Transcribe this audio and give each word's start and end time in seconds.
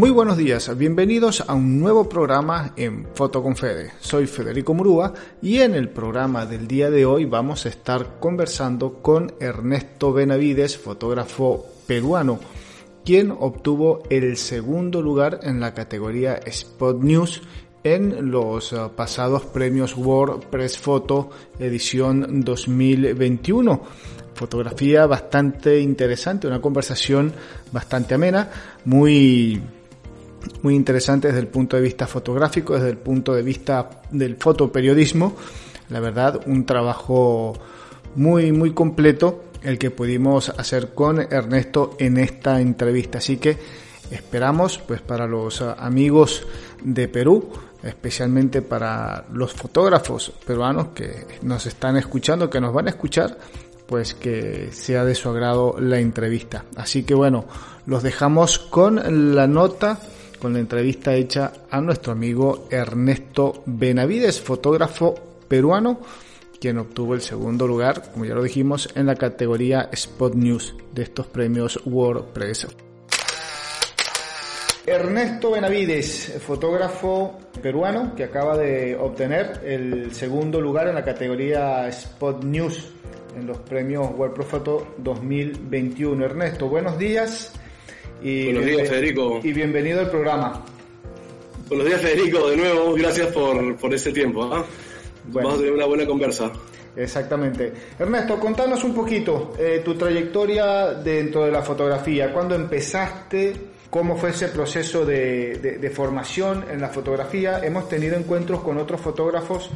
Muy 0.00 0.08
buenos 0.08 0.38
días, 0.38 0.74
bienvenidos 0.78 1.44
a 1.46 1.52
un 1.52 1.78
nuevo 1.78 2.08
programa 2.08 2.72
en 2.74 3.06
Foto 3.12 3.42
con 3.42 3.54
Fede. 3.54 3.92
Soy 4.00 4.26
Federico 4.26 4.72
Murúa 4.72 5.12
y 5.42 5.58
en 5.58 5.74
el 5.74 5.90
programa 5.90 6.46
del 6.46 6.66
día 6.66 6.90
de 6.90 7.04
hoy 7.04 7.26
vamos 7.26 7.66
a 7.66 7.68
estar 7.68 8.18
conversando 8.18 9.02
con 9.02 9.34
Ernesto 9.38 10.10
Benavides, 10.14 10.78
fotógrafo 10.78 11.66
peruano, 11.86 12.40
quien 13.04 13.30
obtuvo 13.30 14.02
el 14.08 14.38
segundo 14.38 15.02
lugar 15.02 15.40
en 15.42 15.60
la 15.60 15.74
categoría 15.74 16.36
Spot 16.46 16.98
News 16.98 17.42
en 17.84 18.30
los 18.30 18.72
uh, 18.72 18.92
pasados 18.96 19.44
premios 19.44 19.94
World 19.98 20.44
Press 20.46 20.78
Photo 20.78 21.28
edición 21.58 22.42
2021. 22.42 23.82
Fotografía 24.32 25.04
bastante 25.04 25.78
interesante, 25.78 26.46
una 26.46 26.62
conversación 26.62 27.34
bastante 27.70 28.14
amena, 28.14 28.50
muy 28.86 29.60
muy 30.62 30.74
interesante 30.74 31.28
desde 31.28 31.40
el 31.40 31.48
punto 31.48 31.76
de 31.76 31.82
vista 31.82 32.06
fotográfico, 32.06 32.74
desde 32.74 32.90
el 32.90 32.98
punto 32.98 33.34
de 33.34 33.42
vista 33.42 34.02
del 34.10 34.36
fotoperiodismo. 34.36 35.36
La 35.88 36.00
verdad, 36.00 36.40
un 36.46 36.64
trabajo 36.64 37.54
muy, 38.14 38.52
muy 38.52 38.72
completo 38.72 39.44
el 39.62 39.78
que 39.78 39.90
pudimos 39.90 40.48
hacer 40.50 40.94
con 40.94 41.20
Ernesto 41.20 41.96
en 41.98 42.18
esta 42.18 42.60
entrevista. 42.60 43.18
Así 43.18 43.36
que 43.36 43.58
esperamos, 44.10 44.78
pues, 44.78 45.00
para 45.00 45.26
los 45.26 45.60
amigos 45.62 46.46
de 46.82 47.08
Perú, 47.08 47.50
especialmente 47.82 48.62
para 48.62 49.24
los 49.32 49.52
fotógrafos 49.52 50.32
peruanos 50.46 50.88
que 50.88 51.26
nos 51.42 51.66
están 51.66 51.96
escuchando, 51.96 52.50
que 52.50 52.60
nos 52.60 52.72
van 52.72 52.86
a 52.86 52.90
escuchar, 52.90 53.38
pues 53.86 54.14
que 54.14 54.70
sea 54.72 55.04
de 55.04 55.14
su 55.14 55.28
agrado 55.28 55.76
la 55.80 55.98
entrevista. 55.98 56.64
Así 56.76 57.02
que 57.02 57.14
bueno, 57.14 57.46
los 57.86 58.02
dejamos 58.02 58.58
con 58.58 59.34
la 59.34 59.46
nota 59.46 59.98
con 60.40 60.54
la 60.54 60.58
entrevista 60.58 61.14
hecha 61.14 61.52
a 61.70 61.80
nuestro 61.80 62.12
amigo 62.12 62.66
Ernesto 62.70 63.62
Benavides, 63.66 64.40
fotógrafo 64.40 65.14
peruano, 65.46 66.00
quien 66.58 66.78
obtuvo 66.78 67.14
el 67.14 67.20
segundo 67.20 67.66
lugar, 67.66 68.10
como 68.12 68.24
ya 68.24 68.34
lo 68.34 68.42
dijimos, 68.42 68.88
en 68.94 69.06
la 69.06 69.14
categoría 69.14 69.88
Spot 69.92 70.34
News 70.34 70.74
de 70.92 71.02
estos 71.02 71.26
premios 71.26 71.80
WordPress. 71.84 72.66
Ernesto 74.86 75.52
Benavides, 75.52 76.40
fotógrafo 76.44 77.38
peruano 77.62 78.14
que 78.16 78.24
acaba 78.24 78.56
de 78.56 78.96
obtener 78.96 79.60
el 79.64 80.12
segundo 80.12 80.60
lugar 80.60 80.88
en 80.88 80.94
la 80.94 81.04
categoría 81.04 81.86
Spot 81.88 82.42
News 82.42 82.90
en 83.36 83.46
los 83.46 83.58
premios 83.58 84.10
WordPress 84.16 84.48
Photo 84.48 84.94
2021. 84.98 86.24
Ernesto, 86.24 86.68
buenos 86.68 86.98
días. 86.98 87.52
Y 88.22 88.44
Buenos 88.44 88.66
días, 88.66 88.88
Federico. 88.88 89.40
Y 89.42 89.52
bienvenido 89.52 90.00
al 90.00 90.10
programa. 90.10 90.64
Buenos 91.68 91.86
días, 91.86 92.00
Federico, 92.00 92.50
de 92.50 92.56
nuevo. 92.56 92.94
Gracias 92.94 93.28
por, 93.28 93.76
por 93.76 93.94
este 93.94 94.12
tiempo. 94.12 94.44
¿eh? 94.44 94.62
Bueno. 95.24 95.48
Vamos 95.48 95.54
a 95.54 95.56
tener 95.58 95.72
una 95.72 95.86
buena 95.86 96.06
conversa. 96.06 96.52
Exactamente. 96.96 97.72
Ernesto, 97.98 98.38
contanos 98.38 98.84
un 98.84 98.94
poquito 98.94 99.54
eh, 99.58 99.80
tu 99.84 99.94
trayectoria 99.94 100.94
dentro 100.94 101.44
de 101.44 101.52
la 101.52 101.62
fotografía. 101.62 102.32
¿Cuándo 102.32 102.54
empezaste? 102.54 103.54
¿Cómo 103.88 104.16
fue 104.16 104.30
ese 104.30 104.48
proceso 104.48 105.06
de, 105.06 105.58
de, 105.58 105.78
de 105.78 105.90
formación 105.90 106.64
en 106.70 106.80
la 106.80 106.88
fotografía? 106.88 107.60
Hemos 107.64 107.88
tenido 107.88 108.16
encuentros 108.16 108.60
con 108.60 108.76
otros 108.78 109.00
fotógrafos 109.00 109.70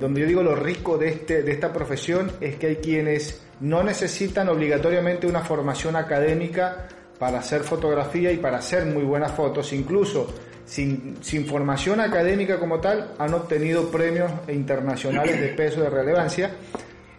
donde 0.00 0.22
yo 0.22 0.26
digo 0.26 0.42
lo 0.42 0.56
rico 0.56 0.98
de, 0.98 1.08
este, 1.08 1.42
de 1.42 1.52
esta 1.52 1.72
profesión 1.72 2.32
es 2.40 2.56
que 2.56 2.66
hay 2.66 2.76
quienes 2.76 3.42
no 3.60 3.82
necesitan 3.82 4.48
obligatoriamente 4.48 5.26
una 5.26 5.40
formación 5.40 5.96
académica 5.96 6.88
para 7.18 7.38
hacer 7.38 7.62
fotografía 7.62 8.32
y 8.32 8.38
para 8.38 8.58
hacer 8.58 8.86
muy 8.86 9.04
buenas 9.04 9.32
fotos, 9.32 9.72
incluso 9.72 10.26
sin, 10.64 11.16
sin, 11.20 11.46
formación 11.46 12.00
académica 12.00 12.58
como 12.58 12.80
tal, 12.80 13.12
han 13.18 13.34
obtenido 13.34 13.90
premios 13.90 14.30
internacionales 14.48 15.40
de 15.40 15.48
peso 15.48 15.82
de 15.82 15.90
relevancia 15.90 16.52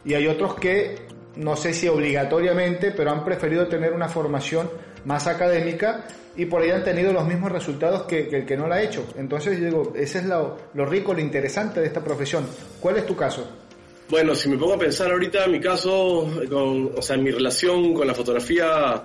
y 0.03 0.13
hay 0.13 0.27
otros 0.27 0.55
que, 0.55 0.95
no 1.35 1.55
sé 1.55 1.73
si 1.73 1.87
obligatoriamente, 1.87 2.91
pero 2.91 3.11
han 3.11 3.23
preferido 3.23 3.67
tener 3.67 3.93
una 3.93 4.09
formación 4.09 4.69
más 5.05 5.27
académica 5.27 6.05
y 6.35 6.45
por 6.45 6.61
ahí 6.61 6.71
han 6.71 6.83
tenido 6.83 7.13
los 7.13 7.25
mismos 7.25 7.51
resultados 7.51 8.03
que, 8.03 8.27
el 8.29 8.45
que 8.45 8.57
no 8.57 8.67
la 8.67 8.75
ha 8.75 8.81
hecho. 8.81 9.05
Entonces, 9.17 9.59
digo, 9.59 9.93
ese 9.95 10.19
es 10.19 10.25
lo, 10.25 10.57
lo 10.73 10.85
rico, 10.85 11.13
lo 11.13 11.21
interesante 11.21 11.79
de 11.79 11.87
esta 11.87 12.03
profesión. 12.03 12.45
¿Cuál 12.79 12.97
es 12.97 13.05
tu 13.05 13.15
caso? 13.15 13.47
Bueno, 14.09 14.35
si 14.35 14.49
me 14.49 14.57
pongo 14.57 14.73
a 14.73 14.77
pensar 14.77 15.11
ahorita, 15.11 15.47
mi 15.47 15.59
caso, 15.59 16.29
con, 16.49 16.91
o 16.95 17.01
sea, 17.01 17.17
mi 17.17 17.31
relación 17.31 17.93
con 17.93 18.05
la 18.05 18.13
fotografía 18.13 19.03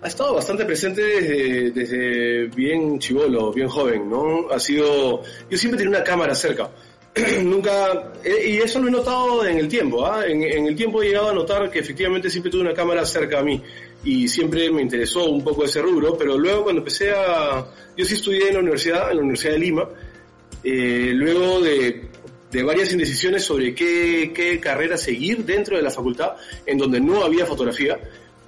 ha 0.00 0.06
estado 0.06 0.34
bastante 0.34 0.64
presente 0.64 1.02
desde, 1.02 1.70
desde 1.72 2.46
bien 2.46 2.98
chivolo, 2.98 3.52
bien 3.52 3.68
joven, 3.68 4.08
¿no? 4.08 4.48
Ha 4.50 4.60
sido, 4.60 5.22
yo 5.50 5.58
siempre 5.58 5.78
tenía 5.78 5.96
una 5.98 6.04
cámara 6.04 6.34
cerca. 6.34 6.70
Nunca, 7.42 8.12
y 8.24 8.58
eso 8.58 8.78
lo 8.78 8.88
he 8.88 8.90
notado 8.92 9.44
en 9.44 9.58
el 9.58 9.66
tiempo, 9.66 10.06
¿ah? 10.06 10.24
En, 10.24 10.42
en, 10.42 10.66
el 10.66 10.76
tiempo 10.76 11.02
he 11.02 11.06
llegado 11.06 11.30
a 11.30 11.32
notar 11.32 11.68
que 11.70 11.80
efectivamente 11.80 12.30
siempre 12.30 12.50
tuve 12.50 12.60
una 12.62 12.74
cámara 12.74 13.04
cerca 13.04 13.40
a 13.40 13.42
mí 13.42 13.60
y 14.04 14.28
siempre 14.28 14.70
me 14.70 14.82
interesó 14.82 15.24
un 15.24 15.42
poco 15.42 15.64
ese 15.64 15.82
rubro, 15.82 16.16
pero 16.16 16.38
luego 16.38 16.64
cuando 16.64 16.80
empecé 16.80 17.10
a, 17.10 17.66
yo 17.96 18.04
sí 18.04 18.14
estudié 18.14 18.48
en 18.48 18.54
la 18.54 18.60
universidad, 18.60 19.10
en 19.10 19.16
la 19.16 19.22
Universidad 19.22 19.52
de 19.54 19.58
Lima, 19.58 19.88
eh, 20.62 21.10
luego 21.12 21.60
de, 21.60 22.08
de 22.52 22.62
varias 22.62 22.92
indecisiones 22.92 23.44
sobre 23.44 23.74
qué, 23.74 24.32
qué 24.32 24.60
carrera 24.60 24.96
seguir 24.96 25.44
dentro 25.44 25.76
de 25.76 25.82
la 25.82 25.90
facultad, 25.90 26.36
en 26.64 26.78
donde 26.78 27.00
no 27.00 27.24
había 27.24 27.46
fotografía, 27.46 27.98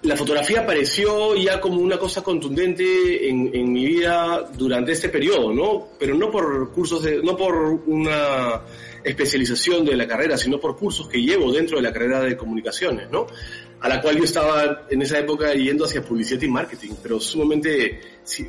la 0.03 0.17
fotografía 0.17 0.61
apareció 0.61 1.37
ya 1.37 1.61
como 1.61 1.81
una 1.81 1.99
cosa 1.99 2.23
contundente 2.23 3.29
en, 3.29 3.51
en, 3.55 3.73
mi 3.73 3.85
vida 3.85 4.51
durante 4.57 4.93
este 4.93 5.11
periodo, 5.11 5.53
¿no? 5.53 5.89
Pero 5.99 6.15
no 6.15 6.31
por 6.31 6.73
cursos 6.73 7.03
de, 7.03 7.23
no 7.23 7.37
por 7.37 7.55
una 7.87 8.63
especialización 9.05 9.85
de 9.85 9.97
la 9.97 10.07
carrera, 10.07 10.39
sino 10.39 10.59
por 10.59 10.77
cursos 10.77 11.07
que 11.09 11.19
llevo 11.19 11.53
dentro 11.53 11.77
de 11.77 11.83
la 11.83 11.93
carrera 11.93 12.21
de 12.21 12.37
comunicaciones, 12.37 13.11
¿no? 13.11 13.27
A 13.81 13.89
la 13.89 14.01
cual 14.01 14.17
yo 14.17 14.25
estaba 14.25 14.87
en 14.91 15.03
esa 15.03 15.19
época 15.19 15.53
yendo 15.53 15.85
hacia 15.85 16.03
publicidad 16.03 16.41
y 16.43 16.49
marketing, 16.49 16.93
pero 17.03 17.21
sumamente 17.21 18.01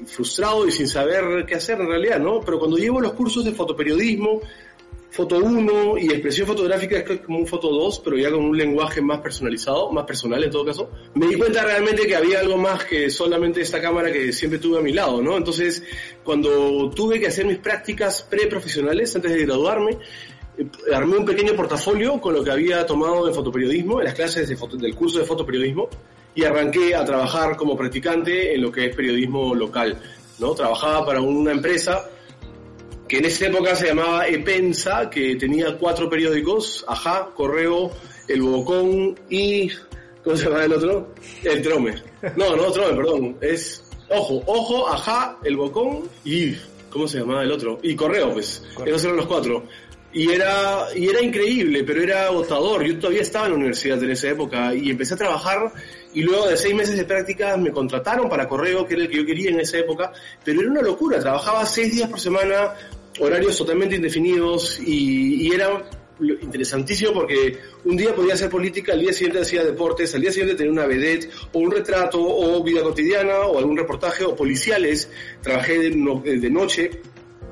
frustrado 0.05 0.67
y 0.67 0.71
sin 0.71 0.87
saber 0.87 1.45
qué 1.45 1.55
hacer 1.55 1.79
en 1.79 1.87
realidad, 1.87 2.19
¿no? 2.19 2.41
Pero 2.41 2.59
cuando 2.59 2.77
llevo 2.77 3.01
los 3.01 3.13
cursos 3.13 3.43
de 3.43 3.51
fotoperiodismo, 3.51 4.41
Foto 5.11 5.39
1 5.39 5.97
y 5.97 6.05
expresión 6.05 6.47
fotográfica 6.47 6.99
es 6.99 7.19
como 7.19 7.39
un 7.39 7.45
Foto 7.45 7.69
2, 7.69 7.99
pero 7.99 8.17
ya 8.17 8.31
con 8.31 8.45
un 8.45 8.57
lenguaje 8.57 9.01
más 9.01 9.19
personalizado, 9.19 9.91
más 9.91 10.05
personal 10.05 10.41
en 10.41 10.49
todo 10.49 10.63
caso. 10.63 10.89
Me 11.15 11.27
di 11.27 11.35
cuenta 11.35 11.65
realmente 11.65 12.07
que 12.07 12.15
había 12.15 12.39
algo 12.39 12.57
más 12.57 12.85
que 12.85 13.09
solamente 13.09 13.59
esta 13.59 13.81
cámara 13.81 14.09
que 14.09 14.31
siempre 14.31 14.57
tuve 14.57 14.79
a 14.79 14.81
mi 14.81 14.93
lado, 14.93 15.21
¿no? 15.21 15.35
Entonces, 15.35 15.83
cuando 16.23 16.89
tuve 16.91 17.19
que 17.19 17.27
hacer 17.27 17.45
mis 17.45 17.57
prácticas 17.57 18.23
preprofesionales 18.23 19.13
antes 19.13 19.33
de 19.33 19.45
graduarme, 19.45 19.97
armé 20.93 21.17
un 21.17 21.25
pequeño 21.25 21.57
portafolio 21.57 22.21
con 22.21 22.33
lo 22.33 22.41
que 22.41 22.51
había 22.51 22.85
tomado 22.85 23.25
de 23.25 23.33
fotoperiodismo, 23.33 23.99
en 23.99 24.05
las 24.05 24.13
clases 24.13 24.47
de 24.47 24.55
foto, 24.55 24.77
del 24.77 24.95
curso 24.95 25.19
de 25.19 25.25
fotoperiodismo, 25.25 25.89
y 26.33 26.45
arranqué 26.45 26.95
a 26.95 27.03
trabajar 27.03 27.57
como 27.57 27.75
practicante 27.75 28.55
en 28.55 28.61
lo 28.61 28.71
que 28.71 28.85
es 28.85 28.95
periodismo 28.95 29.53
local, 29.55 29.97
¿no? 30.39 30.55
Trabajaba 30.55 31.05
para 31.05 31.19
una 31.19 31.51
empresa 31.51 32.09
que 33.11 33.17
en 33.17 33.25
esa 33.25 33.47
época 33.47 33.75
se 33.75 33.87
llamaba 33.87 34.25
Epensa, 34.25 35.09
que 35.09 35.35
tenía 35.35 35.77
cuatro 35.77 36.09
periódicos, 36.09 36.85
Ajá, 36.87 37.27
Correo, 37.35 37.91
El 38.29 38.41
Bocón 38.41 39.19
y... 39.29 39.69
¿Cómo 40.23 40.37
se 40.37 40.45
llama 40.45 40.63
el 40.63 40.71
otro? 40.71 41.13
El 41.43 41.61
Trome. 41.61 41.95
No, 42.37 42.55
no, 42.55 42.71
Trome, 42.71 42.95
perdón. 42.95 43.37
Es 43.41 43.83
Ojo, 44.07 44.41
Ojo, 44.45 44.87
Ajá, 44.87 45.37
El 45.43 45.57
Bocón 45.57 46.03
y... 46.23 46.55
¿Cómo 46.89 47.05
se 47.05 47.19
llamaba 47.19 47.43
el 47.43 47.51
otro? 47.51 47.79
Y 47.83 47.97
Correo, 47.97 48.31
pues. 48.31 48.63
Correo. 48.75 48.95
Esos 48.95 49.03
eran 49.07 49.17
los 49.17 49.27
cuatro. 49.27 49.65
Y 50.13 50.31
era, 50.31 50.87
y 50.95 51.09
era 51.09 51.21
increíble, 51.21 51.83
pero 51.83 52.01
era 52.01 52.27
agotador. 52.27 52.85
Yo 52.85 52.97
todavía 52.97 53.23
estaba 53.23 53.47
en 53.47 53.51
la 53.51 53.57
universidad 53.57 54.01
en 54.01 54.11
esa 54.11 54.29
época 54.29 54.73
y 54.73 54.89
empecé 54.89 55.15
a 55.15 55.17
trabajar 55.17 55.71
y 56.13 56.21
luego 56.21 56.47
de 56.47 56.55
seis 56.55 56.75
meses 56.75 56.97
de 56.97 57.03
práctica 57.03 57.55
me 57.57 57.71
contrataron 57.71 58.29
para 58.29 58.47
correo, 58.47 58.85
que 58.85 58.93
era 58.93 59.03
el 59.03 59.09
que 59.09 59.17
yo 59.17 59.25
quería 59.25 59.49
en 59.49 59.59
esa 59.59 59.77
época, 59.77 60.13
pero 60.43 60.61
era 60.61 60.69
una 60.69 60.81
locura. 60.81 61.19
Trabajaba 61.19 61.65
seis 61.65 61.93
días 61.93 62.09
por 62.09 62.19
semana, 62.19 62.73
horarios 63.19 63.57
totalmente 63.57 63.95
indefinidos 63.95 64.79
y, 64.79 65.47
y 65.47 65.51
era 65.53 65.89
interesantísimo 66.41 67.13
porque 67.13 67.57
un 67.85 67.97
día 67.97 68.13
podía 68.13 68.35
hacer 68.35 68.49
política, 68.49 68.93
al 68.93 68.99
día 69.01 69.11
siguiente 69.11 69.41
hacía 69.41 69.63
deportes, 69.63 70.13
al 70.13 70.21
día 70.21 70.31
siguiente 70.31 70.55
tenía 70.55 70.71
una 70.71 70.85
vedette, 70.85 71.29
o 71.53 71.59
un 71.59 71.71
retrato, 71.71 72.19
o 72.21 72.63
vida 72.63 72.83
cotidiana, 72.83 73.39
o 73.39 73.57
algún 73.57 73.75
reportaje, 73.75 74.23
o 74.23 74.35
policiales. 74.35 75.09
Trabajé 75.41 75.79
de, 75.79 75.89
no- 75.95 76.21
de 76.23 76.49
noche, 76.51 76.91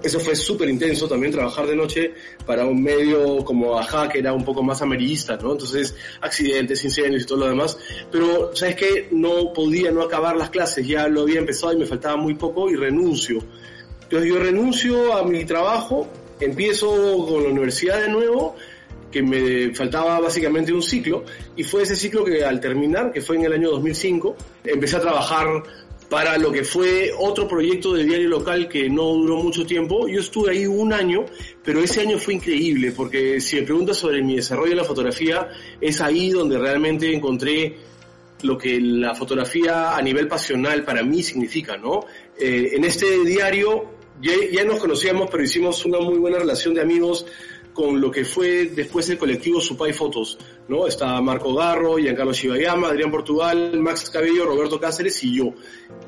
eso 0.04 0.20
fue 0.20 0.36
súper 0.36 0.70
intenso 0.70 1.08
también 1.08 1.32
trabajar 1.32 1.66
de 1.68 1.76
noche 1.76 2.14
para 2.46 2.66
un 2.66 2.82
medio 2.82 3.44
como 3.44 3.78
Ajá, 3.78 4.08
que 4.08 4.20
era 4.20 4.34
un 4.34 4.46
poco 4.46 4.62
más 4.62 4.82
amarillista, 4.84 5.36
¿no? 5.38 5.54
Entonces, 5.54 5.96
accidentes, 6.22 6.84
incendios 6.86 7.24
y 7.24 7.26
todo 7.26 7.40
lo 7.40 7.48
demás. 7.50 7.78
Pero, 8.12 8.56
¿sabes 8.56 8.76
qué? 8.76 9.08
No 9.12 9.52
podía 9.52 9.92
no 9.92 10.04
acabar 10.04 10.38
las 10.38 10.52
clases, 10.52 10.88
ya 10.88 11.08
lo 11.08 11.22
había 11.24 11.40
empezado 11.40 11.74
y 11.74 11.78
me 11.78 11.86
faltaba 11.88 12.18
muy 12.18 12.36
poco 12.36 12.70
y 12.70 12.76
renuncio. 12.76 13.40
Entonces 14.10 14.28
yo 14.28 14.40
renuncio 14.40 15.14
a 15.16 15.24
mi 15.24 15.46
trabajo, 15.46 16.08
empiezo 16.40 16.90
con 17.28 17.44
la 17.44 17.50
universidad 17.50 18.02
de 18.02 18.10
nuevo, 18.10 18.56
que 19.12 19.22
me 19.22 19.72
faltaba 19.76 20.20
básicamente 20.20 20.74
un 20.74 20.82
ciclo, 20.82 21.26
y 21.56 21.64
fue 21.64 21.84
ese 21.84 21.96
ciclo 21.96 22.26
que 22.26 22.44
al 22.44 22.60
terminar, 22.60 23.12
que 23.12 23.22
fue 23.22 23.36
en 23.36 23.46
el 23.46 23.54
año 23.54 23.70
2005, 23.70 24.36
empecé 24.64 24.96
a 24.96 25.02
trabajar 25.02 25.62
para 26.10 26.40
lo 26.40 26.52
que 26.52 26.64
fue 26.64 27.12
otro 27.20 27.48
proyecto 27.48 27.94
de 27.94 28.04
diario 28.04 28.30
local 28.30 28.68
que 28.68 28.90
no 28.90 29.14
duró 29.14 29.44
mucho 29.44 29.64
tiempo. 29.64 30.08
Yo 30.08 30.22
estuve 30.22 30.54
ahí 30.54 30.66
un 30.66 30.92
año, 30.92 31.26
pero 31.64 31.80
ese 31.80 32.02
año 32.02 32.18
fue 32.18 32.34
increíble, 32.34 32.92
porque 32.94 33.40
si 33.40 33.58
me 33.58 33.62
preguntas 33.62 33.98
sobre 33.98 34.24
mi 34.24 34.38
desarrollo 34.38 34.72
en 34.72 34.78
la 34.78 34.86
fotografía, 34.86 35.50
es 35.80 36.02
ahí 36.02 36.32
donde 36.32 36.58
realmente 36.58 37.14
encontré 37.14 37.78
lo 38.42 38.58
que 38.58 38.80
la 38.82 39.14
fotografía 39.14 39.96
a 39.96 40.02
nivel 40.02 40.28
pasional 40.28 40.84
para 40.84 41.04
mí 41.04 41.22
significa, 41.22 41.78
¿no? 41.78 42.06
Eh, 42.40 42.72
en 42.74 42.86
este 42.86 43.24
diario 43.24 43.99
ya, 44.22 44.34
ya 44.52 44.64
nos 44.64 44.80
conocíamos, 44.80 45.30
pero 45.30 45.44
hicimos 45.44 45.86
una 45.86 46.00
muy 46.00 46.18
buena 46.18 46.40
relación 46.40 46.74
de 46.74 46.82
amigos 46.82 47.26
con 47.74 48.02
lo 48.02 48.12
que 48.12 48.26
fue 48.26 48.66
después 48.66 49.10
el 49.10 49.18
colectivo 49.18 49.62
Supay 49.62 49.94
Fotos, 49.94 50.38
¿no? 50.68 50.88
Está 50.88 51.22
Marco 51.22 51.54
Garro, 51.54 51.98
Giancarlo 51.98 52.34
Shibayama, 52.34 52.90
Adrián 52.90 53.12
Portugal, 53.12 53.80
Max 53.80 54.10
Cabello, 54.10 54.46
Roberto 54.46 54.80
Cáceres 54.80 55.24
y 55.24 55.38
yo. 55.38 55.54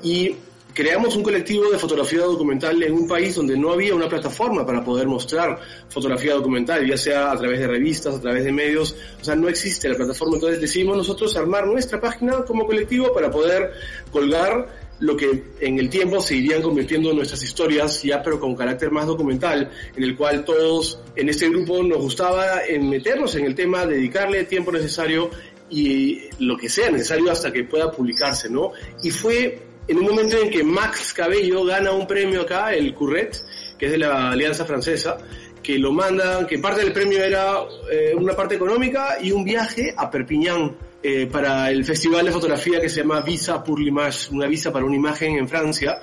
Y 0.03 0.35
creamos 0.73 1.15
un 1.15 1.23
colectivo 1.23 1.69
de 1.69 1.77
fotografía 1.77 2.21
documental 2.21 2.81
en 2.83 2.93
un 2.93 3.07
país 3.07 3.35
donde 3.35 3.57
no 3.57 3.71
había 3.71 3.93
una 3.93 4.07
plataforma 4.07 4.65
para 4.65 4.83
poder 4.83 5.07
mostrar 5.07 5.59
fotografía 5.89 6.33
documental, 6.33 6.85
ya 6.87 6.97
sea 6.97 7.31
a 7.31 7.37
través 7.37 7.59
de 7.59 7.67
revistas, 7.67 8.15
a 8.15 8.21
través 8.21 8.43
de 8.43 8.51
medios, 8.51 8.95
o 9.21 9.23
sea, 9.23 9.35
no 9.35 9.49
existe 9.49 9.89
la 9.89 9.95
plataforma, 9.95 10.35
entonces 10.35 10.61
decidimos 10.61 10.97
nosotros 10.97 11.35
armar 11.35 11.67
nuestra 11.67 11.99
página 11.99 12.43
como 12.45 12.65
colectivo 12.65 13.13
para 13.13 13.29
poder 13.29 13.71
colgar 14.11 14.80
lo 15.01 15.17
que 15.17 15.43
en 15.59 15.79
el 15.79 15.89
tiempo 15.89 16.21
se 16.21 16.35
irían 16.35 16.61
convirtiendo 16.61 17.09
en 17.09 17.17
nuestras 17.17 17.43
historias, 17.43 18.01
ya 18.03 18.21
pero 18.23 18.39
con 18.39 18.55
carácter 18.55 18.91
más 18.91 19.07
documental, 19.07 19.69
en 19.95 20.03
el 20.03 20.15
cual 20.15 20.45
todos 20.45 20.99
en 21.15 21.27
este 21.27 21.49
grupo 21.49 21.83
nos 21.83 21.97
gustaba 21.97 22.61
meternos 22.79 23.35
en 23.35 23.45
el 23.45 23.55
tema, 23.55 23.85
dedicarle 23.85 24.45
tiempo 24.45 24.71
necesario 24.71 25.29
y 25.69 26.29
lo 26.39 26.55
que 26.55 26.69
sea 26.69 26.91
necesario 26.91 27.31
hasta 27.31 27.51
que 27.51 27.63
pueda 27.63 27.91
publicarse, 27.91 28.49
¿no? 28.49 28.71
Y 29.01 29.09
fue 29.09 29.59
en 29.87 29.97
un 29.97 30.05
momento 30.05 30.37
en 30.37 30.49
que 30.51 30.63
Max 30.63 31.13
Cabello 31.13 31.65
gana 31.65 31.91
un 31.91 32.05
premio 32.05 32.41
acá, 32.41 32.73
el 32.73 32.93
Curret, 32.93 33.43
que 33.79 33.87
es 33.87 33.91
de 33.91 33.97
la 33.97 34.31
Alianza 34.31 34.65
Francesa, 34.65 35.17
que 35.63 35.79
lo 35.79 35.91
mandan, 35.91 36.45
que 36.45 36.59
parte 36.59 36.81
del 36.81 36.93
premio 36.93 37.23
era 37.23 37.55
eh, 37.91 38.13
una 38.15 38.35
parte 38.35 38.55
económica 38.55 39.17
y 39.21 39.31
un 39.31 39.43
viaje 39.43 39.93
a 39.95 40.09
Perpiñán 40.11 40.75
eh, 41.03 41.25
para 41.27 41.69
el 41.71 41.83
festival 41.83 42.25
de 42.25 42.31
fotografía 42.31 42.79
que 42.79 42.89
se 42.89 43.01
llama 43.01 43.21
Visa 43.21 43.63
pour 43.63 43.79
l'image, 43.79 44.29
una 44.31 44.47
visa 44.47 44.71
para 44.71 44.85
una 44.85 44.95
imagen 44.95 45.37
en 45.37 45.47
Francia, 45.49 45.99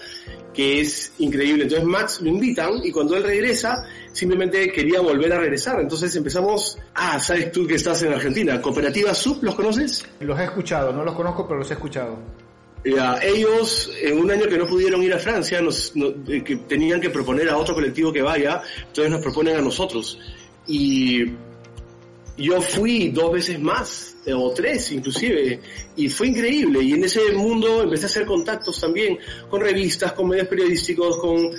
que 0.52 0.80
es 0.80 1.12
increíble. 1.18 1.64
Entonces 1.64 1.86
Max 1.86 2.20
lo 2.20 2.28
invitan 2.30 2.70
y 2.82 2.90
cuando 2.90 3.16
él 3.16 3.22
regresa, 3.22 3.84
simplemente 4.12 4.72
quería 4.72 5.00
volver 5.00 5.32
a 5.32 5.38
regresar. 5.38 5.80
Entonces 5.80 6.14
empezamos, 6.16 6.78
ah, 6.94 7.20
sabes 7.20 7.52
tú 7.52 7.66
que 7.66 7.74
estás 7.76 8.02
en 8.02 8.12
Argentina, 8.12 8.60
Cooperativa 8.60 9.14
Sub, 9.14 9.42
¿los 9.42 9.54
conoces? 9.54 10.04
Los 10.20 10.38
he 10.40 10.44
escuchado, 10.44 10.92
no 10.92 11.04
los 11.04 11.14
conozco, 11.14 11.46
pero 11.46 11.60
los 11.60 11.70
he 11.70 11.74
escuchado. 11.74 12.18
Ya, 12.84 13.18
ellos, 13.22 13.90
en 14.00 14.18
un 14.18 14.30
año 14.30 14.46
que 14.46 14.56
no 14.56 14.66
pudieron 14.66 15.02
ir 15.02 15.12
a 15.12 15.18
Francia, 15.18 15.60
nos, 15.60 15.94
no- 15.96 16.08
eh, 16.28 16.42
que 16.42 16.56
tenían 16.56 17.00
que 17.00 17.10
proponer 17.10 17.48
a 17.50 17.56
otro 17.56 17.74
colectivo 17.74 18.12
que 18.12 18.22
vaya, 18.22 18.62
entonces 18.86 19.10
nos 19.12 19.20
proponen 19.20 19.56
a 19.56 19.60
nosotros. 19.60 20.18
Y 20.66 21.24
yo 22.38 22.62
fui 22.62 23.08
dos 23.08 23.32
veces 23.32 23.60
más, 23.60 24.16
o 24.32 24.50
tres 24.52 24.92
inclusive, 24.92 25.60
y 25.96 26.08
fue 26.08 26.28
increíble. 26.28 26.82
Y 26.82 26.92
en 26.92 27.04
ese 27.04 27.32
mundo 27.32 27.82
empecé 27.82 28.04
a 28.04 28.08
hacer 28.08 28.26
contactos 28.26 28.80
también 28.80 29.18
con 29.50 29.60
revistas, 29.60 30.12
con 30.12 30.28
medios 30.28 30.46
periodísticos, 30.46 31.18
con 31.18 31.50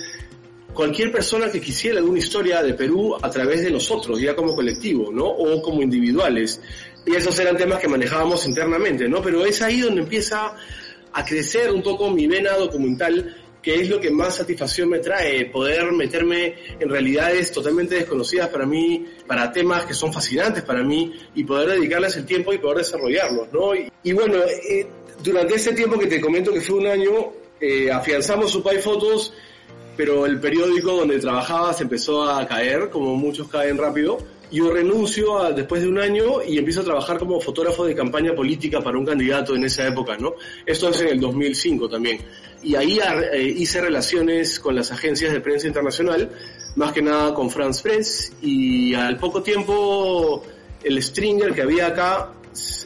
cualquier 0.72 1.12
persona 1.12 1.50
que 1.50 1.60
quisiera 1.60 1.98
alguna 1.98 2.18
historia 2.18 2.62
de 2.62 2.74
Perú 2.74 3.16
a 3.20 3.30
través 3.30 3.62
de 3.62 3.70
nosotros, 3.70 4.20
ya 4.20 4.34
como 4.34 4.54
colectivo, 4.54 5.10
¿no? 5.12 5.26
O 5.26 5.60
como 5.60 5.82
individuales. 5.82 6.60
Y 7.06 7.14
esos 7.14 7.38
eran 7.38 7.56
temas 7.56 7.80
que 7.80 7.88
manejábamos 7.88 8.46
internamente, 8.46 9.08
¿no? 9.08 9.20
Pero 9.20 9.44
es 9.44 9.60
ahí 9.62 9.80
donde 9.80 10.02
empieza 10.02 10.54
a 11.12 11.24
crecer 11.24 11.72
un 11.72 11.82
poco 11.82 12.10
mi 12.10 12.26
vena 12.26 12.52
documental, 12.52 13.36
que 13.62 13.74
es 13.74 13.88
lo 13.88 14.00
que 14.00 14.10
más 14.10 14.36
satisfacción 14.36 14.88
me 14.88 14.98
trae, 14.98 15.46
poder 15.46 15.92
meterme 15.92 16.54
en 16.78 16.88
realidades 16.88 17.52
totalmente 17.52 17.96
desconocidas 17.96 18.48
para 18.48 18.66
mí, 18.66 19.06
para 19.26 19.52
temas 19.52 19.84
que 19.84 19.94
son 19.94 20.12
fascinantes 20.12 20.62
para 20.62 20.82
mí, 20.82 21.12
y 21.34 21.44
poder 21.44 21.70
dedicarles 21.70 22.16
el 22.16 22.24
tiempo 22.24 22.52
y 22.52 22.58
poder 22.58 22.78
desarrollarlos, 22.78 23.52
¿no? 23.52 23.72
Y, 24.02 24.12
bueno, 24.12 24.38
eh, 24.38 24.86
durante 25.22 25.54
ese 25.54 25.72
tiempo 25.72 25.98
que 25.98 26.06
te 26.06 26.20
comento 26.20 26.52
que 26.52 26.60
fue 26.60 26.76
un 26.76 26.86
año, 26.86 27.32
eh, 27.60 27.90
afianzamos 27.90 28.50
Supay 28.50 28.78
Fotos, 28.78 29.34
pero 29.96 30.24
el 30.24 30.40
periódico 30.40 30.92
donde 30.92 31.18
trabajaba 31.18 31.74
se 31.74 31.82
empezó 31.82 32.22
a 32.22 32.46
caer, 32.46 32.88
como 32.88 33.16
muchos 33.16 33.48
caen 33.48 33.76
rápido. 33.76 34.18
Yo 34.50 34.70
renuncio 34.70 35.38
a- 35.38 35.52
después 35.52 35.82
de 35.82 35.88
un 35.88 35.98
año 35.98 36.42
y 36.42 36.58
empiezo 36.58 36.80
a 36.80 36.84
trabajar 36.84 37.18
como 37.18 37.40
fotógrafo 37.40 37.84
de 37.84 37.94
campaña 37.94 38.34
política 38.34 38.80
para 38.80 38.98
un 38.98 39.06
candidato 39.06 39.54
en 39.54 39.64
esa 39.64 39.86
época, 39.86 40.16
¿no? 40.18 40.34
Esto 40.66 40.88
es 40.88 41.00
en 41.02 41.08
el 41.08 41.20
2005 41.20 41.88
también. 41.88 42.18
Y 42.62 42.74
ahí 42.74 42.98
eh, 43.32 43.42
hice 43.56 43.80
relaciones 43.80 44.58
con 44.60 44.74
las 44.74 44.90
agencias 44.92 45.32
de 45.32 45.40
prensa 45.40 45.66
internacional, 45.68 46.30
más 46.76 46.92
que 46.92 47.00
nada 47.02 47.32
con 47.32 47.48
France 47.50 47.82
Press, 47.82 48.32
y 48.42 48.92
al 48.94 49.16
poco 49.18 49.42
tiempo 49.42 50.42
el 50.82 51.00
stringer 51.02 51.52
que 51.54 51.62
había 51.62 51.86
acá 51.88 52.32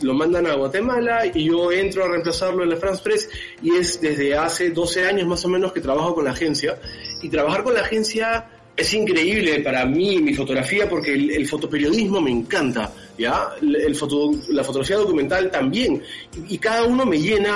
lo 0.03 0.13
mandan 0.13 0.47
a 0.47 0.55
Guatemala 0.57 1.25
y 1.33 1.45
yo 1.49 1.73
entro 1.73 2.05
a 2.05 2.09
reemplazarlo 2.09 2.63
en 2.65 2.69
la 2.71 2.77
France 2.77 3.01
Press 3.03 3.29
y 3.63 3.75
es 3.77 3.99
desde 4.01 4.37
hace 4.37 4.71
12 4.71 5.07
años 5.07 5.27
más 5.27 5.43
o 5.47 5.49
menos 5.49 5.73
que 5.73 5.81
trabajo 5.81 6.15
con 6.15 6.27
la 6.27 6.33
agencia 6.33 6.79
y 7.23 7.31
trabajar 7.31 7.65
con 7.65 7.73
la 7.73 7.81
agencia 7.81 8.51
es 8.77 8.93
increíble 8.95 9.61
para 9.61 9.85
mí, 9.87 10.19
mi 10.21 10.35
fotografía, 10.35 10.89
porque 10.89 11.15
el, 11.15 11.47
fotoperiodismo 11.47 12.21
me 12.21 12.31
encanta, 12.31 12.93
¿ya? 13.17 13.51
El, 13.61 13.77
el 13.77 13.95
foto- 13.95 14.33
la 14.49 14.65
fotografía 14.65 14.97
documental 14.97 15.51
también. 15.51 16.03
Y, 16.49 16.55
y 16.55 16.59
cada 16.59 16.83
uno 16.85 17.07
me 17.07 17.19
llena 17.19 17.55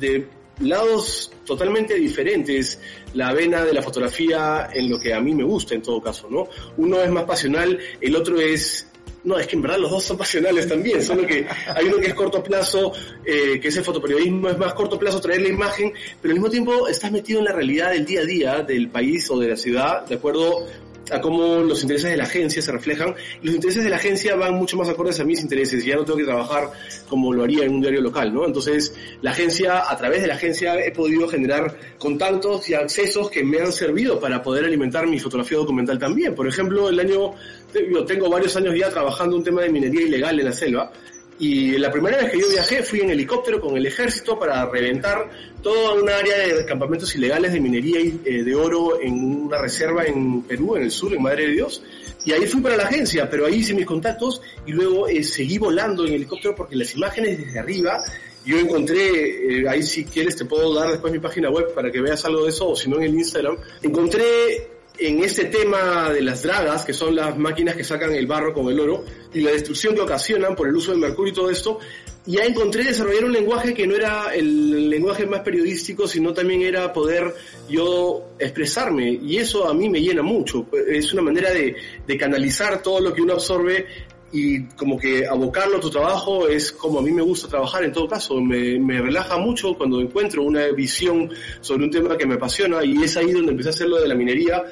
de 0.00 0.26
lados 0.60 1.30
totalmente 1.44 1.94
diferentes 1.94 2.80
la 3.14 3.32
vena 3.32 3.64
de 3.64 3.72
la 3.72 3.82
fotografía 3.82 4.68
en 4.72 4.90
lo 4.90 4.98
que 4.98 5.14
a 5.14 5.20
mí 5.20 5.34
me 5.34 5.44
gusta 5.44 5.74
en 5.74 5.82
todo 5.82 6.00
caso, 6.00 6.28
¿no? 6.30 6.48
Uno 6.78 7.00
es 7.02 7.10
más 7.10 7.24
pasional, 7.24 7.78
el 8.00 8.16
otro 8.16 8.40
es 8.40 8.87
no, 9.24 9.38
es 9.38 9.46
que 9.46 9.56
en 9.56 9.62
verdad 9.62 9.78
los 9.78 9.90
dos 9.90 10.04
son 10.04 10.16
pasionales 10.16 10.68
también, 10.68 11.02
solo 11.02 11.26
que 11.26 11.46
hay 11.74 11.86
uno 11.86 11.98
que 11.98 12.06
es 12.06 12.14
corto 12.14 12.42
plazo, 12.42 12.92
eh, 13.24 13.58
que 13.60 13.68
es 13.68 13.76
el 13.76 13.84
fotoperiodismo, 13.84 14.48
es 14.48 14.58
más 14.58 14.74
corto 14.74 14.98
plazo 14.98 15.20
traer 15.20 15.42
la 15.42 15.48
imagen, 15.48 15.92
pero 16.20 16.32
al 16.32 16.40
mismo 16.40 16.50
tiempo 16.50 16.88
estás 16.88 17.10
metido 17.10 17.40
en 17.40 17.46
la 17.46 17.52
realidad 17.52 17.90
del 17.90 18.04
día 18.04 18.20
a 18.20 18.24
día 18.24 18.62
del 18.62 18.88
país 18.88 19.30
o 19.30 19.38
de 19.38 19.48
la 19.48 19.56
ciudad, 19.56 20.06
de 20.06 20.14
acuerdo 20.14 20.66
a 21.12 21.20
cómo 21.20 21.58
los 21.58 21.82
intereses 21.82 22.10
de 22.10 22.16
la 22.16 22.24
agencia 22.24 22.62
se 22.62 22.72
reflejan. 22.72 23.14
Los 23.42 23.54
intereses 23.54 23.84
de 23.84 23.90
la 23.90 23.96
agencia 23.96 24.36
van 24.36 24.54
mucho 24.54 24.76
más 24.76 24.88
acordes 24.88 25.20
a 25.20 25.24
mis 25.24 25.40
intereses, 25.40 25.84
ya 25.84 25.96
no 25.96 26.04
tengo 26.04 26.18
que 26.18 26.24
trabajar 26.24 26.70
como 27.08 27.32
lo 27.32 27.44
haría 27.44 27.64
en 27.64 27.74
un 27.74 27.80
diario 27.80 28.00
local, 28.00 28.32
¿no? 28.32 28.46
Entonces, 28.46 28.94
la 29.22 29.30
agencia, 29.30 29.90
a 29.90 29.96
través 29.96 30.22
de 30.22 30.28
la 30.28 30.34
agencia 30.34 30.78
he 30.78 30.92
podido 30.92 31.28
generar 31.28 31.76
contactos 31.98 32.68
y 32.68 32.74
accesos 32.74 33.30
que 33.30 33.44
me 33.44 33.60
han 33.60 33.72
servido 33.72 34.20
para 34.20 34.42
poder 34.42 34.64
alimentar 34.64 35.06
mi 35.06 35.18
fotografía 35.18 35.58
documental 35.58 35.98
también. 35.98 36.34
Por 36.34 36.46
ejemplo, 36.46 36.88
el 36.88 37.00
año, 37.00 37.34
yo 37.74 38.04
tengo 38.04 38.28
varios 38.28 38.56
años 38.56 38.74
ya 38.76 38.90
trabajando 38.90 39.36
un 39.36 39.44
tema 39.44 39.62
de 39.62 39.70
minería 39.70 40.02
ilegal 40.02 40.38
en 40.38 40.46
la 40.46 40.52
selva. 40.52 40.92
Y 41.40 41.78
la 41.78 41.90
primera 41.92 42.16
vez 42.16 42.32
que 42.32 42.40
yo 42.40 42.48
viajé 42.48 42.82
fui 42.82 43.00
en 43.00 43.10
helicóptero 43.10 43.60
con 43.60 43.76
el 43.76 43.86
ejército 43.86 44.36
para 44.38 44.66
reventar 44.66 45.30
toda 45.62 45.94
una 45.94 46.16
área 46.16 46.36
de 46.36 46.64
campamentos 46.64 47.14
ilegales 47.14 47.52
de 47.52 47.60
minería 47.60 48.00
y, 48.00 48.20
eh, 48.24 48.42
de 48.42 48.54
oro 48.56 49.00
en 49.00 49.46
una 49.46 49.58
reserva 49.58 50.04
en 50.04 50.42
Perú, 50.42 50.74
en 50.76 50.82
el 50.82 50.90
sur, 50.90 51.14
en 51.14 51.22
Madre 51.22 51.46
de 51.46 51.52
Dios. 51.52 51.82
Y 52.24 52.32
ahí 52.32 52.44
fui 52.46 52.60
para 52.60 52.76
la 52.76 52.84
agencia, 52.84 53.30
pero 53.30 53.46
ahí 53.46 53.56
hice 53.56 53.72
mis 53.72 53.86
contactos 53.86 54.42
y 54.66 54.72
luego 54.72 55.06
eh, 55.06 55.22
seguí 55.22 55.58
volando 55.58 56.04
en 56.06 56.14
helicóptero 56.14 56.56
porque 56.56 56.74
las 56.74 56.92
imágenes 56.96 57.38
desde 57.38 57.58
arriba, 57.60 58.02
yo 58.44 58.58
encontré, 58.58 59.60
eh, 59.60 59.68
ahí 59.68 59.84
si 59.84 60.04
quieres 60.04 60.34
te 60.34 60.44
puedo 60.44 60.74
dar 60.74 60.90
después 60.90 61.12
mi 61.12 61.20
página 61.20 61.50
web 61.50 61.72
para 61.72 61.92
que 61.92 62.00
veas 62.00 62.24
algo 62.24 62.44
de 62.44 62.50
eso, 62.50 62.70
o 62.70 62.76
si 62.76 62.90
no 62.90 62.96
en 62.96 63.04
el 63.04 63.14
Instagram, 63.14 63.58
encontré 63.82 64.77
en 64.98 65.22
este 65.22 65.46
tema 65.46 66.10
de 66.12 66.22
las 66.22 66.42
dragas, 66.42 66.84
que 66.84 66.92
son 66.92 67.14
las 67.14 67.36
máquinas 67.38 67.76
que 67.76 67.84
sacan 67.84 68.14
el 68.14 68.26
barro 68.26 68.52
con 68.52 68.68
el 68.68 68.80
oro, 68.80 69.04
y 69.32 69.40
la 69.40 69.52
destrucción 69.52 69.94
que 69.94 70.00
ocasionan 70.00 70.56
por 70.56 70.68
el 70.68 70.76
uso 70.76 70.90
del 70.90 71.00
mercurio 71.00 71.32
y 71.32 71.34
todo 71.34 71.50
esto, 71.50 71.78
ya 72.26 72.44
encontré 72.44 72.84
desarrollar 72.84 73.24
un 73.24 73.32
lenguaje 73.32 73.72
que 73.72 73.86
no 73.86 73.94
era 73.94 74.34
el 74.34 74.90
lenguaje 74.90 75.24
más 75.26 75.40
periodístico, 75.40 76.06
sino 76.06 76.34
también 76.34 76.62
era 76.62 76.92
poder 76.92 77.34
yo 77.68 78.32
expresarme. 78.38 79.18
Y 79.22 79.38
eso 79.38 79.66
a 79.66 79.72
mí 79.72 79.88
me 79.88 80.00
llena 80.00 80.22
mucho. 80.22 80.66
Es 80.88 81.12
una 81.14 81.22
manera 81.22 81.50
de, 81.50 81.74
de 82.06 82.18
canalizar 82.18 82.82
todo 82.82 83.00
lo 83.00 83.14
que 83.14 83.22
uno 83.22 83.34
absorbe 83.34 83.86
y 84.32 84.64
como 84.64 84.98
que 84.98 85.26
abocarlo 85.26 85.78
a 85.78 85.80
tu 85.80 85.90
trabajo 85.90 86.48
es 86.48 86.72
como 86.72 86.98
a 86.98 87.02
mí 87.02 87.10
me 87.10 87.22
gusta 87.22 87.48
trabajar 87.48 87.84
en 87.84 87.92
todo 87.92 88.06
caso, 88.06 88.40
me, 88.40 88.78
me, 88.78 89.00
relaja 89.00 89.38
mucho 89.38 89.74
cuando 89.74 90.00
encuentro 90.00 90.42
una 90.42 90.66
visión 90.68 91.30
sobre 91.60 91.84
un 91.84 91.90
tema 91.90 92.16
que 92.16 92.26
me 92.26 92.34
apasiona 92.34 92.84
y 92.84 93.02
es 93.02 93.16
ahí 93.16 93.32
donde 93.32 93.52
empecé 93.52 93.70
a 93.70 93.72
hacer 93.72 93.88
lo 93.88 94.00
de 94.00 94.08
la 94.08 94.14
minería, 94.14 94.62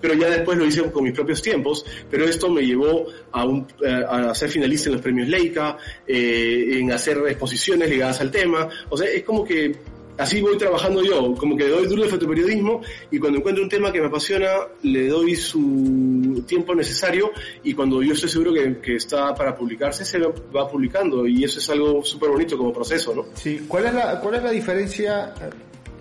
pero 0.00 0.14
ya 0.14 0.28
después 0.28 0.58
lo 0.58 0.66
hice 0.66 0.82
con 0.90 1.04
mis 1.04 1.14
propios 1.14 1.40
tiempos, 1.40 1.84
pero 2.10 2.26
esto 2.26 2.50
me 2.50 2.62
llevó 2.62 3.06
a, 3.32 3.44
un, 3.44 3.66
a 4.08 4.34
ser 4.34 4.50
finalista 4.50 4.90
en 4.90 4.94
los 4.94 5.02
premios 5.02 5.28
Leica, 5.28 5.78
eh, 6.06 6.78
en 6.78 6.92
hacer 6.92 7.18
exposiciones 7.28 7.88
ligadas 7.88 8.20
al 8.20 8.30
tema, 8.30 8.68
o 8.90 8.96
sea, 8.96 9.08
es 9.08 9.22
como 9.22 9.44
que 9.44 9.74
así 10.18 10.40
voy 10.40 10.56
trabajando 10.56 11.02
yo, 11.02 11.34
como 11.34 11.56
que 11.56 11.64
le 11.64 11.70
doy 11.70 11.86
duro 11.86 12.04
el 12.04 12.10
fotoperiodismo 12.10 12.80
y 13.10 13.18
cuando 13.18 13.38
encuentro 13.38 13.62
un 13.62 13.68
tema 13.68 13.92
que 13.92 14.00
me 14.00 14.06
apasiona, 14.06 14.48
le 14.82 15.08
doy 15.08 15.36
su 15.36 16.44
tiempo 16.46 16.74
necesario 16.74 17.30
y 17.62 17.74
cuando 17.74 18.02
yo 18.02 18.12
estoy 18.12 18.28
seguro 18.28 18.52
que, 18.52 18.78
que 18.80 18.96
está 18.96 19.34
para 19.34 19.54
publicarse, 19.54 20.04
se 20.04 20.18
va 20.18 20.68
publicando 20.68 21.26
y 21.26 21.44
eso 21.44 21.58
es 21.58 21.70
algo 21.70 22.04
súper 22.04 22.30
bonito 22.30 22.56
como 22.56 22.72
proceso, 22.72 23.14
¿no? 23.14 23.26
Sí, 23.34 23.64
¿cuál 23.68 23.86
es 23.86 23.94
la, 23.94 24.20
cuál 24.20 24.36
es 24.36 24.42
la 24.42 24.50
diferencia? 24.50 25.34
eh, 25.40 25.50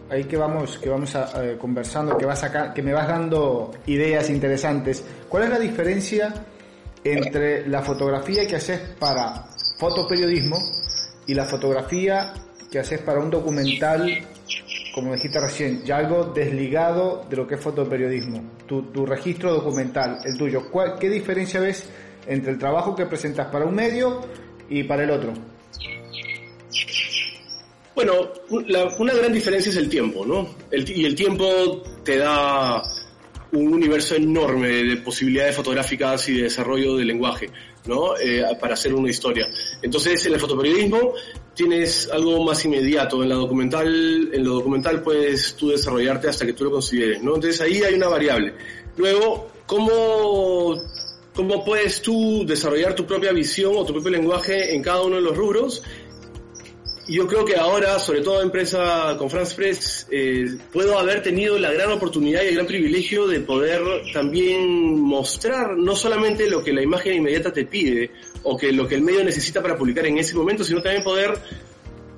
Ahí 0.07 0.25
que 0.25 0.37
vamos, 0.37 0.77
que 0.77 0.87
vamos 0.87 1.15
a, 1.15 1.43
eh, 1.43 1.57
conversando, 1.57 2.15
que 2.15 2.27
vas 2.27 2.43
acá, 2.43 2.73
que 2.75 2.83
me 2.83 2.93
vas 2.93 3.07
dando 3.07 3.71
ideas 3.87 4.29
interesantes. 4.29 5.03
¿Cuál 5.27 5.45
es 5.45 5.49
la 5.49 5.57
diferencia 5.59 6.45
entre 7.03 7.67
la 7.67 7.81
fotografía 7.81 8.47
que 8.47 8.55
haces 8.55 8.79
para 8.99 9.45
fotoperiodismo 9.79 10.57
y 11.25 11.33
la 11.33 11.45
fotografía 11.45 12.33
que 12.71 12.79
haces 12.79 12.99
para 13.01 13.19
un 13.19 13.29
documental, 13.29 14.09
como 14.93 15.13
dijiste 15.13 15.39
recién, 15.39 15.83
ya 15.83 15.97
algo 15.97 16.25
desligado 16.25 17.25
de 17.29 17.35
lo 17.37 17.47
que 17.47 17.55
es 17.55 17.61
fotoperiodismo? 17.61 18.51
Tu, 18.67 18.83
tu 18.91 19.05
registro 19.05 19.53
documental, 19.53 20.17
el 20.25 20.37
tuyo. 20.37 20.69
¿Cuál- 20.71 20.97
¿Qué 20.99 21.09
diferencia 21.09 21.59
ves 21.59 21.89
entre 22.27 22.51
el 22.51 22.57
trabajo 22.57 22.95
que 22.95 23.05
presentas 23.05 23.47
para 23.47 23.65
un 23.65 23.75
medio 23.75 24.21
y 24.69 24.83
para 24.83 25.03
el 25.03 25.11
otro? 25.11 25.33
Bueno, 27.95 28.13
la- 28.67 28.93
una 28.99 29.13
gran 29.13 29.31
diferencia 29.31 29.69
es 29.69 29.77
el 29.77 29.87
tiempo, 29.89 30.25
¿no? 30.25 30.49
El, 30.69 30.89
y 30.89 31.05
el 31.05 31.15
tiempo 31.15 31.81
te 32.03 32.17
da 32.17 32.81
un 33.53 33.73
universo 33.73 34.15
enorme 34.15 34.67
de 34.67 34.97
posibilidades 34.97 35.55
fotográficas 35.55 36.27
y 36.27 36.35
de 36.37 36.43
desarrollo 36.43 36.97
del 36.97 37.07
lenguaje, 37.07 37.49
¿no? 37.85 38.17
Eh, 38.17 38.43
para 38.59 38.73
hacer 38.73 38.93
una 38.93 39.09
historia. 39.09 39.47
Entonces, 39.81 40.25
en 40.25 40.33
el 40.33 40.39
fotoperiodismo 40.41 41.13
tienes 41.55 42.09
algo 42.11 42.43
más 42.43 42.63
inmediato. 42.65 43.23
En 43.23 43.29
la 43.29 43.35
documental, 43.35 44.29
en 44.31 44.43
lo 44.43 44.55
documental 44.55 45.01
puedes 45.01 45.55
tú 45.55 45.69
desarrollarte 45.69 46.27
hasta 46.27 46.45
que 46.45 46.53
tú 46.53 46.65
lo 46.65 46.71
consideres, 46.71 47.23
¿no? 47.23 47.35
Entonces 47.35 47.59
ahí 47.61 47.81
hay 47.81 47.95
una 47.95 48.07
variable. 48.07 48.53
Luego, 48.97 49.47
¿cómo, 49.65 50.75
cómo 51.33 51.65
puedes 51.65 52.01
tú 52.01 52.45
desarrollar 52.45 52.93
tu 52.93 53.05
propia 53.05 53.31
visión 53.31 53.73
o 53.75 53.85
tu 53.85 53.93
propio 53.93 54.11
lenguaje 54.11 54.75
en 54.75 54.83
cada 54.83 55.01
uno 55.01 55.15
de 55.15 55.21
los 55.21 55.35
rubros? 55.35 55.81
Yo 57.07 57.27
creo 57.27 57.45
que 57.45 57.55
ahora, 57.55 57.99
sobre 57.99 58.21
todo 58.21 58.41
en 58.41 58.49
prensa 58.49 59.15
con 59.17 59.29
France 59.29 59.55
Press, 59.55 60.07
eh, 60.11 60.57
puedo 60.73 60.97
haber 60.97 61.21
tenido 61.21 61.57
la 61.59 61.71
gran 61.71 61.91
oportunidad 61.91 62.43
y 62.43 62.47
el 62.47 62.55
gran 62.55 62.65
privilegio 62.65 63.27
de 63.27 63.41
poder 63.41 63.81
también 64.11 64.99
mostrar 64.99 65.77
no 65.77 65.95
solamente 65.95 66.49
lo 66.49 66.63
que 66.63 66.73
la 66.73 66.81
imagen 66.81 67.15
inmediata 67.15 67.53
te 67.53 67.65
pide 67.65 68.11
o 68.43 68.57
que 68.57 68.71
lo 68.71 68.87
que 68.87 68.95
el 68.95 69.01
medio 69.01 69.23
necesita 69.23 69.61
para 69.61 69.77
publicar 69.77 70.05
en 70.07 70.17
ese 70.17 70.35
momento, 70.35 70.63
sino 70.63 70.81
también 70.81 71.03
poder 71.03 71.37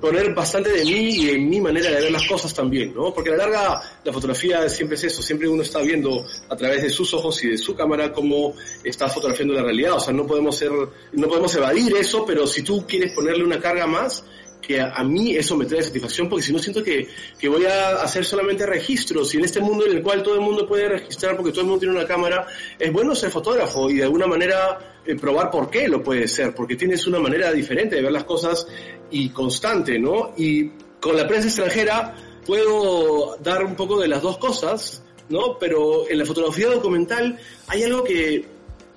poner 0.00 0.32
bastante 0.32 0.70
de 0.70 0.84
mí 0.84 1.10
y 1.10 1.30
en 1.30 1.48
mi 1.48 1.60
manera 1.60 1.90
de 1.90 2.02
ver 2.02 2.12
las 2.12 2.26
cosas 2.26 2.54
también, 2.54 2.94
¿no? 2.94 3.12
Porque 3.12 3.30
a 3.30 3.36
la 3.36 3.46
larga 3.46 3.82
la 4.04 4.12
fotografía 4.12 4.68
siempre 4.68 4.96
es 4.96 5.04
eso, 5.04 5.22
siempre 5.22 5.48
uno 5.48 5.62
está 5.62 5.80
viendo 5.80 6.24
a 6.48 6.56
través 6.56 6.82
de 6.82 6.90
sus 6.90 7.12
ojos 7.14 7.42
y 7.44 7.48
de 7.48 7.58
su 7.58 7.74
cámara 7.74 8.12
cómo 8.12 8.54
está 8.84 9.08
fotografiando 9.08 9.54
la 9.54 9.62
realidad, 9.62 9.94
o 9.94 10.00
sea, 10.00 10.14
no 10.14 10.26
podemos 10.26 10.56
ser, 10.56 10.70
no 10.70 11.28
podemos 11.28 11.54
evadir 11.56 11.96
eso, 11.96 12.24
pero 12.24 12.46
si 12.46 12.62
tú 12.62 12.86
quieres 12.86 13.12
ponerle 13.12 13.44
una 13.44 13.58
carga 13.58 13.86
más, 13.86 14.24
que 14.68 14.82
a, 14.82 15.02
mí 15.02 15.34
eso 15.34 15.56
me 15.56 15.64
trae 15.64 15.82
satisfacción 15.82 16.28
porque 16.28 16.44
si 16.44 16.52
no 16.52 16.58
siento 16.58 16.84
que, 16.84 17.08
que 17.38 17.48
voy 17.48 17.64
a 17.64 18.02
hacer 18.02 18.22
solamente 18.22 18.66
registros 18.66 19.32
y 19.32 19.38
en 19.38 19.46
este 19.46 19.60
mundo 19.60 19.86
en 19.86 19.96
el 19.96 20.02
cual 20.02 20.22
todo 20.22 20.34
el 20.34 20.42
mundo 20.42 20.68
puede 20.68 20.90
registrar 20.90 21.36
porque 21.36 21.52
todo 21.52 21.62
el 21.62 21.68
mundo 21.68 21.80
tiene 21.80 21.94
una 21.94 22.06
cámara, 22.06 22.46
es 22.78 22.92
bueno 22.92 23.14
ser 23.14 23.30
fotógrafo 23.30 23.88
y 23.88 23.94
de 23.94 24.04
alguna 24.04 24.26
manera 24.26 25.00
eh, 25.06 25.16
probar 25.16 25.50
por 25.50 25.70
qué 25.70 25.88
lo 25.88 26.02
puede 26.02 26.28
ser, 26.28 26.54
porque 26.54 26.76
tienes 26.76 27.06
una 27.06 27.18
manera 27.18 27.50
diferente 27.50 27.96
de 27.96 28.02
ver 28.02 28.12
las 28.12 28.24
cosas 28.24 28.68
y 29.10 29.30
constante, 29.30 29.98
¿no? 29.98 30.34
Y 30.36 30.68
con 31.00 31.16
la 31.16 31.26
prensa 31.26 31.48
extranjera 31.48 32.14
puedo 32.44 33.38
dar 33.38 33.64
un 33.64 33.74
poco 33.74 33.98
de 33.98 34.08
las 34.08 34.20
dos 34.20 34.36
cosas, 34.36 35.02
¿no? 35.30 35.56
Pero 35.58 36.10
en 36.10 36.18
la 36.18 36.26
fotografía 36.26 36.68
documental 36.68 37.38
hay 37.68 37.84
algo 37.84 38.04
que, 38.04 38.44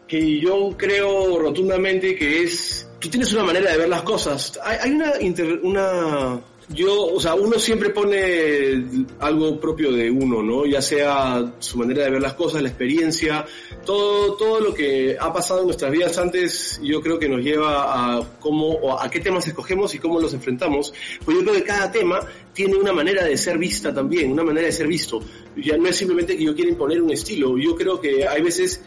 que 0.06 0.38
yo 0.42 0.76
creo 0.78 1.40
rotundamente 1.40 2.14
que 2.14 2.44
es 2.44 2.91
tú 3.02 3.10
tienes 3.10 3.34
una 3.34 3.44
manera 3.44 3.72
de 3.72 3.78
ver 3.80 3.90
las 3.90 4.04
cosas. 4.04 4.58
Hay, 4.64 4.78
hay 4.82 4.92
una, 4.92 5.20
inter- 5.20 5.60
una, 5.64 6.40
yo, 6.70 7.08
o 7.08 7.20
sea, 7.20 7.34
uno 7.34 7.58
siempre 7.60 7.90
pone 7.90 8.86
algo 9.20 9.60
propio 9.60 9.92
de 9.92 10.10
uno, 10.10 10.42
¿no? 10.44 10.66
Ya 10.66 10.82
sea 10.82 11.52
su 11.60 11.78
manera 11.80 12.04
de 12.06 12.12
ver 12.12 12.22
las 12.22 12.36
cosas, 12.36 12.62
la 12.62 12.70
experiencia, 12.70 13.46
todo, 13.86 14.36
todo 14.36 14.60
lo 14.62 14.74
que 14.74 15.18
ha 15.20 15.34
pasado 15.34 15.62
en 15.62 15.66
nuestras 15.66 15.92
vidas 15.92 16.18
antes, 16.18 16.80
yo 16.84 17.02
creo 17.02 17.18
que 17.20 17.28
nos 17.28 17.42
lleva 17.42 18.20
a 18.20 18.38
cómo, 18.40 18.98
a 18.98 19.10
qué 19.10 19.20
temas 19.20 19.48
escogemos 19.48 19.94
y 19.96 20.00
cómo 20.00 20.20
los 20.22 20.34
enfrentamos. 20.34 20.94
Pues 21.26 21.38
yo 21.38 21.44
creo 21.44 21.56
que 21.56 21.64
cada 21.64 21.92
tema 21.92 22.20
tiene 22.54 22.76
una 22.76 22.94
manera 22.94 23.26
de 23.26 23.36
ser 23.36 23.58
vista 23.58 23.94
también, 23.94 24.32
una 24.32 24.44
manera 24.44 24.68
de 24.68 24.72
ser 24.72 24.88
visto. 24.88 25.20
Ya 25.58 25.76
no 25.76 25.88
es 25.90 25.96
simplemente 25.98 26.38
que 26.38 26.46
yo 26.46 26.56
quiera 26.56 26.70
imponer 26.70 27.02
un 27.02 27.12
estilo. 27.12 27.58
Yo 27.58 27.76
creo 27.76 28.00
que 28.00 28.28
hay 28.28 28.42
veces 28.42 28.82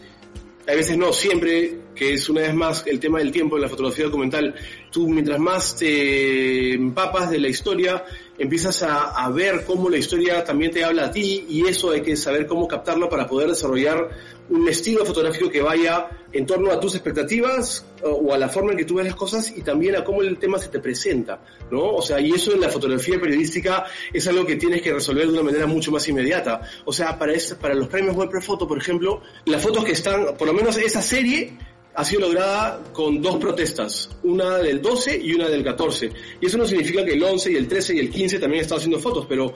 hay 0.67 0.75
veces 0.75 0.97
no, 0.97 1.13
siempre, 1.13 1.79
que 1.95 2.13
es 2.13 2.27
una 2.29 2.41
vez 2.41 2.53
más 2.53 2.85
el 2.87 2.99
tema 2.99 3.19
del 3.19 3.31
tiempo 3.31 3.55
en 3.55 3.63
la 3.63 3.69
fotografía 3.69 4.05
documental, 4.05 4.55
tú 4.91 5.07
mientras 5.07 5.39
más 5.39 5.75
te 5.75 6.73
empapas 6.73 7.29
de 7.29 7.39
la 7.39 7.47
historia, 7.47 8.03
empiezas 8.37 8.83
a, 8.83 9.11
a, 9.11 9.29
ver 9.29 9.63
cómo 9.65 9.89
la 9.89 9.97
historia 9.97 10.43
también 10.43 10.71
te 10.71 10.83
habla 10.83 11.05
a 11.05 11.11
ti 11.11 11.45
y 11.49 11.67
eso 11.67 11.91
hay 11.91 12.01
que 12.01 12.15
saber 12.15 12.45
cómo 12.47 12.67
captarlo 12.67 13.09
para 13.09 13.27
poder 13.27 13.49
desarrollar 13.49 14.09
un 14.49 14.67
estilo 14.67 15.05
fotográfico 15.05 15.49
que 15.49 15.61
vaya 15.61 16.07
en 16.31 16.45
torno 16.45 16.71
a 16.71 16.79
tus 16.79 16.95
expectativas 16.95 17.85
o, 18.03 18.33
a 18.33 18.37
la 18.37 18.49
forma 18.49 18.71
en 18.71 18.77
que 18.77 18.85
tú 18.85 18.95
ves 18.95 19.05
las 19.05 19.15
cosas 19.15 19.51
y 19.55 19.61
también 19.61 19.95
a 19.95 20.03
cómo 20.03 20.21
el 20.21 20.37
tema 20.37 20.59
se 20.59 20.69
te 20.69 20.79
presenta, 20.79 21.41
¿no? 21.71 21.95
O 21.95 22.01
sea, 22.01 22.19
y 22.19 22.31
eso 22.31 22.53
en 22.53 22.61
la 22.61 22.69
fotografía 22.69 23.19
periodística 23.19 23.85
es 24.13 24.27
algo 24.27 24.45
que 24.45 24.55
tienes 24.55 24.81
que 24.81 24.93
resolver 24.93 25.25
de 25.25 25.33
una 25.33 25.43
manera 25.43 25.65
mucho 25.65 25.91
más 25.91 26.07
inmediata. 26.07 26.61
O 26.85 26.93
sea, 26.93 27.17
para, 27.17 27.33
este, 27.33 27.55
para 27.55 27.73
los 27.73 27.87
premios 27.87 28.15
Web 28.15 28.29
Foto, 28.41 28.67
por 28.67 28.77
ejemplo, 28.77 29.21
las 29.45 29.61
fotos 29.61 29.83
que 29.83 29.93
están, 29.93 30.35
por 30.37 30.47
lo 30.47 30.53
menos 30.53 30.77
esa 30.77 31.01
serie, 31.01 31.57
ha 31.95 32.03
sido 32.03 32.21
lograda 32.21 32.81
con 32.91 33.21
dos 33.21 33.37
protestas, 33.37 34.09
una 34.23 34.57
del 34.57 34.81
12 34.81 35.17
y 35.17 35.33
una 35.33 35.47
del 35.47 35.63
14. 35.63 36.11
Y 36.41 36.45
eso 36.45 36.57
no 36.57 36.65
significa 36.65 37.05
que 37.05 37.13
el 37.13 37.23
11 37.23 37.51
y 37.51 37.55
el 37.55 37.67
13 37.67 37.95
y 37.95 37.99
el 37.99 38.09
15 38.09 38.39
también 38.39 38.61
están 38.61 38.77
haciendo 38.77 38.99
fotos, 38.99 39.25
pero 39.27 39.53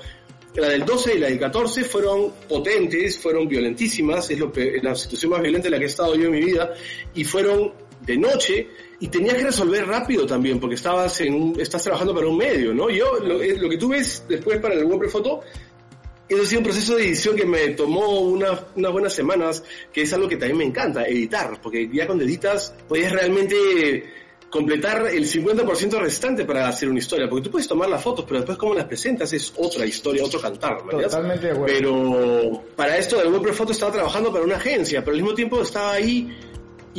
la 0.55 0.69
del 0.69 0.85
12 0.85 1.15
y 1.15 1.19
la 1.19 1.27
del 1.27 1.39
14 1.39 1.83
fueron 1.83 2.31
potentes, 2.47 3.19
fueron 3.19 3.47
violentísimas, 3.47 4.29
es 4.31 4.39
lo, 4.39 4.51
la 4.81 4.95
situación 4.95 5.31
más 5.31 5.41
violenta 5.41 5.67
en 5.67 5.73
la 5.73 5.77
que 5.79 5.85
he 5.85 5.87
estado 5.87 6.15
yo 6.15 6.25
en 6.25 6.31
mi 6.31 6.41
vida, 6.41 6.73
y 7.13 7.23
fueron 7.23 7.73
de 8.05 8.17
noche 8.17 8.67
y 9.01 9.09
tenías 9.09 9.35
que 9.35 9.43
resolver 9.43 9.85
rápido 9.85 10.25
también 10.25 10.59
porque 10.59 10.75
estabas 10.75 11.19
en 11.21 11.33
un, 11.33 11.59
estás 11.59 11.83
trabajando 11.83 12.15
para 12.15 12.27
un 12.27 12.37
medio, 12.37 12.73
¿no? 12.73 12.89
Yo 12.89 13.19
lo, 13.19 13.37
lo 13.37 13.69
que 13.69 13.77
tú 13.77 13.89
ves 13.89 14.23
después 14.27 14.59
para 14.59 14.75
el 14.75 14.85
web 14.85 15.09
foto 15.09 15.41
eso 16.29 16.43
ha 16.43 16.45
sido 16.45 16.59
un 16.59 16.65
proceso 16.65 16.95
de 16.95 17.05
edición 17.07 17.35
que 17.35 17.45
me 17.45 17.69
tomó 17.69 18.21
una, 18.21 18.51
unas 18.75 18.91
buenas 18.91 19.13
semanas, 19.13 19.63
que 19.91 20.03
es 20.03 20.13
algo 20.13 20.27
que 20.27 20.37
también 20.37 20.57
me 20.57 20.65
encanta, 20.65 21.05
editar, 21.05 21.59
porque 21.61 21.89
ya 21.91 22.05
cuando 22.05 22.23
editas 22.23 22.73
puedes 22.87 23.11
realmente 23.11 24.13
completar 24.49 25.07
el 25.07 25.25
50% 25.25 25.99
restante 25.99 26.45
para 26.45 26.67
hacer 26.67 26.89
una 26.89 26.99
historia, 26.99 27.29
porque 27.29 27.45
tú 27.45 27.51
puedes 27.51 27.67
tomar 27.67 27.89
las 27.89 28.01
fotos, 28.01 28.25
pero 28.27 28.39
después 28.39 28.57
cómo 28.57 28.73
las 28.73 28.85
presentas 28.85 29.31
es 29.33 29.53
otra 29.57 29.85
historia, 29.85 30.23
otro 30.23 30.39
cantar, 30.39 30.85
¿verdad? 30.85 31.03
Totalmente 31.03 31.47
de 31.47 31.53
acuerdo. 31.53 31.75
Pero 31.77 32.63
para 32.75 32.97
esto 32.97 33.17
del 33.17 33.29
web 33.29 33.53
foto 33.53 33.71
estaba 33.71 33.91
trabajando 33.91 34.31
para 34.31 34.43
una 34.43 34.55
agencia, 34.55 35.01
pero 35.01 35.15
al 35.15 35.21
mismo 35.21 35.35
tiempo 35.35 35.61
estaba 35.61 35.93
ahí 35.93 36.35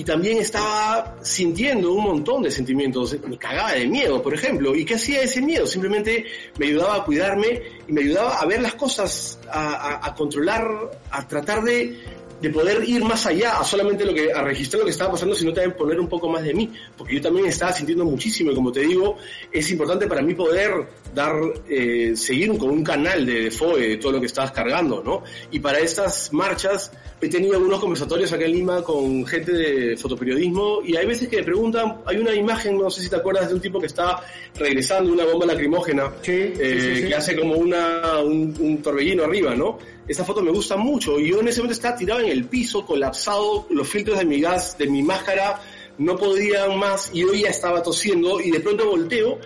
y 0.01 0.05
también 0.05 0.39
estaba 0.39 1.17
sintiendo 1.21 1.93
un 1.93 2.05
montón 2.05 2.43
de 2.43 2.51
sentimientos. 2.51 3.15
Me 3.29 3.37
cagaba 3.37 3.73
de 3.73 3.87
miedo, 3.87 4.23
por 4.23 4.33
ejemplo. 4.33 4.75
¿Y 4.75 4.87
qué 4.87 4.95
hacía 4.95 5.21
ese 5.21 5.43
miedo? 5.43 5.67
Simplemente 5.67 6.25
me 6.59 6.69
ayudaba 6.69 6.95
a 6.95 7.05
cuidarme 7.05 7.61
y 7.87 7.93
me 7.93 8.01
ayudaba 8.01 8.41
a 8.41 8.47
ver 8.47 8.63
las 8.63 8.77
cosas, 8.77 9.39
a, 9.53 9.75
a, 9.75 10.07
a 10.07 10.15
controlar, 10.15 10.67
a 11.11 11.29
tratar 11.29 11.63
de 11.65 11.99
de 12.41 12.51
poder 12.51 12.89
ir 12.89 13.05
más 13.05 13.27
allá 13.27 13.59
a 13.59 13.65
solamente 13.65 14.05
lo 14.05 14.15
que, 14.15 14.33
a 14.33 14.43
registrar 14.43 14.81
lo 14.81 14.87
que 14.87 14.93
estaba 14.93 15.13
pasando, 15.13 15.35
sino 15.35 15.53
también 15.53 15.77
poner 15.77 16.01
un 16.01 16.09
poco 16.09 16.29
más 16.29 16.43
de 16.43 16.55
mí, 16.55 16.71
porque 16.97 17.15
yo 17.15 17.21
también 17.21 17.47
estaba 17.47 17.73
sintiendo 17.73 18.05
muchísimo 18.05 18.51
y 18.51 18.55
como 18.55 18.73
te 18.73 18.81
digo, 18.81 19.17
es 19.53 19.71
importante 19.71 20.07
para 20.07 20.23
mí 20.23 20.35
poder 20.35 20.87
dar, 21.15 21.35
eh, 21.69 22.13
seguir 22.17 22.57
con 22.57 22.71
un 22.71 22.83
canal 22.83 23.27
de, 23.27 23.43
de 23.43 23.51
FOE, 23.51 23.89
de 23.89 23.97
todo 23.99 24.13
lo 24.13 24.21
que 24.21 24.27
estabas 24.27 24.53
cargando, 24.53 25.03
¿no? 25.05 25.23
Y 25.51 25.61
para 25.61 25.79
estas 25.79 26.33
marchas 26.33 26.93
he 27.21 27.29
tenido 27.29 27.55
algunos 27.55 27.81
conversatorios 27.81 28.33
acá 28.33 28.45
en 28.45 28.53
Lima 28.53 28.83
con 28.83 29.27
gente 29.27 29.53
de 29.53 29.97
fotoperiodismo 29.97 30.81
y 30.85 30.97
hay 30.97 31.07
veces 31.07 31.29
que 31.29 31.39
me 31.39 31.43
preguntan, 31.43 31.99
hay 32.07 32.17
una 32.17 32.35
imagen, 32.35 32.79
no 32.79 32.91
sé 32.91 33.03
si 33.03 33.11
te 33.11 33.17
acuerdas, 33.17 33.49
de 33.49 33.55
un 33.55 33.61
tipo 33.61 33.79
que 33.79 33.87
está 33.87 34.23
regresando 34.57 35.13
una 35.13 35.25
bomba 35.25 35.47
lacrimógena, 35.47 36.13
Sí, 36.23 36.33
eh, 36.33 36.55
sí, 36.59 36.81
sí, 36.81 37.03
sí. 37.03 37.09
que 37.09 37.15
hace 37.15 37.37
como 37.37 37.55
una, 37.55 38.21
un, 38.21 38.55
un 38.59 38.83
torbellino 38.83 39.25
arriba, 39.25 39.55
¿no? 39.55 39.79
Esta 40.09 40.25
foto 40.25 40.43
me 40.43 40.51
gusta 40.51 40.77
mucho. 40.77 41.19
Yo 41.19 41.41
en 41.41 41.49
ese 41.49 41.61
momento 41.61 41.75
estaba 41.75 41.97
tirado 41.97 42.21
en 42.21 42.29
el 42.29 42.45
piso, 42.47 42.85
colapsado, 42.85 43.67
los 43.71 43.89
filtros 43.89 44.19
de 44.19 44.25
mi 44.25 44.41
gas, 44.41 44.77
de 44.77 44.87
mi 44.89 45.03
máscara 45.03 45.61
no 45.99 46.17
podían 46.17 46.79
más 46.79 47.11
y 47.13 47.21
yo 47.21 47.35
ya 47.35 47.51
estaba 47.51 47.83
tosiendo 47.83 48.41
y 48.41 48.51
de 48.51 48.61
pronto 48.61 48.89
volteo 48.89 49.39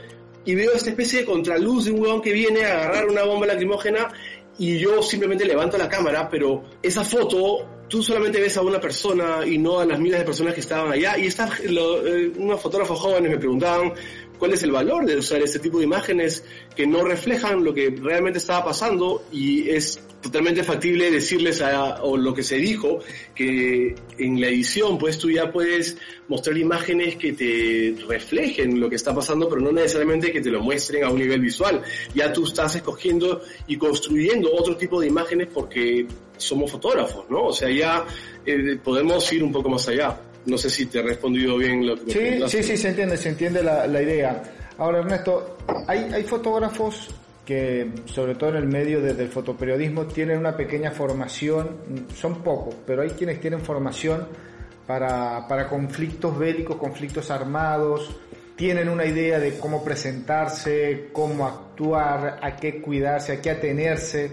y 0.45 0.55
veo 0.55 0.73
esta 0.73 0.91
especie 0.91 1.21
de 1.21 1.25
contraluz 1.25 1.87
de 1.87 1.91
un 1.91 2.01
huevón 2.01 2.23
que 2.23 2.33
viene 2.33 2.65
a 2.65 2.85
agarrar 2.85 3.09
una 3.09 3.25
bomba 3.25 3.47
lacrimógena 3.47 4.09
y 4.57 4.79
yo 4.79 5.03
simplemente 5.03 5.45
levanto 5.45 5.77
la 5.77 5.89
cámara, 5.89 6.29
pero 6.31 6.63
esa 6.81 7.03
foto 7.03 7.67
tú 7.89 8.03
solamente 8.03 8.41
ves 8.41 8.57
a 8.57 8.63
una 8.63 8.81
persona 8.81 9.45
y 9.45 9.59
no 9.59 9.81
a 9.81 9.85
las 9.85 9.99
miles 9.99 10.21
de 10.21 10.25
personas 10.25 10.55
que 10.55 10.61
estaban 10.61 10.93
allá. 10.93 11.19
Y 11.19 11.27
esta, 11.27 11.51
lo, 11.69 12.07
eh, 12.07 12.33
unos 12.37 12.61
fotógrafos 12.61 13.01
jóvenes 13.01 13.33
me 13.33 13.39
preguntaban 13.39 13.93
cuál 14.39 14.53
es 14.53 14.63
el 14.63 14.71
valor 14.71 15.07
de 15.07 15.17
usar 15.17 15.43
este 15.43 15.59
tipo 15.59 15.79
de 15.79 15.85
imágenes 15.85 16.45
que 16.77 16.87
no 16.87 17.03
reflejan 17.03 17.65
lo 17.65 17.75
que 17.75 17.91
realmente 18.01 18.39
estaba 18.39 18.65
pasando 18.67 19.25
y 19.33 19.71
es 19.71 20.01
totalmente 20.25 20.65
factible 20.65 21.11
decirles 21.11 21.61
a, 21.61 22.03
o 22.03 22.17
lo 22.17 22.33
que 22.33 22.43
se 22.43 22.57
dijo 22.57 23.01
que 23.35 23.95
en 24.19 24.41
la 24.41 24.49
edición 24.49 24.97
pues 24.97 25.19
tú 25.19 25.31
ya 25.31 25.53
puedes 25.53 25.99
mostrar 26.29 26.57
imágenes 26.57 27.17
que 27.17 27.35
te 27.35 27.95
reflejen 28.09 28.81
lo 28.81 28.89
que 28.89 28.97
está 28.97 29.15
pasando 29.15 29.51
pero 29.51 29.61
no 29.61 29.71
necesariamente 29.71 30.33
que 30.33 30.41
te 30.41 30.51
lo 30.51 30.63
muestren 30.63 31.05
a 31.05 31.11
un 31.11 31.19
nivel 31.19 31.43
visual. 31.43 31.83
Ya 32.15 32.33
tú 32.33 32.45
estás 32.45 32.75
escogiendo 32.75 33.43
y 33.67 33.77
construyendo 33.77 34.51
otro 34.51 34.79
tipo 34.79 34.99
de 34.99 35.09
imágenes 35.09 35.49
porque 35.53 36.07
somos 36.39 36.71
fotógrafos 36.71 37.27
no 37.29 37.45
o 37.45 37.53
sea 37.53 37.69
ya 37.71 38.07
eh, 38.47 38.79
podemos 38.83 39.31
ir 39.31 39.45
un 39.45 39.53
poco 39.53 39.69
más 39.69 39.87
allá. 39.89 40.19
No 40.47 40.57
sé 40.57 40.71
si 40.71 40.87
te 40.87 41.01
he 41.01 41.03
respondido 41.03 41.59
bien 41.59 41.87
lo 41.87 41.97
que 41.97 42.13
Sí, 42.13 42.49
sí, 42.49 42.63
sí, 42.63 42.77
se 42.79 42.89
entiende, 42.89 43.19
se 43.19 43.29
entiende 43.29 43.63
la, 43.63 43.87
la 43.87 44.03
idea. 44.03 44.43
Ahora, 44.79 45.01
Ernesto, 45.01 45.59
hay, 45.87 46.01
hay 46.13 46.23
fotógrafos 46.25 47.09
que, 47.45 47.91
sobre 48.07 48.35
todo 48.35 48.51
en 48.51 48.57
el 48.57 48.67
medio 48.67 49.01
de- 49.03 49.15
del 49.15 49.29
fotoperiodismo, 49.29 50.05
tienen 50.07 50.39
una 50.39 50.57
pequeña 50.57 50.91
formación, 50.91 51.77
son 52.15 52.43
pocos, 52.43 52.75
pero 52.87 53.03
hay 53.03 53.11
quienes 53.11 53.41
tienen 53.41 53.61
formación 53.61 54.27
para, 54.87 55.47
para 55.49 55.69
conflictos 55.69 56.39
bélicos, 56.39 56.77
conflictos 56.77 57.31
armados, 57.31 58.17
tienen 58.57 58.89
una 58.89 59.05
idea 59.05 59.39
de 59.39 59.59
cómo 59.59 59.83
presentarse, 59.85 61.09
cómo 61.13 61.47
actuar, 61.47 62.39
a 62.43 62.57
qué 62.57 62.81
cuidarse, 62.81 63.33
a 63.33 63.41
qué 63.43 63.51
atenerse. 63.51 64.31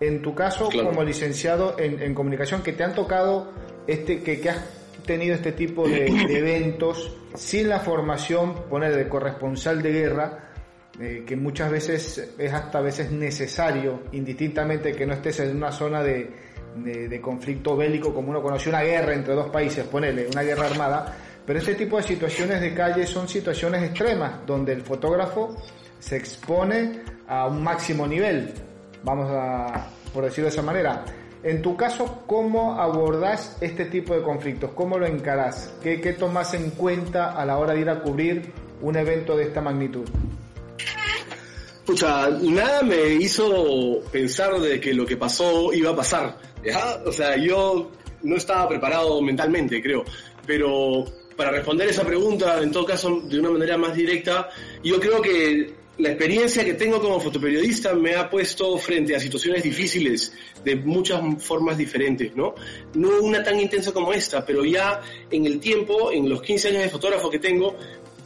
En 0.00 0.20
tu 0.22 0.34
caso, 0.34 0.68
Claro. 0.68 0.88
como 0.90 1.02
licenciado 1.02 1.76
en, 1.78 2.02
en 2.02 2.14
comunicación, 2.14 2.62
que 2.62 2.72
te 2.72 2.84
han 2.84 2.94
tocado, 2.94 3.52
este, 3.86 4.22
que, 4.22 4.40
que 4.40 4.50
has 4.50 4.58
tenido 5.06 5.34
este 5.34 5.52
tipo 5.52 5.88
de, 5.88 6.00
de 6.10 6.38
eventos 6.38 7.16
sin 7.34 7.68
la 7.68 7.80
formación, 7.80 8.54
poner 8.68 8.94
de 8.96 9.08
corresponsal 9.08 9.82
de 9.82 9.92
guerra, 9.92 10.50
eh, 11.00 11.24
que 11.26 11.36
muchas 11.36 11.70
veces 11.70 12.32
es 12.38 12.52
hasta 12.52 12.78
a 12.78 12.82
veces 12.82 13.10
necesario, 13.10 14.02
indistintamente 14.12 14.92
que 14.92 15.06
no 15.06 15.14
estés 15.14 15.40
en 15.40 15.56
una 15.56 15.72
zona 15.72 16.02
de, 16.02 16.30
de, 16.76 17.08
de 17.08 17.20
conflicto 17.20 17.76
bélico, 17.76 18.14
como 18.14 18.30
uno 18.30 18.42
conoció 18.42 18.70
una 18.70 18.82
guerra 18.82 19.14
entre 19.14 19.34
dos 19.34 19.50
países, 19.50 19.84
ponele, 19.86 20.28
una 20.28 20.42
guerra 20.42 20.66
armada, 20.66 21.16
pero 21.46 21.58
este 21.58 21.74
tipo 21.74 21.96
de 21.96 22.04
situaciones 22.04 22.60
de 22.60 22.72
calle 22.72 23.06
son 23.06 23.28
situaciones 23.28 23.82
extremas, 23.82 24.46
donde 24.46 24.72
el 24.72 24.82
fotógrafo 24.82 25.56
se 25.98 26.16
expone 26.16 27.00
a 27.26 27.46
un 27.46 27.62
máximo 27.62 28.06
nivel, 28.06 28.52
vamos 29.02 29.28
a, 29.30 29.88
por 30.12 30.24
decirlo 30.24 30.44
de 30.44 30.54
esa 30.54 30.62
manera. 30.62 31.04
En 31.42 31.60
tu 31.60 31.76
caso, 31.76 32.22
¿cómo 32.26 32.80
abordás 32.80 33.58
este 33.60 33.84
tipo 33.84 34.14
de 34.14 34.22
conflictos? 34.22 34.70
¿Cómo 34.74 34.98
lo 34.98 35.06
encarás? 35.06 35.74
¿Qué, 35.82 36.00
qué 36.00 36.14
tomás 36.14 36.54
en 36.54 36.70
cuenta 36.70 37.32
a 37.32 37.44
la 37.44 37.58
hora 37.58 37.74
de 37.74 37.80
ir 37.80 37.90
a 37.90 38.00
cubrir 38.00 38.50
un 38.80 38.96
evento 38.96 39.36
de 39.36 39.44
esta 39.44 39.60
magnitud? 39.60 40.08
Pucha, 41.86 42.30
nada 42.30 42.82
me 42.82 43.14
hizo 43.14 44.00
pensar 44.10 44.58
de 44.58 44.80
que 44.80 44.94
lo 44.94 45.04
que 45.04 45.18
pasó 45.18 45.72
iba 45.72 45.90
a 45.90 45.96
pasar. 45.96 46.38
O 47.04 47.12
sea, 47.12 47.36
yo 47.36 47.90
no 48.22 48.36
estaba 48.36 48.68
preparado 48.68 49.20
mentalmente, 49.20 49.82
creo. 49.82 50.04
Pero 50.46 51.04
para 51.36 51.50
responder 51.50 51.88
esa 51.88 52.04
pregunta, 52.04 52.62
en 52.62 52.72
todo 52.72 52.86
caso, 52.86 53.20
de 53.20 53.38
una 53.38 53.50
manera 53.50 53.76
más 53.76 53.94
directa, 53.94 54.48
yo 54.82 54.98
creo 54.98 55.20
que 55.20 55.74
la 55.98 56.08
experiencia 56.08 56.64
que 56.64 56.74
tengo 56.74 57.00
como 57.00 57.20
fotoperiodista 57.20 57.94
me 57.94 58.16
ha 58.16 58.28
puesto 58.28 58.76
frente 58.78 59.14
a 59.14 59.20
situaciones 59.20 59.62
difíciles 59.62 60.32
de 60.64 60.76
muchas 60.76 61.20
formas 61.42 61.76
diferentes, 61.76 62.34
¿no? 62.34 62.54
No 62.94 63.20
una 63.20 63.44
tan 63.44 63.60
intensa 63.60 63.92
como 63.92 64.12
esta, 64.12 64.44
pero 64.44 64.64
ya 64.64 65.00
en 65.30 65.46
el 65.46 65.60
tiempo, 65.60 66.10
en 66.10 66.28
los 66.28 66.40
15 66.42 66.68
años 66.68 66.82
de 66.82 66.88
fotógrafo 66.88 67.30
que 67.30 67.38
tengo, 67.38 67.76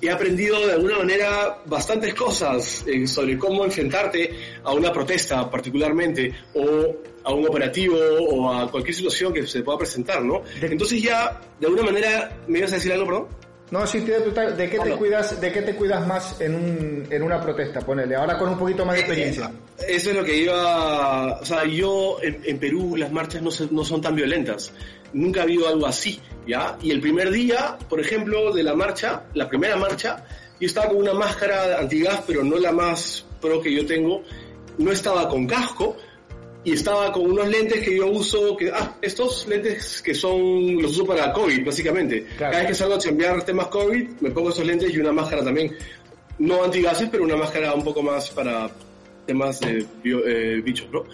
he 0.00 0.11
aprendido 0.11 0.64
de 0.66 0.72
alguna 0.74 0.98
manera 0.98 1.58
bastantes 1.66 2.14
cosas 2.14 2.84
eh, 2.87 3.06
sobre 3.06 3.37
cómo 3.37 3.64
enfrentarte 3.64 4.30
a 4.62 4.72
una 4.72 4.92
protesta 4.92 5.50
particularmente 5.50 6.32
o 6.54 6.94
a 7.24 7.32
un 7.34 7.46
operativo 7.46 7.96
o 8.30 8.52
a 8.52 8.70
cualquier 8.70 8.94
situación 8.94 9.32
que 9.32 9.46
se 9.46 9.62
pueda 9.62 9.78
presentar, 9.78 10.22
¿no? 10.22 10.42
Entonces 10.62 11.02
ya, 11.02 11.40
de 11.61 11.66
alguna 11.66 11.82
manera, 11.84 12.30
¿me 12.46 12.58
ibas 12.58 12.72
a 12.72 12.76
decir 12.76 12.92
algo, 12.92 13.06
perdón? 13.06 13.26
No, 13.70 13.87
sí, 13.87 14.00
te- 14.00 14.12
total, 14.20 14.56
¿de 14.56 14.64
qué 14.70 14.76
te 14.78 14.82
Hola. 14.84 14.96
cuidas, 14.96 15.38
de 15.38 15.52
qué 15.52 15.61
te 15.61 15.74
cuidas 15.74 16.06
más 16.06 16.40
en, 16.40 16.54
un, 16.54 17.06
en 17.11 17.22
una 17.22 17.38
protesta? 17.38 17.80
Ponele, 17.80 18.14
ahora 18.16 18.38
con 18.38 18.48
un 18.48 18.58
poquito 18.58 18.87
más 18.87 18.94
de 18.94 19.00
experiencia. 19.02 19.52
Eso 19.87 20.08
es 20.11 20.16
lo 20.16 20.24
que 20.24 20.37
iba, 20.38 21.38
o 21.38 21.44
sea, 21.44 21.66
yo 21.66 22.16
en, 22.22 22.40
en 22.44 22.58
Perú 22.58 22.96
las 22.96 23.12
marchas 23.12 23.42
no, 23.42 23.50
se- 23.50 23.68
no 23.70 23.84
son 23.84 24.00
tan 24.00 24.14
violentas. 24.14 24.72
Nunca 25.12 25.40
ha 25.40 25.42
habido 25.42 25.68
algo 25.68 25.87
así, 25.87 26.18
¿ya? 26.48 26.76
Y 26.82 26.90
el 26.90 27.00
primer 27.00 27.30
día, 27.30 27.76
por 27.88 28.00
ejemplo, 28.00 28.52
de 28.52 28.62
la 28.64 28.74
marcha, 28.74 29.24
la 29.34 29.48
primera 29.48 29.76
marcha, 29.76 30.24
yo 30.61 30.66
estaba 30.66 30.88
con 30.88 30.96
una 30.96 31.14
máscara 31.14 31.78
antigas, 31.78 32.22
pero 32.26 32.42
no 32.42 32.56
la 32.58 32.72
más 32.72 33.24
pro 33.40 33.61
que 33.61 33.72
yo 33.72 33.87
tengo. 33.87 34.22
No 34.78 34.90
estaba 34.90 35.28
con 35.28 35.46
casco 35.46 35.96
y 36.64 36.72
estaba 36.72 37.12
con 37.12 37.30
unos 37.30 37.48
lentes 37.48 37.82
que 37.84 37.96
yo 37.96 38.06
uso, 38.08 38.56
que, 38.56 38.70
ah, 38.70 38.96
estos 39.02 39.46
lentes 39.46 40.02
que 40.02 40.14
son, 40.14 40.80
los 40.82 40.92
uso 40.92 41.06
para 41.06 41.32
COVID, 41.32 41.64
básicamente. 41.64 42.24
Claro. 42.37 42.52
Cada 42.52 42.58
vez 42.58 42.66
que 42.68 42.74
salgo 42.74 42.94
a 42.94 42.98
chambear 42.98 43.42
temas 43.44 43.68
COVID, 43.68 44.08
me 44.20 44.30
pongo 44.30 44.50
esos 44.50 44.64
lentes 44.66 44.92
y 44.92 44.98
una 44.98 45.12
máscara 45.12 45.44
también. 45.44 45.76
No 46.38 46.64
antigases, 46.64 47.08
pero 47.11 47.24
una 47.24 47.37
máscara 47.37 47.74
un 47.74 47.84
poco 47.84 48.02
más 48.02 48.30
para 48.30 48.70
temas 49.26 49.61
de 49.61 49.84
bio- 50.02 50.24
eh, 50.26 50.61
bichos, 50.62 50.88
¿no? 50.90 51.04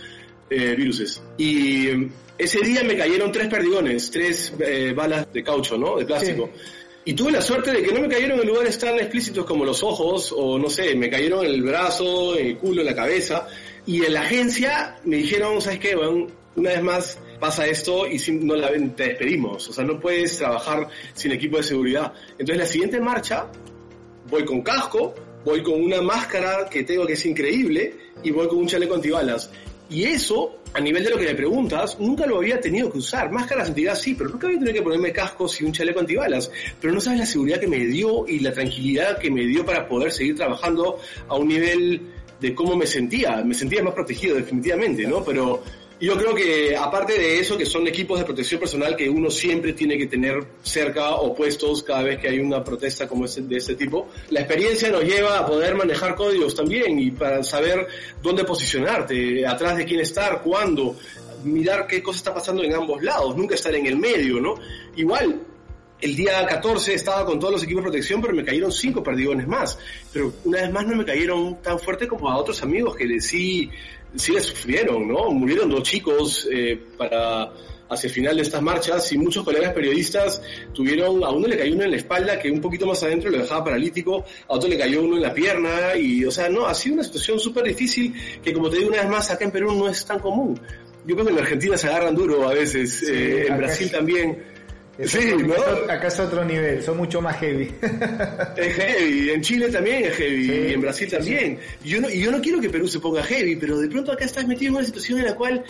Eh, 0.57 0.77
viruses. 0.77 1.21
Y 1.37 1.89
eh, 1.89 2.09
ese 2.39 2.61
día 2.61 2.85
me 2.85 2.97
cayeron 2.97 3.33
tres 3.33 3.49
perdigones, 3.49 4.09
tres 4.09 4.53
eh, 4.61 4.93
balas 4.95 5.27
de 5.33 5.43
caucho, 5.43 5.77
¿no? 5.77 5.97
De 5.97 6.05
plástico. 6.05 6.51
Y 7.05 7.15
tuve 7.15 7.33
la 7.33 7.43
suerte 7.43 7.73
de 7.73 7.83
que 7.83 7.93
no 7.93 8.01
me 8.01 8.09
cayeron 8.09 8.39
en 8.39 8.47
lugares 8.47 8.79
tan 8.79 8.95
explícitos 8.95 9.45
como 9.45 9.65
los 9.65 9.83
ojos, 9.83 10.33
o 10.37 10.57
no 10.57 10.71
sé, 10.71 10.95
me 10.95 11.11
cayeron 11.11 11.45
en 11.45 11.51
el 11.51 11.63
brazo, 11.63 12.39
en 12.39 12.47
el 12.47 12.57
culo, 12.57 12.83
en 12.83 12.87
la 12.87 12.95
cabeza. 12.95 13.49
Y 13.85 14.05
en 14.05 14.15
la 14.15 14.21
agencia 14.21 15.01
me 15.05 15.17
dijeron, 15.17 15.61
¿sabes 15.61 15.81
qué? 15.81 15.97
Bueno, 15.97 16.29
una 16.55 16.71
vez 16.71 16.83
más 16.83 17.19
pasa 17.41 17.67
esto 17.67 18.07
y 18.07 18.21
no 18.31 18.55
la 18.55 18.71
te 18.71 19.09
despedimos. 19.09 19.69
O 19.69 19.73
sea, 19.73 19.83
no 19.83 19.99
puedes 19.99 20.39
trabajar 20.39 20.89
sin 21.15 21.33
equipo 21.33 21.57
de 21.57 21.65
seguridad. 21.65 22.13
Entonces 22.39 22.59
la 22.59 22.67
siguiente 22.67 23.01
marcha 23.01 23.49
voy 24.31 24.45
con 24.45 24.63
casco, 24.63 25.17
voy 25.45 25.65
con 25.65 25.83
una 25.83 26.01
máscara 26.01 26.69
que 26.71 26.85
tengo 26.85 27.07
que 27.07 27.15
es 27.15 27.27
increíble 27.27 27.97
y 28.23 28.31
voy 28.31 28.47
con 28.47 28.59
un 28.59 28.69
chaleco 28.69 28.95
antibalas. 28.95 29.51
Y 29.91 30.05
eso, 30.05 30.61
a 30.73 30.81
nivel 30.81 31.05
de 31.05 31.11
lo 31.11 31.19
que 31.19 31.27
me 31.27 31.35
preguntas, 31.35 31.99
nunca 32.01 32.27
lo 32.27 32.39
había 32.39 32.61
tenido 32.61 32.91
que 32.91 32.99
usar. 32.99 33.31
Máscaras 33.31 33.69
antibalas 33.69 34.01
sí, 34.01 34.15
pero 34.15 34.31
nunca 34.31 34.47
había 34.47 34.59
tenido 34.59 34.75
que 34.75 34.83
ponerme 34.83 35.13
cascos 35.13 35.61
y 35.61 35.65
un 35.65 35.73
chaleco 35.73 36.01
antibalas. 36.01 36.51
Pero 36.81 36.95
no 36.95 37.01
sabes 37.01 37.21
la 37.21 37.27
seguridad 37.27 37.61
que 37.61 37.69
me 37.69 37.85
dio 37.85 38.27
y 38.27 38.41
la 38.41 38.53
tranquilidad 38.53 39.19
que 39.19 39.31
me 39.31 39.47
dio 39.47 39.65
para 39.65 39.87
poder 39.87 40.11
seguir 40.11 40.37
trabajando 40.37 40.99
a 41.29 41.37
un 41.37 41.49
nivel 41.49 42.01
de 42.41 42.55
cómo 42.55 42.77
me 42.77 42.87
sentía. 42.87 43.43
Me 43.45 43.55
sentía 43.55 43.83
más 43.83 43.95
protegido 43.95 44.37
definitivamente, 44.37 45.07
¿no? 45.07 45.23
Pero 45.23 45.63
yo 46.05 46.17
creo 46.17 46.35
que 46.35 46.77
aparte 46.77 47.15
de 47.15 47.39
eso, 47.39 47.57
que 47.57 47.67
son 47.67 47.87
equipos 47.87 48.19
de 48.19 48.25
protección 48.25 48.61
personal 48.61 48.97
que 48.97 49.09
uno 49.09 49.31
siempre 49.31 49.73
tiene 49.73 49.97
que 49.97 50.07
tener 50.07 50.45
cerca 50.63 51.15
o 51.15 51.35
puestos 51.35 51.83
cada 51.83 52.03
vez 52.03 52.19
que 52.19 52.29
hay 52.29 52.39
una 52.41 52.63
protesta 52.63 53.07
como 53.09 53.25
ese, 53.25 53.43
de 53.43 53.57
este 53.57 53.75
tipo, 53.75 54.09
la 54.31 54.41
experiencia 54.41 54.91
nos 54.91 55.05
lleva 55.05 55.39
a 55.39 55.47
poder 55.47 55.75
manejar 55.75 56.15
códigos 56.15 56.55
también 56.55 56.99
y 56.99 57.11
para 57.11 57.43
saber 57.43 57.87
dónde 58.23 58.45
posicionarte, 58.45 59.47
atrás 59.47 59.77
de 59.77 59.85
quién 59.85 60.01
estar, 60.01 60.43
cuándo, 60.43 60.97
mirar 61.45 61.87
qué 61.87 62.03
cosa 62.03 62.19
está 62.19 62.35
pasando 62.35 62.63
en 62.63 62.75
ambos 62.75 63.03
lados, 63.03 63.37
nunca 63.37 63.55
estar 63.55 63.75
en 63.75 63.87
el 63.87 63.97
medio, 63.97 64.41
¿no? 64.41 64.55
Igual, 64.97 65.41
el 66.01 66.17
día 66.17 66.45
14 66.45 66.95
estaba 66.95 67.25
con 67.25 67.39
todos 67.39 67.55
los 67.55 67.63
equipos 67.63 67.83
de 67.83 67.91
protección, 67.91 68.21
pero 68.21 68.35
me 68.35 68.45
cayeron 68.45 68.71
cinco 68.71 69.03
perdigones 69.03 69.47
más. 69.47 69.79
Pero 70.13 70.33
una 70.45 70.61
vez 70.61 70.71
más 70.71 70.87
no 70.87 70.97
me 70.97 71.05
cayeron 71.05 71.63
tan 71.63 71.79
fuerte 71.79 72.07
como 72.07 72.29
a 72.29 72.37
otros 72.37 72.63
amigos 72.63 72.95
que 72.97 73.21
sí, 73.21 73.71
sí 74.17 74.33
le 74.33 74.41
sufrieron, 74.41 75.09
¿no? 75.09 75.31
Murieron 75.31 75.69
dos 75.69 75.83
chicos 75.83 76.49
eh, 76.51 76.81
para 76.97 77.53
hacia 77.89 78.09
el 78.09 78.15
final 78.15 78.37
de 78.37 78.43
estas 78.43 78.63
marchas 78.63 79.13
y 79.13 79.19
muchos 79.19 79.45
colegas 79.45 79.73
periodistas 79.73 80.41
tuvieron, 80.73 81.23
a 81.23 81.31
uno 81.31 81.47
le 81.47 81.57
cayó 81.57 81.75
uno 81.75 81.85
en 81.85 81.91
la 81.91 81.97
espalda 81.97 82.39
que 82.39 82.51
un 82.51 82.61
poquito 82.61 82.87
más 82.87 83.03
adentro 83.03 83.31
lo 83.31 83.39
dejaba 83.39 83.65
paralítico, 83.65 84.25
a 84.49 84.55
otro 84.55 84.69
le 84.69 84.79
cayó 84.79 85.03
uno 85.03 85.17
en 85.17 85.23
la 85.23 85.35
pierna 85.35 85.95
y, 85.97 86.25
o 86.25 86.31
sea, 86.31 86.49
no, 86.49 86.67
ha 86.67 86.75
sido 86.75 86.95
una 86.95 87.05
situación 87.05 87.39
súper 87.39 87.65
difícil 87.65 88.15
que 88.43 88.53
como 88.53 88.71
te 88.71 88.79
digo 88.79 88.89
una 88.89 89.03
vez 89.03 89.11
más, 89.11 89.31
acá 89.31 89.45
en 89.45 89.51
Perú 89.51 89.73
no 89.73 89.89
es 89.89 90.05
tan 90.05 90.19
común. 90.19 90.59
Yo 91.07 91.15
creo 91.15 91.27
que 91.27 91.33
en 91.33 91.39
Argentina 91.39 91.77
se 91.77 91.89
agarran 91.89 92.15
duro 92.15 92.49
a 92.49 92.55
veces, 92.55 93.03
eh, 93.03 93.47
en 93.49 93.59
Brasil 93.59 93.91
también. 93.91 94.43
Sí, 95.03 95.33
¿no? 95.45 95.55
Acá 95.91 96.07
es 96.07 96.21
otro 96.21 96.45
nivel, 96.45 96.83
son 96.83 96.97
mucho 96.97 97.21
más 97.21 97.37
heavy. 97.39 97.73
Es 98.57 98.75
heavy, 98.75 99.31
en 99.31 99.43
Chile 99.43 99.69
también 99.69 100.05
es 100.05 100.17
heavy, 100.17 100.69
y 100.69 100.73
en 100.73 100.81
Brasil 100.81 101.11
también. 101.11 101.59
Yo, 101.83 102.01
no, 102.01 102.09
y 102.09 102.21
yo 102.21 102.31
no 102.31 102.41
quiero 102.41 102.61
que 102.61 102.71
Perú 102.71 102.87
se 102.87 103.01
ponga 103.01 103.23
heavy, 103.23 103.57
pero 103.57 103.79
de 103.79 103.89
pronto 103.89 104.13
acá 104.13 104.25
estás 104.25 104.47
metido 104.47 104.71
en 104.71 104.77
una 104.77 104.85
situación 104.85 105.19
en 105.19 105.25
la 105.25 105.35
cual 105.35 105.65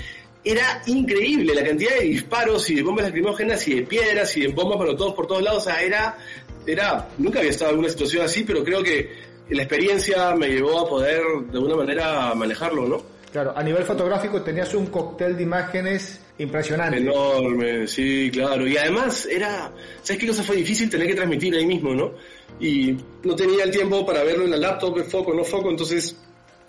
era 0.45 0.83
increíble 0.87 1.55
la 1.55 1.65
cantidad 1.65 1.97
de 1.97 2.05
disparos 2.05 2.69
y 2.69 2.75
de 2.75 2.83
bombas 2.83 3.07
lacrimógenas 3.07 3.67
y 3.67 3.77
de 3.77 3.83
piedras 3.83 4.37
y 4.37 4.43
de 4.43 4.49
bombas 4.49 4.77
para 4.77 4.95
todos 4.95 5.15
por 5.15 5.27
todos 5.27 5.43
lados. 5.43 5.67
O 5.67 5.71
sea, 5.71 5.83
era, 5.83 6.19
era, 6.67 7.09
nunca 7.17 7.39
había 7.39 7.51
estado 7.51 7.73
en 7.73 7.79
una 7.79 7.89
situación 7.89 8.25
así, 8.25 8.45
pero 8.45 8.63
creo 8.63 8.83
que 8.83 9.11
la 9.49 9.63
experiencia 9.63 10.35
me 10.35 10.49
llevó 10.49 10.81
a 10.81 10.89
poder 10.89 11.23
de 11.51 11.59
alguna 11.59 11.77
manera 11.77 12.35
manejarlo, 12.35 12.87
¿no? 12.87 13.03
Claro, 13.33 13.53
a 13.57 13.63
nivel 13.63 13.85
fotográfico 13.85 14.43
tenías 14.43 14.75
un 14.75 14.87
cóctel 14.87 15.37
de 15.37 15.43
imágenes 15.43 16.21
impresionante. 16.39 16.99
Enorme, 16.99 17.87
sí, 17.87 18.31
claro. 18.33 18.67
Y 18.67 18.77
además 18.77 19.27
era, 19.27 19.73
¿sabes 20.03 20.21
qué 20.21 20.27
cosa 20.27 20.43
fue 20.43 20.57
difícil 20.57 20.91
tener 20.91 21.07
que 21.07 21.15
transmitir 21.15 21.55
ahí 21.55 21.67
mismo, 21.67 21.95
no? 21.95 22.13
Y 22.61 22.97
no 23.23 23.35
tenía 23.35 23.65
el 23.65 23.71
tiempo 23.71 24.05
para 24.05 24.23
verlo 24.23 24.45
en 24.45 24.51
la 24.51 24.57
laptop, 24.57 25.03
foco, 25.05 25.33
no 25.35 25.45
foco, 25.45 25.71
entonces 25.71 26.17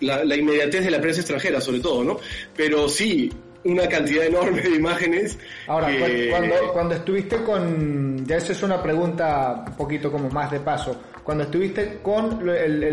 la, 0.00 0.24
la 0.24 0.36
inmediatez 0.36 0.84
de 0.84 0.90
la 0.90 1.00
prensa 1.00 1.20
extranjera 1.20 1.60
sobre 1.60 1.80
todo, 1.80 2.04
¿no? 2.04 2.18
Pero 2.54 2.88
sí, 2.88 3.30
una 3.66 3.88
cantidad 3.88 4.24
enorme 4.24 4.62
de 4.62 4.70
imágenes. 4.70 5.38
Ahora, 5.66 5.88
cuando, 6.30 6.72
cuando 6.72 6.94
estuviste 6.94 7.36
con, 7.42 8.24
ya 8.26 8.36
eso 8.36 8.52
es 8.52 8.62
una 8.62 8.82
pregunta 8.82 9.64
un 9.66 9.76
poquito 9.76 10.10
como 10.10 10.30
más 10.30 10.50
de 10.50 10.60
paso, 10.60 10.96
cuando 11.22 11.44
estuviste 11.44 11.98
con 12.02 12.40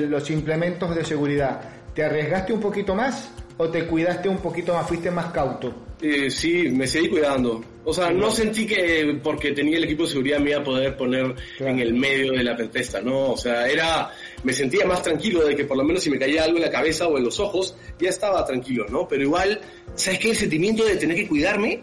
los 0.09 0.29
implementos 0.31 0.95
de 0.95 1.05
seguridad, 1.05 1.61
¿te 1.93 2.03
arriesgaste 2.03 2.53
un 2.53 2.59
poquito 2.59 2.95
más? 2.95 3.29
¿O 3.57 3.69
te 3.69 3.85
cuidaste 3.85 4.29
un 4.29 4.37
poquito 4.37 4.73
más, 4.73 4.87
fuiste 4.87 5.11
más 5.11 5.31
cauto? 5.31 5.73
Eh, 6.01 6.29
sí, 6.29 6.69
me 6.69 6.87
seguí 6.87 7.07
cuidando. 7.07 7.63
O 7.85 7.93
sea, 7.93 8.11
no 8.11 8.31
sentí 8.31 8.65
que 8.65 9.19
porque 9.23 9.51
tenía 9.51 9.77
el 9.77 9.83
equipo 9.83 10.03
de 10.03 10.09
seguridad 10.09 10.39
me 10.39 10.51
iba 10.51 10.59
a 10.59 10.63
poder 10.63 10.97
poner 10.97 11.35
en 11.59 11.79
el 11.79 11.93
medio 11.93 12.33
de 12.33 12.43
la 12.43 12.55
protesta, 12.55 13.01
¿no? 13.01 13.31
O 13.31 13.37
sea, 13.37 13.67
era, 13.67 14.11
me 14.43 14.53
sentía 14.53 14.85
más 14.85 15.01
tranquilo 15.01 15.45
de 15.45 15.55
que 15.55 15.65
por 15.65 15.77
lo 15.77 15.83
menos 15.83 16.03
si 16.03 16.09
me 16.09 16.17
caía 16.17 16.43
algo 16.43 16.57
en 16.57 16.63
la 16.63 16.71
cabeza 16.71 17.07
o 17.07 17.17
en 17.17 17.25
los 17.25 17.39
ojos, 17.39 17.75
ya 17.99 18.09
estaba 18.09 18.43
tranquilo, 18.45 18.85
¿no? 18.89 19.07
Pero 19.07 19.23
igual, 19.23 19.61
¿sabes 19.95 20.19
qué? 20.19 20.29
El 20.31 20.35
sentimiento 20.35 20.83
de 20.83 20.97
tener 20.97 21.15
que 21.15 21.27
cuidarme 21.27 21.81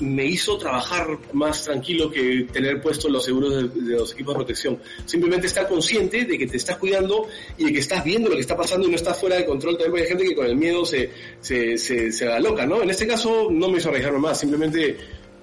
me 0.00 0.24
hizo 0.24 0.58
trabajar 0.58 1.06
más 1.32 1.62
tranquilo 1.64 2.10
que 2.10 2.46
tener 2.52 2.80
puestos 2.80 3.10
los 3.10 3.24
seguros 3.24 3.74
de, 3.74 3.96
los 3.96 4.12
equipos 4.12 4.34
de 4.34 4.38
protección. 4.38 4.78
Simplemente 5.04 5.46
estar 5.46 5.68
consciente 5.68 6.24
de 6.24 6.36
que 6.36 6.46
te 6.46 6.56
estás 6.56 6.78
cuidando 6.78 7.28
y 7.56 7.64
de 7.66 7.72
que 7.72 7.78
estás 7.78 8.02
viendo 8.02 8.28
lo 8.28 8.34
que 8.34 8.40
está 8.40 8.56
pasando 8.56 8.86
y 8.86 8.90
no 8.90 8.96
estás 8.96 9.18
fuera 9.18 9.36
de 9.36 9.46
control. 9.46 9.78
También 9.78 10.02
hay 10.02 10.08
gente 10.08 10.24
que 10.24 10.34
con 10.34 10.46
el 10.46 10.56
miedo 10.56 10.84
se, 10.84 11.10
se, 11.40 11.78
se, 11.78 12.10
se 12.10 12.28
aloca, 12.28 12.66
¿no? 12.66 12.82
En 12.82 12.90
este 12.90 13.06
caso 13.06 13.48
no 13.50 13.68
me 13.68 13.78
hizo 13.78 13.88
arriesgarme 13.90 14.18
más, 14.18 14.40
simplemente 14.40 14.96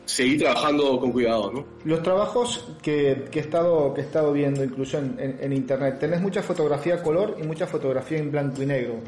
seguí 0.05 0.37
trabajando 0.37 0.99
con 0.99 1.11
cuidado, 1.11 1.51
¿no? 1.53 1.65
Los 1.85 2.03
trabajos 2.03 2.67
que, 2.81 3.25
que 3.31 3.39
he, 3.39 3.41
estado, 3.41 3.93
que 3.93 4.01
he 4.01 4.03
estado 4.03 4.33
viendo 4.33 4.63
incluso 4.63 4.97
en, 4.97 5.17
en, 5.17 5.37
en 5.39 5.53
internet, 5.53 5.97
tenés 5.99 6.19
mucha 6.21 6.43
fotografía 6.43 7.01
color 7.01 7.37
y 7.41 7.43
mucha 7.43 7.67
fotografía 7.67 8.17
en 8.17 8.31
blanco 8.31 8.61
y 8.61 8.65
negro. 8.65 8.99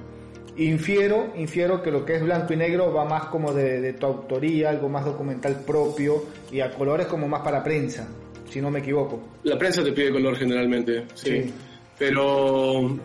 Infiero, 0.57 1.33
infiero 1.35 1.81
que 1.81 1.89
lo 1.89 2.05
que 2.05 2.15
es 2.15 2.23
blanco 2.23 2.53
y 2.53 2.57
negro 2.57 2.93
va 2.93 3.05
más 3.05 3.25
como 3.25 3.51
de, 3.53 3.81
de, 3.81 3.93
tu 3.93 4.05
autoría, 4.05 4.69
algo 4.69 4.87
más 4.87 5.03
documental 5.03 5.63
propio, 5.65 6.25
y 6.51 6.59
a 6.59 6.69
colores 6.71 7.07
como 7.07 7.27
más 7.27 7.41
para 7.41 7.63
prensa, 7.63 8.07
si 8.49 8.61
no 8.61 8.69
me 8.69 8.79
equivoco. 8.79 9.19
La 9.43 9.57
prensa 9.57 9.83
te 9.83 9.91
pide 9.91 10.11
color 10.11 10.35
generalmente, 10.35 11.05
sí. 11.15 11.43
sí. 11.43 11.53
Pero, 11.97 12.97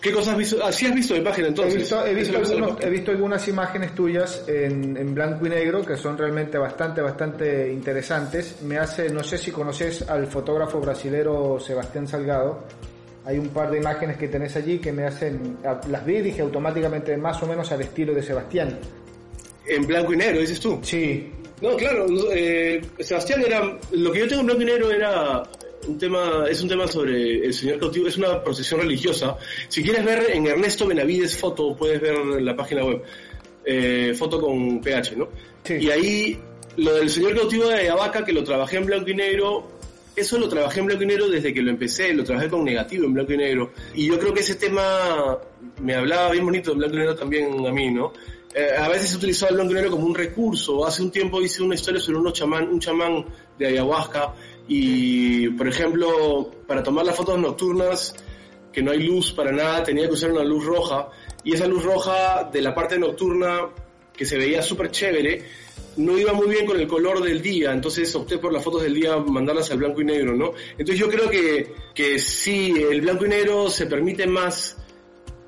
¿qué 0.00 0.12
cosas 0.12 0.28
has 0.28 0.38
visto? 0.38 0.58
Ah, 0.64 0.72
sí 0.72 0.86
has 0.86 0.94
visto 0.94 1.14
la 1.14 1.24
página 1.24 1.48
entonces. 1.48 1.74
He 1.74 1.78
visto, 1.78 2.06
he 2.06 2.14
visto, 2.14 2.38
algunos, 2.38 2.80
he 2.80 2.90
visto 2.90 3.10
algunas 3.10 3.48
imágenes 3.48 3.94
tuyas 3.94 4.44
en, 4.46 4.96
en, 4.96 5.14
blanco 5.14 5.46
y 5.46 5.50
negro 5.50 5.84
que 5.84 5.96
son 5.96 6.16
realmente 6.16 6.56
bastante, 6.56 7.02
bastante 7.02 7.70
interesantes. 7.70 8.62
Me 8.62 8.78
hace, 8.78 9.10
no 9.10 9.22
sé 9.22 9.36
si 9.36 9.50
conoces 9.50 10.08
al 10.08 10.26
fotógrafo 10.26 10.80
brasilero 10.80 11.58
Sebastián 11.60 12.06
Salgado 12.06 12.64
hay 13.24 13.38
un 13.38 13.48
par 13.48 13.70
de 13.70 13.78
imágenes 13.78 14.16
que 14.16 14.28
tenés 14.28 14.56
allí 14.56 14.78
que 14.78 14.92
me 14.92 15.04
hacen, 15.04 15.58
las 15.62 16.04
vi 16.04 16.16
y 16.16 16.22
dije 16.22 16.42
automáticamente 16.42 17.16
más 17.16 17.42
o 17.42 17.46
menos 17.46 17.70
al 17.72 17.80
estilo 17.82 18.14
de 18.14 18.22
Sebastián. 18.22 18.78
En 19.66 19.86
blanco 19.86 20.14
y 20.14 20.16
negro, 20.16 20.40
dices 20.40 20.60
tú. 20.60 20.78
Sí. 20.82 21.30
No, 21.60 21.76
claro, 21.76 22.06
eh, 22.32 22.80
Sebastián 23.00 23.42
era, 23.44 23.78
lo 23.92 24.12
que 24.12 24.20
yo 24.20 24.28
tengo 24.28 24.40
en 24.40 24.46
blanco 24.46 24.62
y 24.62 24.64
negro 24.64 24.90
era 24.90 25.42
un 25.86 25.98
tema, 25.98 26.44
es 26.48 26.62
un 26.62 26.68
tema 26.68 26.86
sobre 26.86 27.44
el 27.44 27.52
Señor 27.52 27.80
cautivo, 27.80 28.08
es 28.08 28.16
una 28.16 28.42
procesión 28.42 28.80
religiosa. 28.80 29.36
Si 29.68 29.82
quieres 29.82 30.04
ver 30.04 30.30
en 30.32 30.46
Ernesto 30.46 30.86
Benavides 30.86 31.36
foto, 31.36 31.76
puedes 31.76 32.00
ver 32.00 32.14
en 32.14 32.44
la 32.44 32.56
página 32.56 32.84
web, 32.84 33.02
eh, 33.64 34.14
foto 34.16 34.40
con 34.40 34.80
PH, 34.80 35.16
¿no? 35.16 35.28
Sí. 35.64 35.74
Y 35.80 35.90
ahí, 35.90 36.40
lo 36.76 36.94
del 36.94 37.10
Señor 37.10 37.34
cautivo 37.34 37.68
de 37.68 37.74
Ayabaca, 37.74 38.24
que 38.24 38.32
lo 38.32 38.44
trabajé 38.44 38.76
en 38.76 38.86
blanco 38.86 39.10
y 39.10 39.14
negro, 39.14 39.77
eso 40.18 40.38
lo 40.38 40.48
trabajé 40.48 40.80
en 40.80 40.86
blanco 40.86 41.02
y 41.02 41.06
negro 41.06 41.28
desde 41.28 41.52
que 41.52 41.62
lo 41.62 41.70
empecé, 41.70 42.12
lo 42.12 42.24
trabajé 42.24 42.48
con 42.48 42.64
negativo 42.64 43.04
en 43.04 43.14
blanco 43.14 43.32
y 43.32 43.36
negro. 43.36 43.72
Y 43.94 44.06
yo 44.06 44.18
creo 44.18 44.34
que 44.34 44.40
ese 44.40 44.56
tema 44.56 45.38
me 45.80 45.94
hablaba 45.94 46.30
bien 46.30 46.44
bonito 46.44 46.72
en 46.72 46.78
blanco 46.78 46.94
y 46.96 46.98
negro 46.98 47.14
también 47.14 47.66
a 47.66 47.72
mí, 47.72 47.90
¿no? 47.90 48.12
Eh, 48.54 48.70
a 48.76 48.88
veces 48.88 49.10
se 49.10 49.16
utilizó 49.16 49.48
el 49.48 49.54
blanco 49.54 49.72
y 49.72 49.74
negro 49.74 49.90
como 49.92 50.06
un 50.06 50.14
recurso. 50.14 50.86
Hace 50.86 51.02
un 51.02 51.10
tiempo 51.10 51.40
hice 51.40 51.62
una 51.62 51.74
historia 51.74 52.00
sobre 52.00 52.18
unos 52.18 52.32
chamán, 52.32 52.68
un 52.68 52.80
chamán 52.80 53.24
de 53.58 53.66
ayahuasca 53.66 54.34
y, 54.66 55.48
por 55.50 55.68
ejemplo, 55.68 56.50
para 56.66 56.82
tomar 56.82 57.04
las 57.04 57.16
fotos 57.16 57.38
nocturnas, 57.38 58.14
que 58.72 58.82
no 58.82 58.90
hay 58.90 59.02
luz 59.02 59.32
para 59.32 59.52
nada, 59.52 59.82
tenía 59.82 60.06
que 60.06 60.14
usar 60.14 60.30
una 60.30 60.44
luz 60.44 60.64
roja 60.64 61.08
y 61.44 61.54
esa 61.54 61.66
luz 61.66 61.82
roja 61.82 62.48
de 62.52 62.62
la 62.62 62.74
parte 62.74 62.98
nocturna 62.98 63.68
que 64.14 64.24
se 64.24 64.36
veía 64.36 64.62
súper 64.62 64.90
chévere, 64.90 65.44
no 65.98 66.16
iba 66.16 66.32
muy 66.32 66.48
bien 66.48 66.64
con 66.64 66.78
el 66.80 66.86
color 66.86 67.22
del 67.22 67.42
día, 67.42 67.72
entonces 67.72 68.14
opté 68.14 68.38
por 68.38 68.52
las 68.52 68.62
fotos 68.62 68.82
del 68.82 68.94
día 68.94 69.16
mandarlas 69.18 69.70
al 69.70 69.78
blanco 69.78 70.00
y 70.00 70.04
negro, 70.04 70.34
¿no? 70.34 70.52
Entonces 70.72 70.98
yo 70.98 71.08
creo 71.08 71.28
que, 71.28 71.72
que 71.94 72.18
sí, 72.18 72.72
el 72.90 73.00
blanco 73.00 73.26
y 73.26 73.28
negro 73.28 73.68
se 73.68 73.86
permite 73.86 74.26
más 74.26 74.76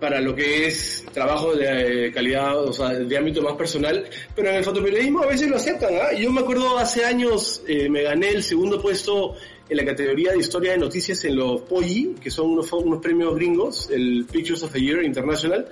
para 0.01 0.21
lo 0.21 0.35
que 0.35 0.67
es 0.67 1.05
trabajo 1.13 1.55
de 1.55 2.11
calidad, 2.13 2.65
o 2.65 2.73
sea, 2.73 2.89
de 2.89 3.17
ámbito 3.19 3.43
más 3.43 3.53
personal, 3.55 4.09
pero 4.35 4.49
en 4.49 4.57
el 4.57 4.65
fotoperiodismo 4.65 5.23
a 5.23 5.27
veces 5.27 5.49
lo 5.49 5.57
aceptan, 5.57 5.95
¿ah? 5.95 6.13
Yo 6.15 6.33
me 6.33 6.41
acuerdo 6.41 6.79
hace 6.79 7.05
años 7.05 7.63
eh, 7.69 7.89
me 7.89 8.03
gané 8.03 8.31
el 8.31 8.43
segundo 8.43 8.81
puesto 8.81 9.35
en 9.69 9.77
la 9.77 9.85
categoría 9.85 10.33
de 10.33 10.39
historia 10.39 10.73
de 10.73 10.79
noticias 10.79 11.25
en 11.25 11.37
los 11.37 11.61
POI, 11.63 12.17
que 12.21 12.31
son 12.31 12.51
unos, 12.51 12.73
unos 12.73 13.01
premios 13.01 13.35
gringos, 13.37 13.89
el 13.91 14.27
Pictures 14.31 14.63
of 14.65 14.73
the 14.73 14.81
Year 14.81 15.05
International, 15.05 15.69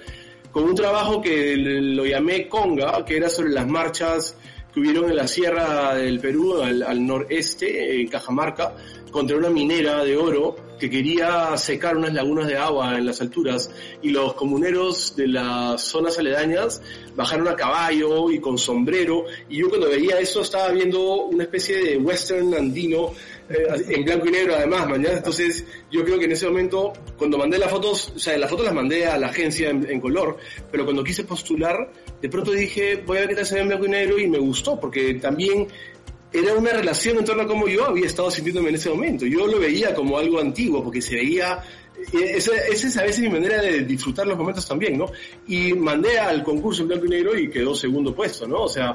con 0.53 0.64
un 0.64 0.75
trabajo 0.75 1.21
que 1.21 1.57
lo 1.57 2.07
llamé 2.07 2.49
Conga, 2.49 3.05
que 3.05 3.17
era 3.17 3.29
sobre 3.29 3.51
las 3.51 3.67
marchas 3.67 4.37
que 4.79 4.88
hubieron 4.88 5.11
en 5.11 5.17
la 5.17 5.27
sierra 5.27 5.95
del 5.95 6.21
Perú, 6.21 6.62
al, 6.62 6.83
al 6.83 7.05
noreste, 7.05 8.01
en 8.01 8.09
Cajamarca, 8.09 8.75
contra 9.11 9.37
una 9.37 9.51
minera 9.51 10.05
de 10.05 10.17
oro 10.17 10.57
que 10.79 10.88
quería 10.88 11.57
secar 11.57 11.97
unas 11.97 12.14
lagunas 12.14 12.47
de 12.47 12.57
agua 12.57 12.97
en 12.97 13.07
las 13.07 13.21
alturas. 13.21 13.71
Y 14.01 14.11
los 14.11 14.35
comuneros 14.35 15.17
de 15.17 15.27
las 15.27 15.83
zonas 15.83 16.19
aledañas 16.19 16.81
bajaron 17.17 17.49
a 17.49 17.57
caballo 17.57 18.31
y 18.31 18.38
con 18.38 18.59
sombrero. 18.59 19.25
Y 19.49 19.59
yo 19.59 19.69
cuando 19.69 19.88
veía 19.88 20.21
eso 20.21 20.43
estaba 20.43 20.71
viendo 20.71 21.25
una 21.27 21.45
especie 21.45 21.77
de 21.83 21.97
western 21.97 22.55
andino 22.55 23.12
eh, 23.49 23.67
en 23.89 24.05
blanco 24.05 24.29
y 24.29 24.31
negro 24.31 24.55
además, 24.55 24.89
mañana. 24.89 25.17
Entonces, 25.17 25.65
yo 25.91 26.05
creo 26.05 26.19
que 26.19 26.27
en 26.27 26.33
ese 26.33 26.47
momento, 26.47 26.93
cuando 27.17 27.39
mandé 27.39 27.59
las 27.59 27.71
fotos, 27.71 28.13
o 28.15 28.19
sea, 28.19 28.37
las 28.37 28.51
fotos 28.51 28.67
las 28.67 28.75
mandé 28.75 29.07
a 29.07 29.17
la 29.17 29.29
agencia 29.29 29.71
en, 29.71 30.01
color, 30.01 30.37
pero 30.71 30.85
cuando 30.85 31.03
quise 31.03 31.25
postular, 31.25 31.91
de 32.21 32.29
pronto 32.29 32.53
dije, 32.53 33.03
voy 33.07 33.19
a 33.19 33.21
ver 33.21 33.31
qué 33.31 33.35
tal 33.37 33.47
se 33.47 33.55
ve 33.55 33.61
en 33.63 33.69
blanco 33.69 33.87
y 33.87 33.89
negro, 33.89 34.19
y 34.19 34.29
me 34.29 34.39
gustó, 34.39 34.79
porque 34.79 35.15
también 35.15 35.67
era 36.31 36.55
una 36.55 36.73
relación 36.73 37.17
en 37.19 37.25
torno 37.25 37.43
a 37.45 37.47
cómo 37.47 37.69
yo 37.69 37.87
había 37.87 38.05
estado 38.05 38.31
sintiéndome 38.31 38.69
en 38.69 38.75
ese 38.75 38.91
momento. 38.91 39.25
Yo 39.25 39.47
lo 39.47 39.59
veía 39.59 39.95
como 39.95 40.19
algo 40.19 40.41
antiguo, 40.41 40.85
porque 40.85 41.01
se 41.01 41.17
veía 41.17 41.65
esa, 42.13 42.55
esa, 42.55 42.87
es 42.87 42.97
a 42.97 43.03
veces 43.03 43.21
mi 43.23 43.29
manera 43.29 43.61
de 43.61 43.83
disfrutar 43.83 44.27
los 44.27 44.39
momentos 44.39 44.67
también, 44.67 44.99
¿no? 44.99 45.11
Y 45.47 45.73
mandé 45.73 46.19
al 46.19 46.43
concurso 46.45 46.83
en 46.83 46.89
blanco 46.89 47.07
y 47.07 47.09
negro 47.09 47.39
y 47.39 47.51
quedó 47.51 47.75
segundo 47.75 48.15
puesto, 48.15 48.47
¿no? 48.47 48.63
O 48.63 48.69
sea, 48.69 48.93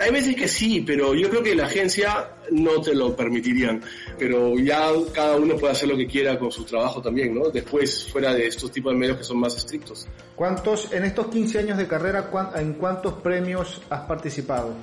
hay 0.00 0.10
veces 0.12 0.36
que 0.36 0.48
sí, 0.48 0.82
pero 0.86 1.14
yo 1.14 1.28
creo 1.28 1.42
que 1.42 1.54
la 1.54 1.66
agencia 1.66 2.30
no 2.50 2.80
te 2.80 2.94
lo 2.94 3.14
permitirían. 3.16 3.82
Pero 4.18 4.58
ya 4.58 4.90
cada 5.12 5.36
uno 5.36 5.56
puede 5.56 5.72
hacer 5.72 5.88
lo 5.88 5.96
que 5.96 6.06
quiera 6.06 6.38
con 6.38 6.50
su 6.50 6.64
trabajo 6.64 7.00
también, 7.02 7.34
¿no? 7.34 7.50
Después, 7.50 8.08
fuera 8.10 8.32
de 8.32 8.46
estos 8.46 8.70
tipos 8.70 8.92
de 8.92 8.98
medios 8.98 9.18
que 9.18 9.24
son 9.24 9.38
más 9.38 9.56
estrictos. 9.56 10.06
¿Cuántos, 10.36 10.92
en 10.92 11.04
estos 11.04 11.28
15 11.28 11.58
años 11.60 11.78
de 11.78 11.86
carrera, 11.86 12.30
en 12.56 12.74
cuántos 12.74 13.14
premios 13.14 13.80
has 13.90 14.02
participado? 14.02 14.74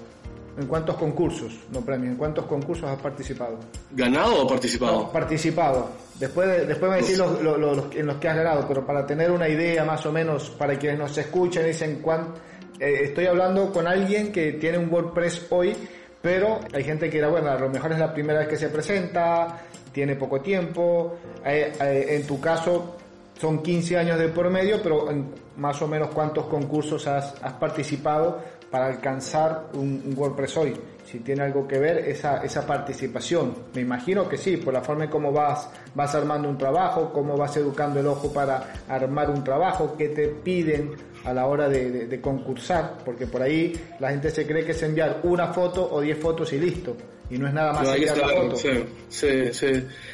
¿En 0.58 0.68
cuántos 0.68 0.96
concursos? 0.96 1.54
No 1.74 1.82
premios, 1.82 2.12
¿en 2.12 2.18
cuántos 2.18 2.46
concursos 2.46 2.90
has 2.90 3.02
participado? 3.02 3.60
¿Ganado 3.92 4.44
o 4.44 4.48
participado? 4.48 5.02
No, 5.02 5.12
participado. 5.12 5.90
Después, 6.18 6.48
de, 6.48 6.66
después 6.66 6.90
me 6.90 6.98
decís 7.02 7.18
los, 7.18 7.42
los, 7.42 7.60
los, 7.60 7.94
en 7.94 8.08
los 8.08 8.16
que 8.18 8.30
has 8.30 8.38
ganado, 8.38 8.66
pero 8.66 8.86
para 8.86 9.06
tener 9.06 9.32
una 9.32 9.50
idea 9.50 9.84
más 9.84 10.06
o 10.06 10.14
menos, 10.14 10.50
para 10.52 10.80
quienes 10.80 10.98
nos 10.98 11.18
escuchan, 11.18 11.66
dicen 11.66 12.00
cuánto 12.02 12.40
eh, 12.80 13.04
estoy 13.04 13.26
hablando 13.26 13.72
con 13.72 13.88
alguien 13.88 14.32
que 14.32 14.54
tiene 14.54 14.78
un 14.78 14.92
WordPress 14.92 15.48
hoy, 15.50 15.76
pero 16.22 16.60
hay 16.74 16.84
gente 16.84 17.10
que 17.10 17.20
era, 17.20 17.30
bueno, 17.30 17.50
a 17.50 17.60
lo 17.60 17.70
mejor 17.70 17.94
es 17.94 18.00
la 18.00 18.14
primera 18.14 18.40
vez 18.40 18.48
que 18.48 18.58
se 18.58 18.70
presenta, 18.70 19.62
tiene 19.92 20.16
poco 20.16 20.42
tiempo, 20.42 21.16
eh, 21.46 21.72
eh, 21.80 22.06
en 22.10 22.28
tu 22.28 22.40
caso 22.42 22.98
son 23.40 23.62
15 23.62 23.98
años 23.98 24.20
de 24.20 24.30
por 24.30 24.50
medio, 24.50 24.82
pero 24.82 25.10
en 25.10 25.28
más 25.58 25.82
o 25.82 25.88
menos 25.88 26.10
cuántos 26.10 26.48
concursos 26.48 27.08
has, 27.08 27.34
participado 27.60 28.42
para 28.70 28.88
alcanzar 28.88 29.68
un, 29.74 30.14
WordPress 30.18 30.58
hoy 30.58 30.74
si 31.06 31.20
tiene 31.20 31.44
algo 31.44 31.68
que 31.68 31.78
ver 31.78 32.00
esa, 32.00 32.44
esa 32.44 32.66
participación. 32.66 33.54
Me 33.74 33.82
imagino 33.82 34.28
que 34.28 34.38
sí, 34.38 34.58
por 34.58 34.74
la 34.74 34.82
forma 34.82 35.04
en 35.04 35.12
cómo 35.12 35.32
vas, 35.32 35.70
vas 35.94 36.16
armando 36.16 36.50
un 36.50 36.58
trabajo, 36.58 37.14
cómo 37.14 37.38
vas 37.38 37.56
educando 37.58 38.00
el 38.00 38.08
ojo 38.08 38.34
para 38.34 38.74
armar 38.90 39.30
un 39.30 39.44
trabajo, 39.44 39.96
qué 39.96 40.10
te 40.10 40.28
piden 40.28 40.96
a 41.26 41.34
la 41.34 41.48
hora 41.48 41.68
de, 41.68 42.08
de, 42.08 42.22
concursar, 42.22 43.00
porque 43.04 43.28
por 43.28 43.42
ahí 43.42 43.74
la 44.00 44.12
gente 44.12 44.30
se 44.30 44.46
cree 44.46 44.64
que 44.64 44.72
es 44.72 44.84
enviar 44.84 45.22
una 45.24 45.48
foto 45.48 45.88
o 45.92 46.00
diez 46.02 46.18
fotos 46.18 46.54
y 46.54 46.60
listo. 46.60 46.96
Y 47.30 47.40
no 47.40 47.48
es 47.48 47.54
nada 47.54 47.74
más 47.74 47.84
No, 47.84 47.94
enviar 47.96 48.18
la 48.18 48.28
foto. 48.30 48.56
sí, 48.56 48.70
sí, 49.10 49.28
sí. 49.52 49.68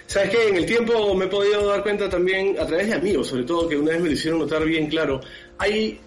Sabes 0.06 0.30
que 0.30 0.48
en 0.48 0.56
el 0.56 0.66
tiempo 0.66 1.14
me 1.14 1.26
he 1.26 1.28
podido 1.28 1.68
dar 1.68 1.84
cuenta 1.84 2.10
también, 2.10 2.58
a 2.58 2.66
través 2.66 2.88
de 2.88 2.94
amigos, 2.94 3.28
sobre 3.28 3.44
todo, 3.44 3.68
que 3.68 3.76
una 3.76 3.92
vez 3.92 4.00
me 4.02 4.08
lo 4.08 4.14
hicieron 4.14 4.40
notar 4.40 4.64
bien 4.64 4.88
claro. 4.88 5.20
Hay, 5.62 6.00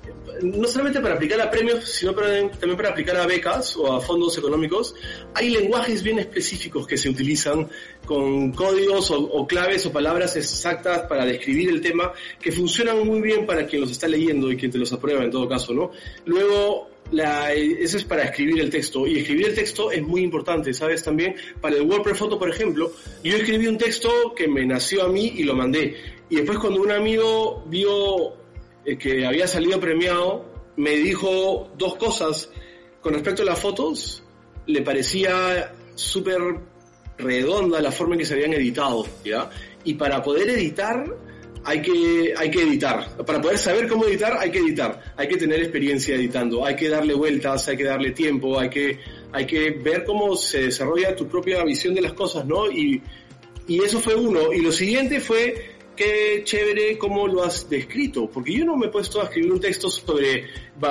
no 0.43 0.67
solamente 0.67 1.01
para 1.01 1.15
aplicar 1.15 1.41
a 1.41 1.49
premios, 1.49 1.85
sino 1.85 2.13
también 2.13 2.77
para 2.77 2.89
aplicar 2.89 3.17
a 3.19 3.25
becas 3.25 3.77
o 3.77 3.93
a 3.93 4.01
fondos 4.01 4.37
económicos, 4.37 4.97
hay 5.33 5.51
lenguajes 5.51 6.03
bien 6.03 6.19
específicos 6.19 6.89
que 6.89 6.97
se 6.97 7.09
utilizan 7.09 7.69
con 8.05 8.51
códigos 8.51 9.13
o, 9.13 9.47
claves 9.47 9.87
o 9.87 9.93
palabras 9.93 10.35
exactas 10.35 11.03
para 11.09 11.25
describir 11.25 11.69
el 11.69 11.81
tema 11.81 12.13
que 12.41 12.51
funcionan 12.51 13.07
muy 13.07 13.21
bien 13.21 13.47
para 13.47 13.65
quien 13.65 13.83
los 13.83 13.93
está 13.93 14.09
leyendo 14.09 14.51
y 14.51 14.57
quien 14.57 14.73
te 14.73 14.79
los 14.79 14.93
aprueba 14.93 15.23
en 15.23 15.31
todo 15.31 15.49
caso, 15.49 15.73
¿no? 15.73 15.93
Luego, 16.25 16.91
la, 17.13 17.53
eso 17.53 17.97
es 17.97 18.03
para 18.03 18.25
escribir 18.25 18.61
el 18.61 18.71
texto 18.71 19.07
y 19.07 19.19
escribir 19.19 19.47
el 19.51 19.55
texto 19.55 19.93
es 19.93 20.03
muy 20.03 20.23
importante, 20.23 20.75
¿sabes? 20.75 21.05
También 21.05 21.37
para 21.61 21.77
el 21.77 21.83
WordPress 21.83 22.19
Photo, 22.19 22.41
por 22.41 22.51
ejemplo, 22.51 22.91
yo 23.23 23.37
escribí 23.37 23.69
un 23.69 23.79
texto 23.79 24.35
que 24.35 24.49
me 24.49 24.67
nació 24.67 25.05
a 25.05 25.09
mí 25.09 25.33
y 25.37 25.45
lo 25.45 25.55
mandé. 25.55 25.97
Y 26.29 26.37
después 26.37 26.59
cuando 26.59 26.81
un 26.81 26.91
amigo 26.91 27.63
vio 27.69 28.44
que 28.99 29.27
había 29.27 29.47
salido 29.47 29.81
premiado, 29.81 30.45
me 30.77 30.93
dijo 30.93 31.71
dos 31.77 31.97
cosas. 31.97 32.51
Con 33.01 33.15
respecto 33.15 33.43
a 33.43 33.45
las 33.45 33.61
fotos, 33.61 34.23
le 34.67 34.83
parecía 34.83 35.73
súper 35.95 36.41
redonda 37.19 37.81
la 37.81 37.93
forma 37.93 38.15
en 38.15 38.21
que 38.21 38.25
se 38.25 38.35
habían 38.35 38.53
editado, 38.55 39.07
¿ya? 39.25 39.51
Y 39.85 39.95
para 39.95 40.23
poder 40.23 40.49
editar 40.51 41.05
hay 41.65 41.81
que, 41.81 42.35
hay 42.37 42.51
que 42.51 42.63
editar. 42.63 43.17
Para 43.25 43.41
poder 43.41 43.59
saber 43.59 43.89
cómo 43.89 44.05
editar 44.05 44.37
hay 44.39 44.51
que 44.51 44.59
editar. 44.59 45.01
Hay 45.17 45.29
que 45.29 45.37
tener 45.37 45.61
experiencia 45.61 46.15
editando. 46.15 46.65
Hay 46.65 46.77
que 46.77 46.89
darle 46.89 47.15
vueltas, 47.15 47.69
hay 47.69 47.77
que 47.77 47.85
darle 47.85 48.11
tiempo, 48.11 48.59
hay 48.59 48.69
que, 48.69 48.99
hay 49.33 49.47
que 49.47 49.71
ver 49.71 50.05
cómo 50.05 50.37
se 50.37 50.63
desarrolla 50.63 51.17
tu 51.17 51.27
propia 51.27 51.63
visión 51.65 51.95
de 51.95 52.03
las 52.03 52.13
cosas, 52.13 52.45
¿no? 52.45 52.71
Y, 52.71 53.03
y 53.67 53.83
eso 53.83 54.01
fue 54.01 54.15
uno. 54.15 54.53
Y 54.53 54.61
lo 54.61 54.73
siguiente 54.73 55.21
fue 55.21 55.74
qué 55.95 56.43
chévere 56.45 56.99
cómo 56.99 57.27
lo 57.27 57.45
has 57.45 57.69
descrito, 57.69 58.29
porque 58.31 58.53
yo 58.53 58.65
no 58.65 58.77
me 58.77 58.87
he 58.87 58.91
puesto 58.91 59.21
a 59.21 59.25
escribir 59.25 59.53
un 59.53 59.61
texto 59.61 59.89
sobre 59.91 60.49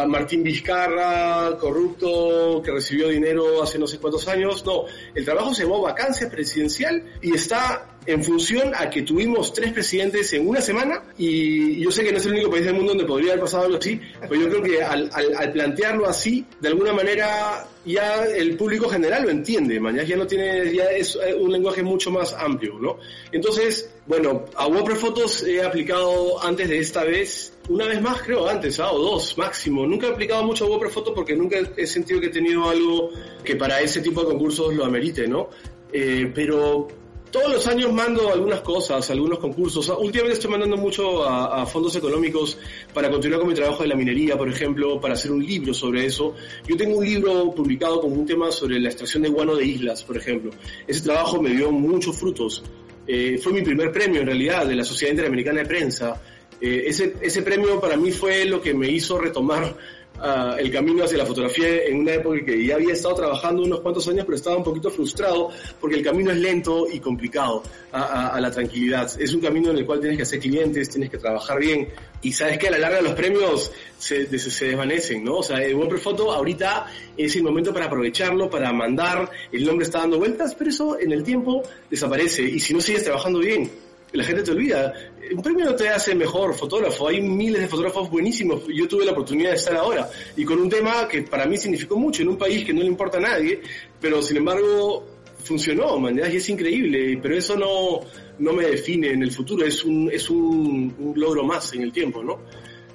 Martín 0.08 0.44
Vizcarra, 0.44 1.58
corrupto, 1.58 2.62
que 2.64 2.72
recibió 2.72 3.10
dinero 3.10 3.62
hace 3.62 3.78
no 3.78 3.88
sé 3.88 4.00
cuántos 4.00 4.28
años. 4.28 4.66
No, 4.66 4.86
el 5.14 5.26
trabajo 5.26 5.54
se 5.54 5.64
llamó 5.64 5.82
vacancia 5.82 6.30
presidencial 6.30 7.04
y 7.22 7.34
está 7.34 7.93
en 8.06 8.24
función 8.24 8.74
a 8.76 8.90
que 8.90 9.04
tuvimos 9.04 9.54
tres 9.54 9.72
presidentes 9.72 10.34
en 10.34 10.48
una 10.48 10.62
semana 10.62 11.04
y 11.18 11.82
yo 11.82 11.92
sé 11.92 12.04
que 12.04 12.12
no 12.12 12.18
es 12.18 12.26
el 12.26 12.34
único 12.34 12.52
país 12.52 12.66
del 12.66 12.76
mundo 12.76 12.92
donde 12.92 13.06
podría 13.06 13.32
haber 13.32 13.44
pasado 13.44 13.66
algo 13.66 13.78
así, 13.78 14.00
pero 14.22 14.36
yo 14.36 14.50
creo 14.50 14.64
que 14.64 14.84
al, 14.84 15.10
al, 15.14 15.36
al 15.36 15.52
plantearlo 15.52 16.08
así, 16.08 16.46
de 16.60 16.68
alguna 16.68 16.94
manera 16.94 17.68
ya 17.86 18.26
el 18.26 18.56
público 18.56 18.88
general 18.88 19.24
lo 19.24 19.30
entiende, 19.30 19.80
man, 19.80 19.96
ya, 19.96 20.16
no 20.16 20.26
tiene, 20.26 20.74
ya 20.74 20.86
es 20.86 21.16
eh, 21.16 21.34
un 21.34 21.52
lenguaje 21.52 21.84
mucho 21.84 22.12
más 22.12 22.34
amplio, 22.34 22.80
¿no? 22.80 22.98
Entonces, 23.32 23.90
bueno, 24.06 24.46
a 24.56 24.68
WordPress 24.68 25.00
Photos 25.00 25.44
he 25.44 25.62
aplicado 25.62 26.42
antes 26.44 26.70
de 26.70 26.80
esta 26.80 27.04
vez, 27.04 27.54
una 27.70 27.86
vez 27.86 28.02
más 28.02 28.22
creo 28.22 28.48
antes, 28.48 28.80
¿ah? 28.80 28.92
o 28.92 29.00
dos 29.00 29.38
máximo. 29.38 29.86
Nunca 29.86 30.08
he 30.08 30.12
aplicado 30.12 30.44
mucho 30.44 30.66
a 30.66 30.70
WordPress 30.70 30.94
Photos 30.94 31.14
porque 31.14 31.36
nunca 31.36 31.58
he 31.76 31.86
sentido 31.86 32.22
que 32.22 32.28
he 32.28 32.32
tenido 32.32 32.70
algo 32.70 33.12
que 33.44 33.56
para 33.56 33.82
ese 33.82 34.02
tipo 34.02 34.22
de 34.22 34.28
concursos 34.28 34.74
lo 34.74 34.86
amerite, 34.86 35.28
¿no? 35.28 35.50
Eh, 35.92 36.32
pero 36.34 36.88
todos 37.34 37.52
los 37.52 37.66
años 37.66 37.92
mando 37.92 38.32
algunas 38.32 38.62
cosas, 38.62 39.10
algunos 39.10 39.40
concursos. 39.40 39.90
Últimamente 39.90 40.34
estoy 40.34 40.52
mandando 40.52 40.78
mucho 40.78 41.24
a, 41.24 41.64
a, 41.64 41.66
fondos 41.66 41.96
económicos 41.96 42.60
para 42.94 43.10
continuar 43.10 43.40
con 43.40 43.50
mi 43.50 43.56
trabajo 43.56 43.82
de 43.82 43.90
la 43.90 43.96
minería, 43.96 44.38
por 44.38 44.48
ejemplo, 44.48 45.02
para 45.02 45.16
hacer 45.16 45.32
un 45.32 45.44
libro 45.44 45.74
sobre 45.74 46.06
eso. 46.06 46.36
Yo 46.68 46.78
tengo 46.78 47.00
un 47.00 47.04
libro 47.04 47.52
publicado 47.56 48.02
con 48.02 48.12
un 48.12 48.24
tema 48.28 48.52
sobre 48.52 48.80
la 48.80 48.90
extracción 48.90 49.24
de 49.24 49.30
guano 49.30 49.56
de 49.56 49.66
islas, 49.66 50.04
por 50.04 50.16
ejemplo. 50.16 50.52
Ese 50.86 51.02
trabajo 51.02 51.42
me 51.42 51.50
dio 51.50 51.72
muchos 51.72 52.16
frutos. 52.16 52.64
Eh, 53.08 53.40
fue 53.42 53.52
mi 53.52 53.64
primer 53.64 53.92
premio, 53.92 54.22
en 54.22 54.28
realidad, 54.28 54.68
de 54.68 54.76
la 54.76 54.84
Sociedad 54.84 55.10
Interamericana 55.14 55.62
de 55.62 55.66
Prensa. 55.66 56.22
Eh, 56.62 56.84
ese 56.88 57.42
premio 57.42 57.82
para 57.82 57.98
mí 57.98 58.12
fue 58.12 58.46
lo 58.46 58.62
que 58.62 58.76
me 58.76 58.90
hizo 58.90 59.18
retomar 59.18 59.76
Uh, 60.24 60.56
el 60.58 60.72
camino 60.72 61.04
hacia 61.04 61.18
la 61.18 61.26
fotografía 61.26 61.84
en 61.84 62.00
una 62.00 62.14
época 62.14 62.46
que 62.46 62.66
ya 62.66 62.76
había 62.76 62.94
estado 62.94 63.14
trabajando 63.16 63.62
unos 63.62 63.82
cuantos 63.82 64.08
años, 64.08 64.24
pero 64.24 64.38
estaba 64.38 64.56
un 64.56 64.64
poquito 64.64 64.90
frustrado 64.90 65.50
porque 65.82 65.98
el 65.98 66.02
camino 66.02 66.32
es 66.32 66.38
lento 66.38 66.88
y 66.90 67.02
complicado 67.02 67.62
a, 67.92 68.30
a, 68.30 68.40
la 68.40 68.50
tranquilidad. 68.50 69.12
Es 69.20 69.34
un 69.34 69.42
camino 69.42 69.72
en 69.72 69.80
el 69.80 69.86
cual 69.86 70.00
tienes 70.00 70.16
que 70.16 70.24
hacer 70.24 70.40
clientes, 70.40 70.88
tienes 70.88 71.10
que 71.10 71.18
trabajar 71.18 71.60
bien 71.60 71.90
y 72.22 72.32
sabes 72.32 72.58
que 72.58 72.70
a 72.70 72.72
la 72.72 72.80
larga 72.80 73.02
los 73.02 73.16
premios 73.16 73.70
se, 73.98 74.26
se, 74.40 74.66
desvanecen, 74.66 75.26
¿no? 75.26 75.40
O 75.40 75.44
sea, 75.44 75.62
el 75.62 75.76
WordPress 75.76 76.02
Photo 76.02 76.32
ahorita 76.32 76.88
es 77.18 77.36
el 77.36 77.44
momento 77.44 77.74
para 77.74 77.88
aprovecharlo, 77.88 78.50
para 78.50 78.72
mandar, 78.72 79.30
el 79.52 79.66
nombre 79.66 79.86
está 79.86 80.00
dando 80.00 80.20
vueltas, 80.20 80.56
pero 80.56 80.70
eso 80.70 80.98
en 80.98 81.12
el 81.12 81.26
tiempo 81.26 81.64
desaparece 81.90 82.44
y 82.44 82.62
si 82.62 82.74
no 82.74 82.80
sigues 82.80 83.04
trabajando 83.04 83.40
bien, 83.40 83.70
la 84.14 84.24
gente 84.24 84.44
te 84.44 84.52
olvida. 84.52 84.94
Un 85.36 85.42
premio 85.42 85.66
no 85.66 85.76
te 85.76 85.90
hace 85.90 86.16
mejor 86.16 86.54
fotógrafo, 86.54 87.08
hay 87.08 87.22
miles 87.22 87.62
de 87.62 87.68
fotógrafos 87.68 88.10
buenísimos. 88.10 88.64
Yo 88.68 88.88
tuve 88.88 89.06
la 89.06 89.12
oportunidad 89.12 89.52
de 89.52 89.56
estar 89.56 89.76
ahora 89.76 90.10
y 90.36 90.46
con 90.46 90.60
un 90.60 90.70
tema 90.70 91.08
que 91.08 91.24
para 91.24 91.46
mí 91.46 91.58
significó 91.58 91.98
mucho 91.98 92.22
en 92.22 92.30
un 92.30 92.38
país 92.38 92.64
que 92.66 92.74
no 92.74 92.82
le 92.82 92.88
importa 92.88 93.18
a 93.18 93.22
nadie, 93.22 93.62
pero 94.00 94.22
sin 94.22 94.38
embargo 94.38 95.06
funcionó, 95.44 96.00
man, 96.00 96.18
y 96.18 96.36
es 96.36 96.50
increíble, 96.50 97.20
pero 97.22 97.36
eso 97.36 97.58
no, 97.58 98.00
no 98.40 98.54
me 98.54 98.66
define 98.66 99.12
en 99.12 99.24
el 99.24 99.32
futuro, 99.32 99.66
es 99.66 99.84
un, 99.84 100.10
es 100.12 100.30
un, 100.30 100.96
un 100.98 101.14
logro 101.20 101.44
más 101.44 101.74
en 101.74 101.82
el 101.82 101.92
tiempo, 101.92 102.24
¿no? 102.24 102.40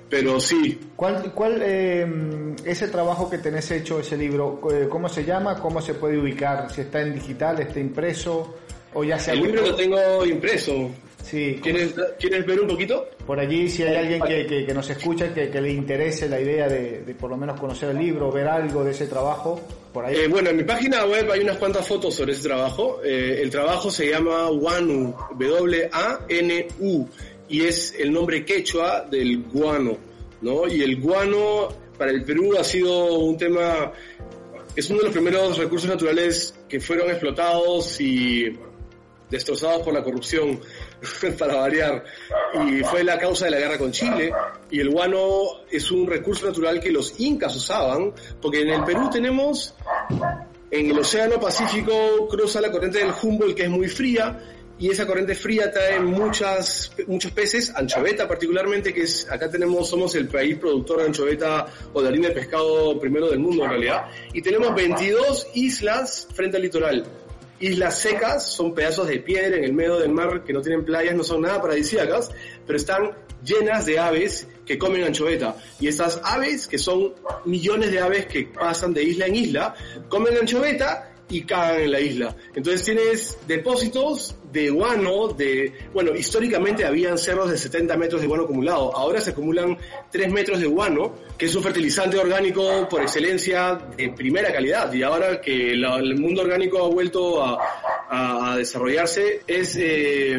Pero 0.08 0.40
sí. 0.40 0.78
¿Cuál, 0.96 1.32
cuál 1.34 1.60
eh, 1.62 2.54
ese 2.64 2.88
trabajo 2.88 3.28
que 3.28 3.38
tenés 3.38 3.70
hecho, 3.70 4.00
ese 4.00 4.16
libro, 4.16 4.60
eh, 4.72 4.86
cómo 4.88 5.08
se 5.08 5.24
llama, 5.24 5.60
cómo 5.60 5.82
se 5.82 5.94
puede 5.94 6.18
ubicar? 6.18 6.72
Si 6.72 6.80
está 6.80 7.02
en 7.02 7.14
digital, 7.14 7.60
está 7.60 7.78
impreso 7.78 8.54
o 8.94 9.04
ya 9.04 9.18
se 9.18 9.32
El 9.32 9.42
libro 9.42 9.62
lo 9.62 9.74
tengo 9.74 10.24
impreso. 10.24 10.90
Sí. 11.22 11.58
¿Quieres, 11.62 11.94
¿Quieres 12.18 12.46
ver 12.46 12.60
un 12.60 12.68
poquito? 12.68 13.08
Por 13.26 13.38
allí, 13.38 13.68
si 13.68 13.82
hay 13.82 13.96
alguien 13.96 14.22
que, 14.22 14.46
que, 14.46 14.64
que 14.64 14.74
nos 14.74 14.88
escucha, 14.88 15.32
que, 15.34 15.50
que, 15.50 15.60
le 15.60 15.72
interese 15.72 16.28
la 16.28 16.40
idea 16.40 16.68
de, 16.68 17.02
de, 17.02 17.14
por 17.14 17.30
lo 17.30 17.36
menos 17.36 17.60
conocer 17.60 17.90
el 17.90 17.98
libro, 17.98 18.32
ver 18.32 18.48
algo 18.48 18.82
de 18.84 18.92
ese 18.92 19.06
trabajo, 19.06 19.60
por 19.92 20.06
ahí. 20.06 20.16
Eh, 20.16 20.28
bueno, 20.28 20.50
en 20.50 20.56
mi 20.56 20.64
página 20.64 21.04
web 21.04 21.30
hay 21.30 21.40
unas 21.40 21.58
cuantas 21.58 21.86
fotos 21.86 22.14
sobre 22.14 22.32
ese 22.32 22.48
trabajo. 22.48 23.00
Eh, 23.04 23.40
el 23.42 23.50
trabajo 23.50 23.90
se 23.90 24.10
llama 24.10 24.48
WANU, 24.50 25.14
W-A-N-U, 25.38 27.08
y 27.48 27.62
es 27.62 27.94
el 27.98 28.12
nombre 28.12 28.44
quechua 28.44 29.06
del 29.10 29.42
guano, 29.42 29.98
¿no? 30.40 30.66
Y 30.66 30.82
el 30.82 31.00
guano 31.00 31.68
para 31.98 32.12
el 32.12 32.22
Perú 32.22 32.54
ha 32.58 32.64
sido 32.64 33.14
un 33.16 33.36
tema, 33.36 33.92
es 34.74 34.88
uno 34.88 35.00
de 35.00 35.04
los 35.06 35.12
primeros 35.12 35.58
recursos 35.58 35.90
naturales 35.90 36.54
que 36.68 36.80
fueron 36.80 37.10
explotados 37.10 38.00
y 38.00 38.56
destrozados 39.30 39.82
por 39.82 39.92
la 39.92 40.02
corrupción, 40.02 40.60
para 41.38 41.56
variar, 41.56 42.04
y 42.66 42.82
fue 42.84 43.04
la 43.04 43.18
causa 43.18 43.46
de 43.46 43.52
la 43.52 43.58
guerra 43.58 43.78
con 43.78 43.92
Chile, 43.92 44.32
y 44.70 44.80
el 44.80 44.90
guano 44.90 45.64
es 45.70 45.90
un 45.90 46.06
recurso 46.06 46.46
natural 46.46 46.80
que 46.80 46.90
los 46.90 47.18
incas 47.20 47.54
usaban, 47.56 48.12
porque 48.40 48.62
en 48.62 48.70
el 48.70 48.84
Perú 48.84 49.08
tenemos, 49.10 49.74
en 50.70 50.90
el 50.90 50.98
Océano 50.98 51.40
Pacífico 51.40 52.28
cruza 52.28 52.60
la 52.60 52.70
corriente 52.70 52.98
del 52.98 53.12
Humboldt 53.22 53.54
que 53.54 53.64
es 53.64 53.70
muy 53.70 53.88
fría, 53.88 54.54
y 54.80 54.90
esa 54.90 55.06
corriente 55.06 55.34
fría 55.34 55.72
trae 55.72 55.98
muchas, 55.98 56.92
muchos 57.08 57.32
peces, 57.32 57.72
anchoveta 57.74 58.28
particularmente, 58.28 58.94
que 58.94 59.02
es, 59.02 59.28
acá 59.28 59.50
tenemos, 59.50 59.88
somos 59.88 60.14
el 60.14 60.28
país 60.28 60.56
productor 60.56 60.98
de 61.00 61.06
anchoveta 61.06 61.66
o 61.92 62.00
de 62.00 62.08
harina 62.08 62.28
de 62.28 62.34
pescado 62.34 62.98
primero 63.00 63.28
del 63.28 63.40
mundo 63.40 63.64
en 63.64 63.70
realidad, 63.70 64.06
y 64.32 64.40
tenemos 64.40 64.72
22 64.74 65.48
islas 65.54 66.28
frente 66.32 66.58
al 66.58 66.62
litoral, 66.62 67.04
islas 67.60 67.98
secas, 67.98 68.52
son 68.52 68.74
pedazos 68.74 69.08
de 69.08 69.18
piedra 69.18 69.56
en 69.56 69.64
el 69.64 69.72
medio 69.72 69.98
del 69.98 70.10
mar 70.10 70.44
que 70.44 70.52
no 70.52 70.60
tienen 70.60 70.84
playas, 70.84 71.14
no 71.14 71.24
son 71.24 71.42
nada 71.42 71.60
paradisíacas, 71.60 72.30
pero 72.66 72.76
están 72.76 73.10
llenas 73.44 73.86
de 73.86 73.98
aves 73.98 74.48
que 74.66 74.78
comen 74.78 75.04
anchoveta. 75.04 75.56
Y 75.80 75.88
estas 75.88 76.20
aves, 76.24 76.66
que 76.66 76.78
son 76.78 77.14
millones 77.44 77.90
de 77.90 78.00
aves 78.00 78.26
que 78.26 78.44
pasan 78.44 78.92
de 78.94 79.02
isla 79.02 79.26
en 79.26 79.36
isla, 79.36 79.74
comen 80.08 80.36
anchoveta 80.36 81.12
y 81.30 81.42
cagan 81.42 81.82
en 81.82 81.90
la 81.92 82.00
isla. 82.00 82.34
Entonces 82.54 82.84
tienes 82.84 83.38
depósitos 83.46 84.34
de 84.52 84.70
guano, 84.70 85.28
de, 85.28 85.72
bueno, 85.92 86.14
históricamente 86.14 86.84
habían 86.86 87.18
cerros 87.18 87.50
de 87.50 87.58
70 87.58 87.96
metros 87.98 88.20
de 88.22 88.26
guano 88.26 88.44
acumulado, 88.44 88.96
ahora 88.96 89.20
se 89.20 89.30
acumulan 89.30 89.76
3 90.10 90.32
metros 90.32 90.58
de 90.60 90.66
guano, 90.66 91.14
que 91.36 91.44
es 91.46 91.54
un 91.54 91.62
fertilizante 91.62 92.16
orgánico 92.18 92.88
por 92.88 93.02
excelencia 93.02 93.78
de 93.96 94.08
primera 94.10 94.50
calidad, 94.52 94.90
y 94.92 95.02
ahora 95.02 95.40
que 95.40 95.72
el 95.72 96.16
mundo 96.18 96.42
orgánico 96.42 96.82
ha 96.84 96.88
vuelto 96.88 97.44
a, 97.44 97.58
a- 98.08 98.52
a 98.52 98.56
desarrollarse, 98.56 99.42
es, 99.46 99.76
eh, 99.78 100.38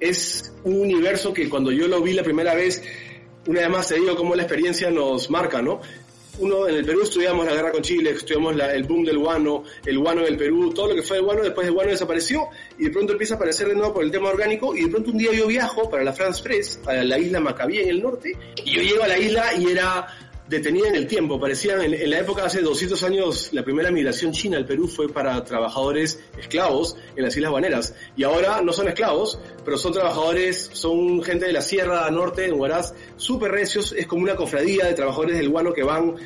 es 0.00 0.52
un 0.64 0.80
universo 0.80 1.32
que 1.32 1.48
cuando 1.48 1.70
yo 1.72 1.88
lo 1.88 2.00
vi 2.02 2.12
la 2.12 2.22
primera 2.22 2.54
vez, 2.54 2.82
una 3.46 3.60
vez 3.62 3.70
más 3.70 3.88
te 3.88 3.96
digo 3.96 4.14
cómo 4.14 4.34
la 4.36 4.42
experiencia 4.42 4.90
nos 4.90 5.28
marca, 5.30 5.60
¿no? 5.62 5.80
Uno 6.38 6.66
en 6.66 6.76
el 6.76 6.84
Perú 6.84 7.02
estudiamos 7.02 7.44
la 7.44 7.52
guerra 7.54 7.70
con 7.72 7.82
Chile, 7.82 8.10
estudiamos 8.10 8.56
la- 8.56 8.72
el 8.74 8.84
boom 8.84 9.04
del 9.04 9.18
guano, 9.18 9.64
el 9.84 9.98
guano 9.98 10.22
en 10.22 10.28
el 10.28 10.36
Perú, 10.38 10.72
todo 10.74 10.88
lo 10.88 10.94
que 10.94 11.02
fue 11.02 11.18
el 11.18 11.24
guano, 11.24 11.42
después 11.42 11.66
el 11.66 11.74
guano 11.74 11.90
desapareció 11.90 12.48
y 12.78 12.84
de 12.84 12.90
pronto 12.90 13.12
empieza 13.12 13.34
a 13.34 13.36
aparecer 13.36 13.68
de 13.68 13.74
nuevo 13.74 13.92
por 13.92 14.02
el 14.04 14.10
tema 14.10 14.30
orgánico 14.30 14.74
y 14.74 14.84
de 14.84 14.88
pronto 14.88 15.10
un 15.10 15.18
día 15.18 15.32
yo 15.32 15.46
viajo 15.46 15.90
para 15.90 16.02
la 16.02 16.12
France 16.12 16.42
Press, 16.42 16.80
a 16.86 16.94
la 16.94 17.18
isla 17.18 17.38
Macabí 17.38 17.78
en 17.80 17.88
el 17.90 18.02
norte, 18.02 18.36
y 18.64 18.72
yo 18.74 18.80
llego 18.82 19.02
a 19.02 19.08
la 19.08 19.18
isla 19.18 19.54
y 19.58 19.70
era 19.70 20.06
detenida 20.52 20.88
en 20.88 20.94
el 20.94 21.06
tiempo. 21.06 21.40
Parecían, 21.40 21.80
en, 21.80 22.10
la 22.10 22.18
época 22.20 22.44
hace 22.44 22.60
200 22.60 23.02
años, 23.02 23.48
la 23.52 23.64
primera 23.64 23.90
migración 23.90 24.32
china 24.32 24.58
al 24.58 24.66
Perú 24.66 24.86
fue 24.86 25.08
para 25.08 25.42
trabajadores 25.42 26.20
esclavos 26.38 26.96
en 27.16 27.24
las 27.24 27.36
Islas 27.36 27.52
Baneras. 27.52 27.94
Y 28.16 28.22
ahora 28.22 28.60
no 28.60 28.72
son 28.72 28.86
esclavos, 28.88 29.38
pero 29.64 29.78
son 29.78 29.92
trabajadores, 29.92 30.70
son 30.72 31.22
gente 31.22 31.46
de 31.46 31.52
la 31.52 31.62
Sierra 31.62 32.08
Norte, 32.10 32.44
en 32.44 32.60
Huaraz, 32.60 32.94
súper 33.16 33.50
recios. 33.50 33.92
Es 33.92 34.06
como 34.06 34.22
una 34.22 34.36
cofradía 34.36 34.84
de 34.84 34.94
trabajadores 34.94 35.38
del 35.38 35.48
guano 35.48 35.72
que 35.72 35.82
van 35.82 36.16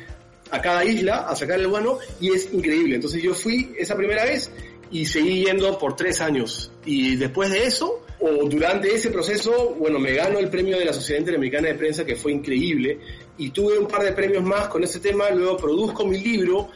a 0.51 0.61
cada 0.61 0.83
isla 0.85 1.27
a 1.27 1.35
sacar 1.35 1.59
el 1.59 1.67
guano 1.67 1.99
y 2.19 2.31
es 2.33 2.53
increíble. 2.53 2.95
Entonces 2.95 3.23
yo 3.23 3.33
fui 3.33 3.73
esa 3.77 3.95
primera 3.95 4.25
vez 4.25 4.51
y 4.91 5.05
seguí 5.05 5.45
yendo 5.45 5.77
por 5.77 5.95
tres 5.95 6.21
años. 6.21 6.71
Y 6.85 7.15
después 7.15 7.49
de 7.49 7.65
eso, 7.65 8.05
o 8.19 8.47
durante 8.47 8.93
ese 8.93 9.11
proceso, 9.11 9.75
bueno, 9.77 9.99
me 9.99 10.13
gano 10.13 10.39
el 10.39 10.49
premio 10.49 10.77
de 10.77 10.85
la 10.85 10.93
Sociedad 10.93 11.19
Interamericana 11.19 11.67
de 11.67 11.75
Prensa, 11.75 12.05
que 12.05 12.15
fue 12.15 12.31
increíble, 12.31 12.99
y 13.37 13.49
tuve 13.51 13.77
un 13.77 13.87
par 13.87 14.03
de 14.03 14.11
premios 14.13 14.43
más 14.43 14.67
con 14.67 14.83
este 14.83 14.99
tema, 14.99 15.29
luego 15.29 15.57
produzco 15.57 16.05
mi 16.05 16.17
libro, 16.19 16.69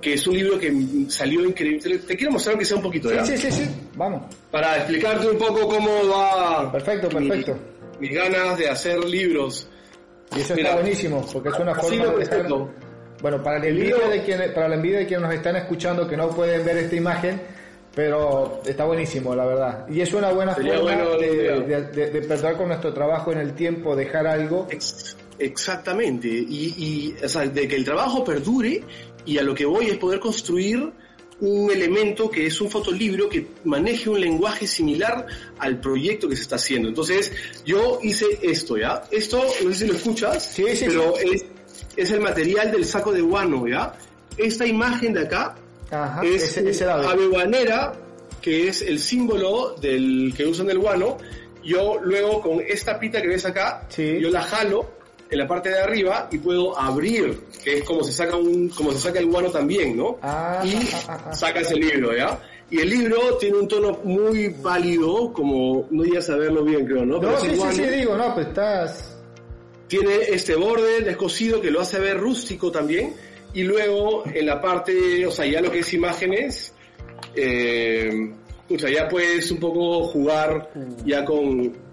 que 0.00 0.14
es 0.14 0.26
un 0.26 0.34
libro 0.36 0.58
que 0.58 0.72
salió 1.08 1.44
increíble. 1.44 1.98
Te, 1.98 2.16
quiero 2.16 2.32
mostrar 2.32 2.56
que 2.58 2.64
sea 2.64 2.76
un 2.76 2.82
poquito, 2.82 3.12
¿ya? 3.12 3.24
Sí, 3.24 3.36
sí, 3.36 3.50
sí, 3.50 3.64
sí, 3.64 3.70
vamos. 3.96 4.22
Para 4.50 4.76
explicarte 4.78 5.28
un 5.28 5.38
poco 5.38 5.68
cómo 5.68 5.90
va... 6.08 6.70
Perfecto, 6.72 7.08
mi- 7.18 7.28
perfecto. 7.28 7.58
mis 7.98 8.12
ganas 8.14 8.56
de 8.58 8.68
hacer 8.68 9.04
libros. 9.04 9.68
Y 10.36 10.40
eso 10.40 10.54
Mira. 10.54 10.70
está 10.70 10.80
buenísimo, 10.80 11.26
porque 11.32 11.48
es 11.50 11.58
una 11.58 11.74
forma 11.74 12.06
de 12.06 12.18
dejar... 12.18 12.46
Bueno, 13.20 13.42
para 13.42 13.58
la 13.58 13.66
El 13.66 13.76
envidia 13.78 14.08
de 14.08 14.22
quienes, 14.22 14.50
para 14.52 14.68
la 14.68 14.76
envidia 14.76 14.98
de 15.00 15.06
quienes 15.06 15.26
nos 15.26 15.34
están 15.34 15.56
escuchando 15.56 16.08
que 16.08 16.16
no 16.16 16.30
pueden 16.30 16.64
ver 16.64 16.78
esta 16.78 16.96
imagen, 16.96 17.40
pero 17.94 18.62
está 18.64 18.84
buenísimo, 18.86 19.34
la 19.34 19.44
verdad. 19.44 19.86
Y 19.90 20.00
es 20.00 20.14
una 20.14 20.30
buena 20.32 20.54
Sería 20.54 20.76
forma 20.78 20.94
bueno, 21.04 21.16
de, 21.18 21.60
de, 21.66 21.82
de- 21.82 22.10
de 22.10 22.22
perder 22.22 22.56
con 22.56 22.68
nuestro 22.68 22.94
trabajo 22.94 23.32
en 23.32 23.38
el 23.38 23.52
tiempo, 23.54 23.94
dejar 23.94 24.26
algo. 24.26 24.66
Ex- 24.70 25.16
exactamente. 25.40 26.28
Y, 26.28 26.74
y, 26.76 27.24
o 27.24 27.28
sea, 27.28 27.46
de 27.46 27.66
que 27.66 27.76
el 27.76 27.84
trabajo 27.84 28.22
perdure 28.24 28.82
y 29.24 29.38
a 29.38 29.42
lo 29.42 29.54
que 29.54 29.64
voy 29.64 29.86
es 29.86 29.96
poder 29.98 30.20
construir 30.20 30.92
un 31.40 31.70
elemento 31.70 32.30
que 32.30 32.46
es 32.46 32.60
un 32.60 32.70
fotolibro 32.70 33.28
que 33.28 33.46
maneje 33.64 34.10
un 34.10 34.20
lenguaje 34.20 34.66
similar 34.66 35.26
al 35.58 35.80
proyecto 35.80 36.28
que 36.28 36.36
se 36.36 36.42
está 36.42 36.56
haciendo. 36.56 36.88
Entonces, 36.88 37.32
yo 37.64 37.98
hice 38.02 38.26
esto, 38.42 38.76
¿ya? 38.76 39.02
Esto, 39.10 39.42
no 39.64 39.72
sé 39.72 39.78
si 39.78 39.86
lo 39.86 39.94
escuchas, 39.94 40.52
Sí, 40.52 40.64
sí, 40.76 40.84
pero 40.88 41.16
Es, 41.16 41.44
es 41.96 42.10
el 42.10 42.20
material 42.20 42.70
del 42.70 42.84
saco 42.84 43.12
de 43.12 43.22
guano, 43.22 43.66
¿ya? 43.66 43.94
Esta 44.36 44.66
imagen 44.66 45.14
de 45.14 45.22
acá 45.22 45.56
Ajá, 45.90 46.22
es 46.22 46.56
ese, 46.56 46.68
ese 46.70 46.86
que 48.40 48.68
es 48.68 48.82
el 48.82 48.98
símbolo 48.98 49.74
del 49.80 50.32
que 50.36 50.46
usan 50.46 50.70
el 50.70 50.78
guano. 50.78 51.18
Yo 51.64 52.00
luego 52.02 52.40
con 52.40 52.60
esta 52.60 52.98
pita 52.98 53.20
que 53.20 53.28
ves 53.28 53.44
acá, 53.44 53.86
Sí. 53.88 54.18
yo 54.20 54.30
la 54.30 54.42
jalo 54.42 54.99
en 55.30 55.38
la 55.38 55.46
parte 55.46 55.68
de 55.68 55.78
arriba 55.78 56.28
y 56.30 56.38
puedo 56.38 56.78
abrir, 56.78 57.40
que 57.62 57.78
es 57.78 57.84
como 57.84 58.02
se 58.02 58.12
saca 58.12 58.36
un, 58.36 58.68
como 58.70 58.92
se 58.92 58.98
saca 58.98 59.20
el 59.20 59.26
guano 59.26 59.50
también, 59.50 59.96
¿no? 59.96 60.18
Ah, 60.22 60.62
y 60.64 60.74
ah, 60.74 61.04
ah, 61.08 61.24
ah. 61.26 61.32
sacas 61.32 61.70
el 61.70 61.80
libro, 61.80 62.16
¿ya? 62.16 62.40
Y 62.70 62.78
el 62.80 62.88
libro 62.88 63.36
tiene 63.38 63.58
un 63.58 63.68
tono 63.68 63.98
muy 64.04 64.50
pálido, 64.50 65.32
como 65.32 65.86
no 65.90 66.04
llegas 66.04 66.30
a 66.30 66.36
verlo 66.36 66.64
bien, 66.64 66.86
creo, 66.86 67.04
¿no? 67.04 67.20
Pero 67.20 67.32
No, 67.32 67.40
sí, 67.40 67.46
el 67.46 67.52
sí, 67.52 67.58
guano 67.58 67.72
sí, 67.74 67.82
digo, 67.82 68.16
no, 68.16 68.34
pues 68.34 68.46
estás... 68.48 69.18
tiene 69.88 70.14
este 70.28 70.54
borde 70.54 71.00
descosido 71.00 71.60
que 71.60 71.70
lo 71.70 71.80
hace 71.80 71.98
ver 71.98 72.18
rústico 72.18 72.70
también 72.70 73.14
y 73.52 73.64
luego 73.64 74.24
en 74.32 74.46
la 74.46 74.60
parte, 74.60 75.26
o 75.26 75.30
sea, 75.30 75.46
ya 75.46 75.60
lo 75.60 75.70
que 75.70 75.80
es 75.80 75.92
imágenes, 75.92 76.72
eh, 77.34 78.32
pucha, 78.68 78.88
ya 78.88 79.08
puedes 79.08 79.50
un 79.50 79.58
poco 79.58 80.04
jugar 80.04 80.70
ya 81.04 81.24
con... 81.24 81.89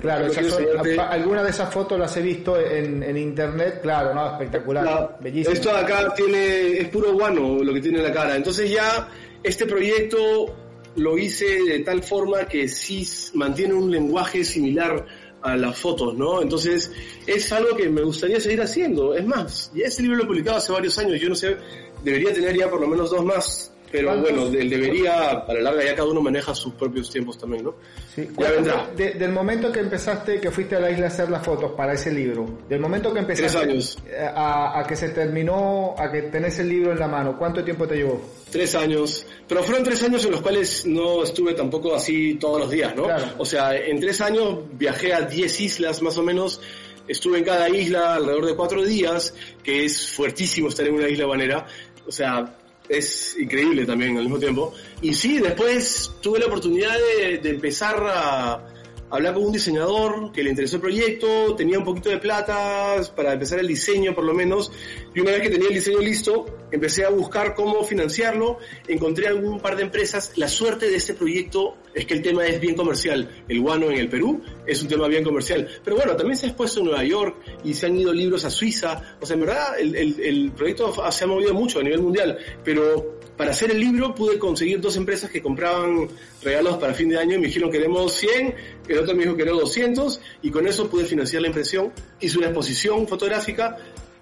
Claro, 0.00 0.26
enseñarte- 0.26 0.98
a- 1.00 1.08
alguna 1.10 1.42
de 1.42 1.50
esas 1.50 1.72
fotos 1.72 1.98
las 1.98 2.16
he 2.16 2.22
visto 2.22 2.60
en, 2.60 3.02
en 3.02 3.16
internet, 3.16 3.80
claro, 3.82 4.14
no, 4.14 4.32
espectacular, 4.32 4.84
la- 4.84 5.16
bellísimo. 5.20 5.54
esto 5.54 5.70
de 5.72 5.78
acá 5.78 6.12
tiene, 6.14 6.78
es 6.78 6.88
puro 6.88 7.12
guano 7.14 7.62
lo 7.64 7.72
que 7.72 7.80
tiene 7.80 7.98
en 7.98 8.04
la 8.04 8.12
cara. 8.12 8.36
Entonces 8.36 8.70
ya 8.70 9.08
este 9.42 9.66
proyecto 9.66 10.54
lo 10.96 11.16
hice 11.16 11.62
de 11.62 11.78
tal 11.80 12.02
forma 12.02 12.44
que 12.46 12.68
sí 12.68 13.06
mantiene 13.34 13.74
un 13.74 13.90
lenguaje 13.90 14.44
similar 14.44 15.06
a 15.40 15.56
las 15.56 15.78
fotos, 15.78 16.14
¿no? 16.16 16.42
Entonces 16.42 16.90
es 17.26 17.52
algo 17.52 17.76
que 17.76 17.88
me 17.88 18.02
gustaría 18.02 18.40
seguir 18.40 18.60
haciendo. 18.60 19.14
Es 19.14 19.24
más, 19.24 19.70
ya 19.74 19.86
este 19.86 20.02
libro 20.02 20.18
lo 20.18 20.24
he 20.24 20.26
publicado 20.26 20.56
hace 20.58 20.72
varios 20.72 20.98
años, 20.98 21.20
yo 21.20 21.28
no 21.28 21.34
sé, 21.36 21.56
debería 22.02 22.32
tener 22.32 22.56
ya 22.56 22.68
por 22.68 22.80
lo 22.80 22.88
menos 22.88 23.10
dos 23.10 23.24
más. 23.24 23.72
Pero 23.90 24.08
¿Cuántos? 24.08 24.30
bueno, 24.32 24.50
debería, 24.50 25.44
para 25.46 25.60
la 25.60 25.70
larga 25.70 25.84
ya 25.84 25.94
cada 25.94 26.08
uno 26.08 26.20
maneja 26.20 26.54
sus 26.54 26.74
propios 26.74 27.08
tiempos 27.10 27.38
también, 27.38 27.64
¿no? 27.64 27.74
Sí. 28.14 28.28
Ya 28.38 28.50
vendrá. 28.50 28.90
De- 28.96 29.12
del 29.12 29.32
momento 29.32 29.72
que 29.72 29.80
empezaste, 29.80 30.40
que 30.40 30.50
fuiste 30.50 30.76
a 30.76 30.80
la 30.80 30.90
isla 30.90 31.06
a 31.06 31.08
hacer 31.08 31.30
las 31.30 31.44
fotos 31.44 31.72
para 31.72 31.94
ese 31.94 32.12
libro, 32.12 32.58
del 32.68 32.80
momento 32.80 33.12
que 33.14 33.20
empezaste 33.20 33.48
Tres 33.50 33.56
años. 33.56 33.98
A, 34.34 34.80
a 34.80 34.84
que 34.86 34.94
se 34.96 35.08
terminó, 35.10 35.94
a 35.96 36.10
que 36.12 36.22
tenés 36.22 36.58
el 36.58 36.68
libro 36.68 36.92
en 36.92 36.98
la 36.98 37.08
mano, 37.08 37.36
¿cuánto 37.38 37.64
tiempo 37.64 37.86
te 37.88 37.96
llevó? 37.96 38.20
Tres 38.50 38.74
años, 38.74 39.24
pero 39.46 39.62
fueron 39.62 39.84
tres 39.84 40.02
años 40.02 40.24
en 40.24 40.32
los 40.32 40.40
cuales 40.42 40.84
no 40.86 41.22
estuve 41.22 41.54
tampoco 41.54 41.94
así 41.94 42.34
todos 42.34 42.60
los 42.60 42.70
días, 42.70 42.94
¿no? 42.94 43.04
Claro. 43.04 43.26
O 43.38 43.44
sea, 43.46 43.74
en 43.76 44.00
tres 44.00 44.20
años 44.20 44.58
viajé 44.72 45.14
a 45.14 45.22
diez 45.22 45.60
islas 45.60 46.02
más 46.02 46.16
o 46.18 46.22
menos, 46.22 46.60
estuve 47.06 47.38
en 47.38 47.44
cada 47.44 47.68
isla 47.70 48.16
alrededor 48.16 48.44
de 48.46 48.54
cuatro 48.54 48.84
días, 48.84 49.32
que 49.62 49.84
es 49.86 50.10
fuertísimo 50.12 50.68
estar 50.68 50.86
en 50.86 50.94
una 50.94 51.08
isla 51.08 51.26
banera, 51.26 51.66
o 52.06 52.12
sea, 52.12 52.54
es 52.88 53.36
increíble 53.38 53.84
también 53.84 54.16
al 54.16 54.24
mismo 54.24 54.38
tiempo. 54.38 54.74
Y 55.02 55.14
sí, 55.14 55.38
después 55.38 56.10
tuve 56.20 56.38
la 56.38 56.46
oportunidad 56.46 56.94
de, 57.42 57.48
empezar 57.48 57.96
a 58.06 58.66
hablar 59.10 59.34
con 59.34 59.44
un 59.44 59.52
diseñador 59.52 60.32
que 60.32 60.42
le 60.42 60.50
interesó 60.50 60.76
el 60.76 60.82
proyecto, 60.82 61.54
tenía 61.56 61.78
un 61.78 61.84
poquito 61.84 62.10
de 62.10 62.18
plata 62.18 63.00
para 63.16 63.32
empezar 63.32 63.58
el 63.58 63.66
diseño 63.68 64.14
por 64.14 64.24
lo 64.24 64.34
menos, 64.34 64.70
y 65.14 65.20
una 65.20 65.30
vez 65.32 65.42
que 65.42 65.50
tenía 65.50 65.68
el 65.68 65.74
diseño 65.74 65.98
listo, 66.00 66.46
empecé 66.70 67.04
a 67.04 67.08
buscar 67.10 67.54
cómo 67.54 67.82
financiarlo, 67.84 68.58
encontré 68.86 69.26
algún 69.28 69.60
par 69.60 69.76
de 69.76 69.82
empresas, 69.84 70.32
la 70.36 70.48
suerte 70.48 70.90
de 70.90 70.96
este 70.96 71.14
proyecto 71.14 71.76
es 71.94 72.04
que 72.06 72.14
el 72.14 72.22
tema 72.22 72.46
es 72.46 72.60
bien 72.60 72.74
comercial, 72.74 73.44
el 73.48 73.60
guano 73.60 73.86
en 73.90 73.98
el 73.98 74.08
Perú 74.08 74.42
es 74.66 74.82
un 74.82 74.88
tema 74.88 75.08
bien 75.08 75.24
comercial, 75.24 75.66
pero 75.82 75.96
bueno, 75.96 76.14
también 76.16 76.36
se 76.36 76.46
ha 76.46 76.48
expuesto 76.50 76.80
en 76.80 76.86
Nueva 76.86 77.04
York 77.04 77.36
y 77.64 77.74
se 77.74 77.86
han 77.86 77.96
ido 77.98 78.12
libros 78.12 78.44
a 78.44 78.50
Suiza, 78.50 79.16
o 79.20 79.26
sea, 79.26 79.34
en 79.34 79.40
verdad 79.40 79.78
el, 79.80 79.94
el- 79.96 80.20
el 80.20 80.52
proyecto 80.52 80.94
se 81.10 81.24
ha 81.24 81.26
movido 81.26 81.54
mucho 81.54 81.80
a 81.80 81.82
nivel 81.82 82.02
mundial, 82.02 82.38
pero 82.62 83.17
para 83.38 83.52
hacer 83.52 83.70
el 83.70 83.80
libro 83.80 84.14
pude 84.14 84.38
conseguir 84.38 84.80
dos 84.80 84.96
empresas 84.96 85.30
que 85.30 85.40
compraban 85.40 86.08
regalos 86.42 86.76
para 86.76 86.92
fin 86.92 87.08
de 87.08 87.18
año 87.18 87.36
y 87.36 87.38
me 87.38 87.46
dijeron 87.46 87.70
queremos 87.70 88.12
100, 88.14 88.54
el 88.88 88.98
otro 88.98 89.14
me 89.14 89.22
dijo 89.22 89.36
queremos 89.36 89.60
200 89.62 90.20
y 90.42 90.50
con 90.50 90.66
eso 90.66 90.90
pude 90.90 91.04
financiar 91.06 91.42
la 91.42 91.48
impresión, 91.48 91.92
hice 92.20 92.36
una 92.36 92.48
exposición 92.48 93.06
fotográfica 93.06 93.78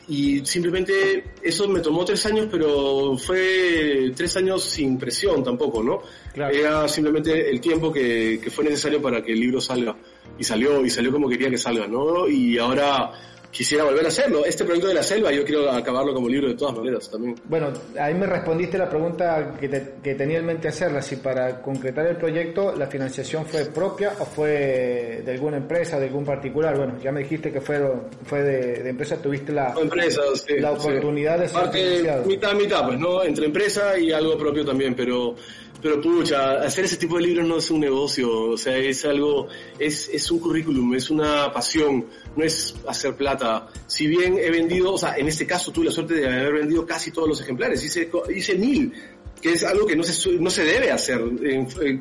y 0.08 0.44
simplemente 0.44 1.24
eso 1.42 1.66
me 1.66 1.80
tomó 1.80 2.04
tres 2.04 2.24
años, 2.26 2.46
pero 2.50 3.16
fue 3.18 4.12
tres 4.14 4.36
años 4.36 4.62
sin 4.62 4.98
presión 4.98 5.42
tampoco, 5.42 5.82
¿no? 5.82 6.02
Claro. 6.32 6.54
Era 6.54 6.86
simplemente 6.86 7.50
el 7.50 7.60
tiempo 7.60 7.92
que, 7.92 8.38
que 8.40 8.50
fue 8.50 8.64
necesario 8.64 9.02
para 9.02 9.22
que 9.24 9.32
el 9.32 9.40
libro 9.40 9.60
salga 9.60 9.96
y 10.38 10.44
salió 10.44 10.84
y 10.84 10.90
salió 10.90 11.10
como 11.10 11.28
quería 11.28 11.50
que 11.50 11.58
salga, 11.58 11.88
¿no? 11.88 12.28
Y 12.28 12.56
ahora 12.58 13.10
quisiera 13.56 13.84
volver 13.84 14.04
a 14.04 14.08
hacerlo. 14.08 14.44
Este 14.44 14.64
proyecto 14.64 14.88
de 14.88 14.94
la 14.94 15.02
selva 15.02 15.32
yo 15.32 15.44
quiero 15.44 15.70
acabarlo 15.70 16.12
como 16.12 16.28
libro 16.28 16.48
de 16.48 16.54
todas 16.54 16.76
maneras 16.76 17.10
también. 17.10 17.34
Bueno, 17.44 17.72
ahí 17.98 18.12
me 18.14 18.26
respondiste 18.26 18.76
la 18.76 18.88
pregunta 18.88 19.54
que, 19.58 19.68
te- 19.68 19.94
que 20.02 20.14
tenía 20.14 20.38
en 20.38 20.46
mente 20.46 20.68
hacerla, 20.68 21.00
si 21.00 21.16
para 21.16 21.62
concretar 21.62 22.06
el 22.06 22.16
proyecto 22.16 22.74
la 22.76 22.86
financiación 22.86 23.46
fue 23.46 23.64
propia 23.66 24.12
o 24.18 24.24
fue 24.26 25.22
de 25.24 25.32
alguna 25.32 25.56
empresa, 25.56 25.98
de 25.98 26.06
algún 26.06 26.24
particular. 26.24 26.76
Bueno, 26.76 26.98
ya 27.02 27.12
me 27.12 27.20
dijiste 27.22 27.50
que 27.50 27.60
fue, 27.60 27.80
fue 28.24 28.42
de, 28.42 28.82
de 28.82 28.90
empresa, 28.90 29.16
tuviste 29.22 29.52
la, 29.52 29.74
sí, 29.74 30.54
la 30.58 30.78
sí. 30.78 30.88
oportunidad 30.88 31.38
de 31.38 31.48
ser 31.48 31.60
Parte 31.62 31.78
financiado. 31.78 32.24
mitad, 32.26 32.52
mitad, 32.54 32.86
pues, 32.86 32.98
¿no? 32.98 33.24
Entre 33.24 33.46
empresa 33.46 33.98
y 33.98 34.12
algo 34.12 34.36
propio 34.36 34.64
también, 34.64 34.94
pero, 34.94 35.34
pero 35.82 36.00
pucha, 36.00 36.54
hacer 36.62 36.84
ese 36.84 36.96
tipo 36.96 37.16
de 37.16 37.22
libros 37.22 37.46
no 37.46 37.58
es 37.58 37.70
un 37.70 37.80
negocio, 37.80 38.50
o 38.50 38.56
sea, 38.56 38.76
es 38.76 39.04
algo, 39.04 39.48
es, 39.78 40.08
es 40.08 40.30
un 40.30 40.38
currículum, 40.38 40.94
es 40.94 41.10
una 41.10 41.52
pasión, 41.52 42.06
no 42.34 42.44
es 42.44 42.74
hacer 42.86 43.14
plata. 43.14 43.68
Si 43.86 44.06
bien 44.06 44.38
he 44.38 44.50
vendido, 44.50 44.94
o 44.94 44.98
sea, 44.98 45.16
en 45.16 45.28
este 45.28 45.46
caso 45.46 45.72
tuve 45.72 45.86
la 45.86 45.92
suerte 45.92 46.14
de 46.14 46.26
haber 46.26 46.54
vendido 46.54 46.86
casi 46.86 47.10
todos 47.10 47.28
los 47.28 47.40
ejemplares, 47.40 47.84
hice, 47.84 48.54
mil, 48.56 48.92
que 49.40 49.52
es 49.52 49.64
algo 49.64 49.86
que 49.86 49.94
no 49.94 50.02
se, 50.02 50.32
no 50.38 50.50
se 50.50 50.64
debe 50.64 50.90
hacer, 50.90 51.20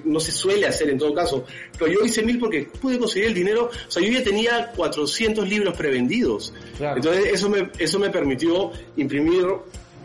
no 0.05 0.19
se 0.19 0.31
suele 0.31 0.67
hacer 0.67 0.89
en 0.89 0.97
todo 0.97 1.13
caso. 1.13 1.45
Pero 1.77 1.91
yo 1.91 2.05
hice 2.05 2.23
mil 2.23 2.39
porque 2.39 2.67
pude 2.81 2.97
conseguir 2.97 3.29
el 3.29 3.33
dinero, 3.33 3.69
o 3.87 3.91
sea, 3.91 4.01
yo 4.01 4.09
ya 4.09 4.23
tenía 4.23 4.71
400 4.75 5.47
libros 5.47 5.75
prevendidos. 5.75 6.53
Claro. 6.77 6.97
Entonces 6.97 7.25
eso 7.33 7.49
me, 7.49 7.69
eso 7.77 7.99
me 7.99 8.09
permitió 8.09 8.71
imprimir 8.95 9.45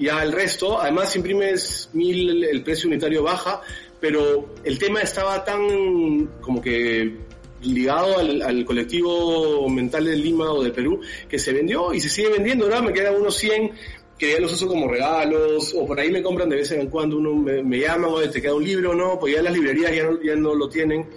ya 0.00 0.22
el 0.22 0.32
resto, 0.32 0.80
además 0.80 1.14
imprimes 1.16 1.90
mil, 1.92 2.42
el- 2.44 2.62
precio 2.62 2.88
unitario 2.88 3.22
baja, 3.22 3.60
pero 4.00 4.54
el 4.64 4.78
tema 4.78 5.00
estaba 5.02 5.44
tan 5.44 6.26
como 6.40 6.60
que 6.62 7.16
ligado 7.62 8.18
al, 8.18 8.40
al 8.42 8.64
colectivo 8.64 9.68
mental 9.68 10.06
de 10.06 10.16
Lima 10.16 10.50
o 10.52 10.62
de 10.62 10.70
Perú, 10.70 11.00
que 11.28 11.38
se 11.38 11.52
vendió 11.52 11.92
y 11.92 12.00
se 12.00 12.08
sigue 12.08 12.30
vendiendo, 12.30 12.64
ahora 12.64 12.80
me 12.80 12.92
quedan 12.92 13.16
unos 13.16 13.36
100 13.36 13.72
que 14.18 14.32
ya 14.32 14.40
los 14.40 14.52
uso 14.52 14.66
como 14.68 14.86
regalos, 14.88 15.74
o 15.74 15.86
por 15.86 15.98
ahí 15.98 16.10
me 16.10 16.22
compran 16.22 16.48
de 16.50 16.56
vez 16.56 16.70
en 16.72 16.88
cuando, 16.88 17.16
uno 17.16 17.34
me, 17.34 17.62
me 17.62 17.78
llaman, 17.80 18.10
oye, 18.12 18.28
te 18.28 18.40
queda 18.42 18.54
un 18.54 18.64
libro, 18.64 18.94
¿no? 18.94 19.18
Pues 19.18 19.34
ya 19.34 19.40
las 19.42 19.52
librerías 19.52 19.94
ya 19.94 20.04
no, 20.04 20.22
ya 20.22 20.36
no 20.36 20.54
lo 20.54 20.68
tienen, 20.68 21.08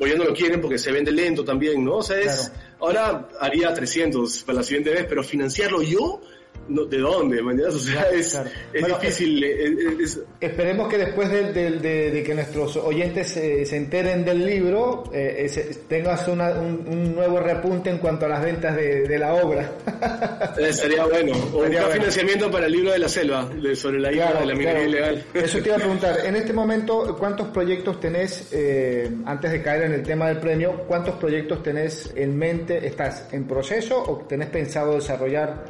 o 0.00 0.06
ya 0.06 0.14
no 0.14 0.22
lo 0.24 0.32
quieren 0.34 0.60
porque 0.60 0.78
se 0.78 0.92
vende 0.92 1.10
lento 1.10 1.44
también, 1.44 1.84
¿no? 1.84 1.96
O 1.96 2.02
sea, 2.02 2.20
es, 2.20 2.52
ahora 2.80 3.28
haría 3.40 3.74
300 3.74 4.44
para 4.44 4.58
la 4.58 4.62
siguiente 4.62 4.90
vez, 4.90 5.06
pero 5.08 5.24
financiarlo 5.24 5.82
yo, 5.82 6.20
no, 6.68 6.84
¿de 6.84 6.98
dónde? 6.98 7.38
O 7.68 7.72
sea, 7.78 8.02
es, 8.12 8.30
claro. 8.32 8.50
es 8.72 8.80
Bueno, 8.80 8.98
difícil, 8.98 9.44
eh, 9.44 9.64
es- 10.00 10.16
es- 10.16 10.20
Esperemos 10.40 10.88
que 10.88 10.98
después 10.98 11.30
de, 11.30 11.52
de- 11.52 11.70
de- 11.78 12.10
de 12.10 12.22
que 12.22 12.34
nuestros 12.34 12.76
oyentes 12.76 13.36
eh, 13.36 13.64
se 13.66 13.76
enteren 13.76 14.24
del 14.24 14.44
libro, 14.44 15.04
eh, 15.12 15.36
eh, 15.44 15.48
se- 15.48 15.62
tengas 15.88 16.26
una- 16.28 16.50
un, 16.52 16.84
un 16.88 17.14
nuevo 17.14 17.40
repunte 17.40 17.90
en 17.90 17.98
cuanto 17.98 18.26
a 18.26 18.28
las 18.28 18.42
ventas 18.42 18.76
de, 18.76 19.18
la 19.18 19.34
obra. 19.34 19.70
Eh, 20.58 20.68
Estaría 20.70 21.04
bueno. 21.04 21.32
O 21.52 21.58
bueno. 21.58 21.78
financiamiento 21.92 22.50
para 22.50 22.66
el 22.66 22.72
libro 22.72 22.90
de 22.92 22.98
la 22.98 23.08
selva, 23.08 23.48
sobre 23.74 24.00
la 24.00 24.10
isla 24.12 24.26
Claro, 24.30 24.40
de 24.40 24.46
la 24.46 24.54
minería 24.54 24.72
claro. 24.86 24.88
ilegal. 24.88 25.24
Eso 25.34 25.58
te 25.60 25.68
iba 25.68 25.76
a 25.76 25.78
preguntar. 25.80 26.18
En 26.24 26.36
este 26.36 26.52
momento, 26.52 27.16
¿cuántos 27.18 27.48
proyectos 27.48 28.00
tenés, 28.00 28.48
eh, 28.52 29.08
antes 29.24 29.52
de 29.52 29.62
caer 29.62 29.84
en 29.84 29.92
el 29.94 30.02
tema 30.02 30.28
del 30.28 30.38
premio, 30.38 30.84
cuántos 30.88 31.14
proyectos 31.16 31.62
tenés 31.62 32.12
en 32.16 32.36
mente? 32.36 32.86
¿Estás 32.86 33.28
en 33.32 33.46
proceso 33.46 34.02
o 34.02 34.18
tenés 34.28 34.48
pensado 34.48 34.94
desarrollar 34.94 35.64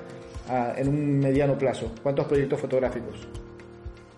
ah, 0.49 0.74
en 0.76 0.88
un 0.88 1.18
mediano 1.18 1.57
plazo? 1.57 1.90
¿Cuántos 2.03 2.26
proyectos 2.26 2.61
fotográficos? 2.61 3.16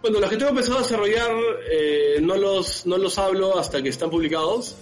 Bueno, 0.02 0.18
los 0.18 0.30
que 0.30 0.36
tengo 0.38 0.54
pensado 0.54 0.78
desarrollar 0.78 1.30
eh, 1.70 2.18
no, 2.22 2.34
los, 2.34 2.86
no 2.86 2.96
los 2.96 3.18
hablo 3.18 3.58
hasta 3.58 3.82
que 3.82 3.90
están 3.90 4.08
publicados. 4.08 4.76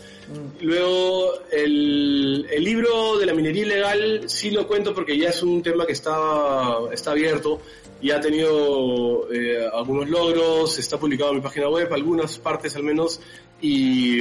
Luego, 0.60 1.32
el, 1.50 2.46
el 2.50 2.62
libro 2.62 3.18
de 3.18 3.26
la 3.26 3.34
minería 3.34 3.62
ilegal 3.64 4.24
sí 4.28 4.50
lo 4.50 4.68
cuento 4.68 4.94
porque 4.94 5.18
ya 5.18 5.30
es 5.30 5.42
un 5.42 5.60
tema 5.60 5.86
que 5.86 5.92
está, 5.92 6.76
está 6.92 7.10
abierto. 7.10 7.60
Ya 8.00 8.18
ha 8.18 8.20
tenido 8.20 9.26
eh, 9.32 9.66
algunos 9.72 10.08
logros, 10.08 10.78
está 10.78 11.00
publicado 11.00 11.30
en 11.30 11.38
mi 11.38 11.42
página 11.42 11.68
web, 11.68 11.92
algunas 11.92 12.38
partes 12.38 12.76
al 12.76 12.84
menos. 12.84 13.20
Y, 13.60 14.20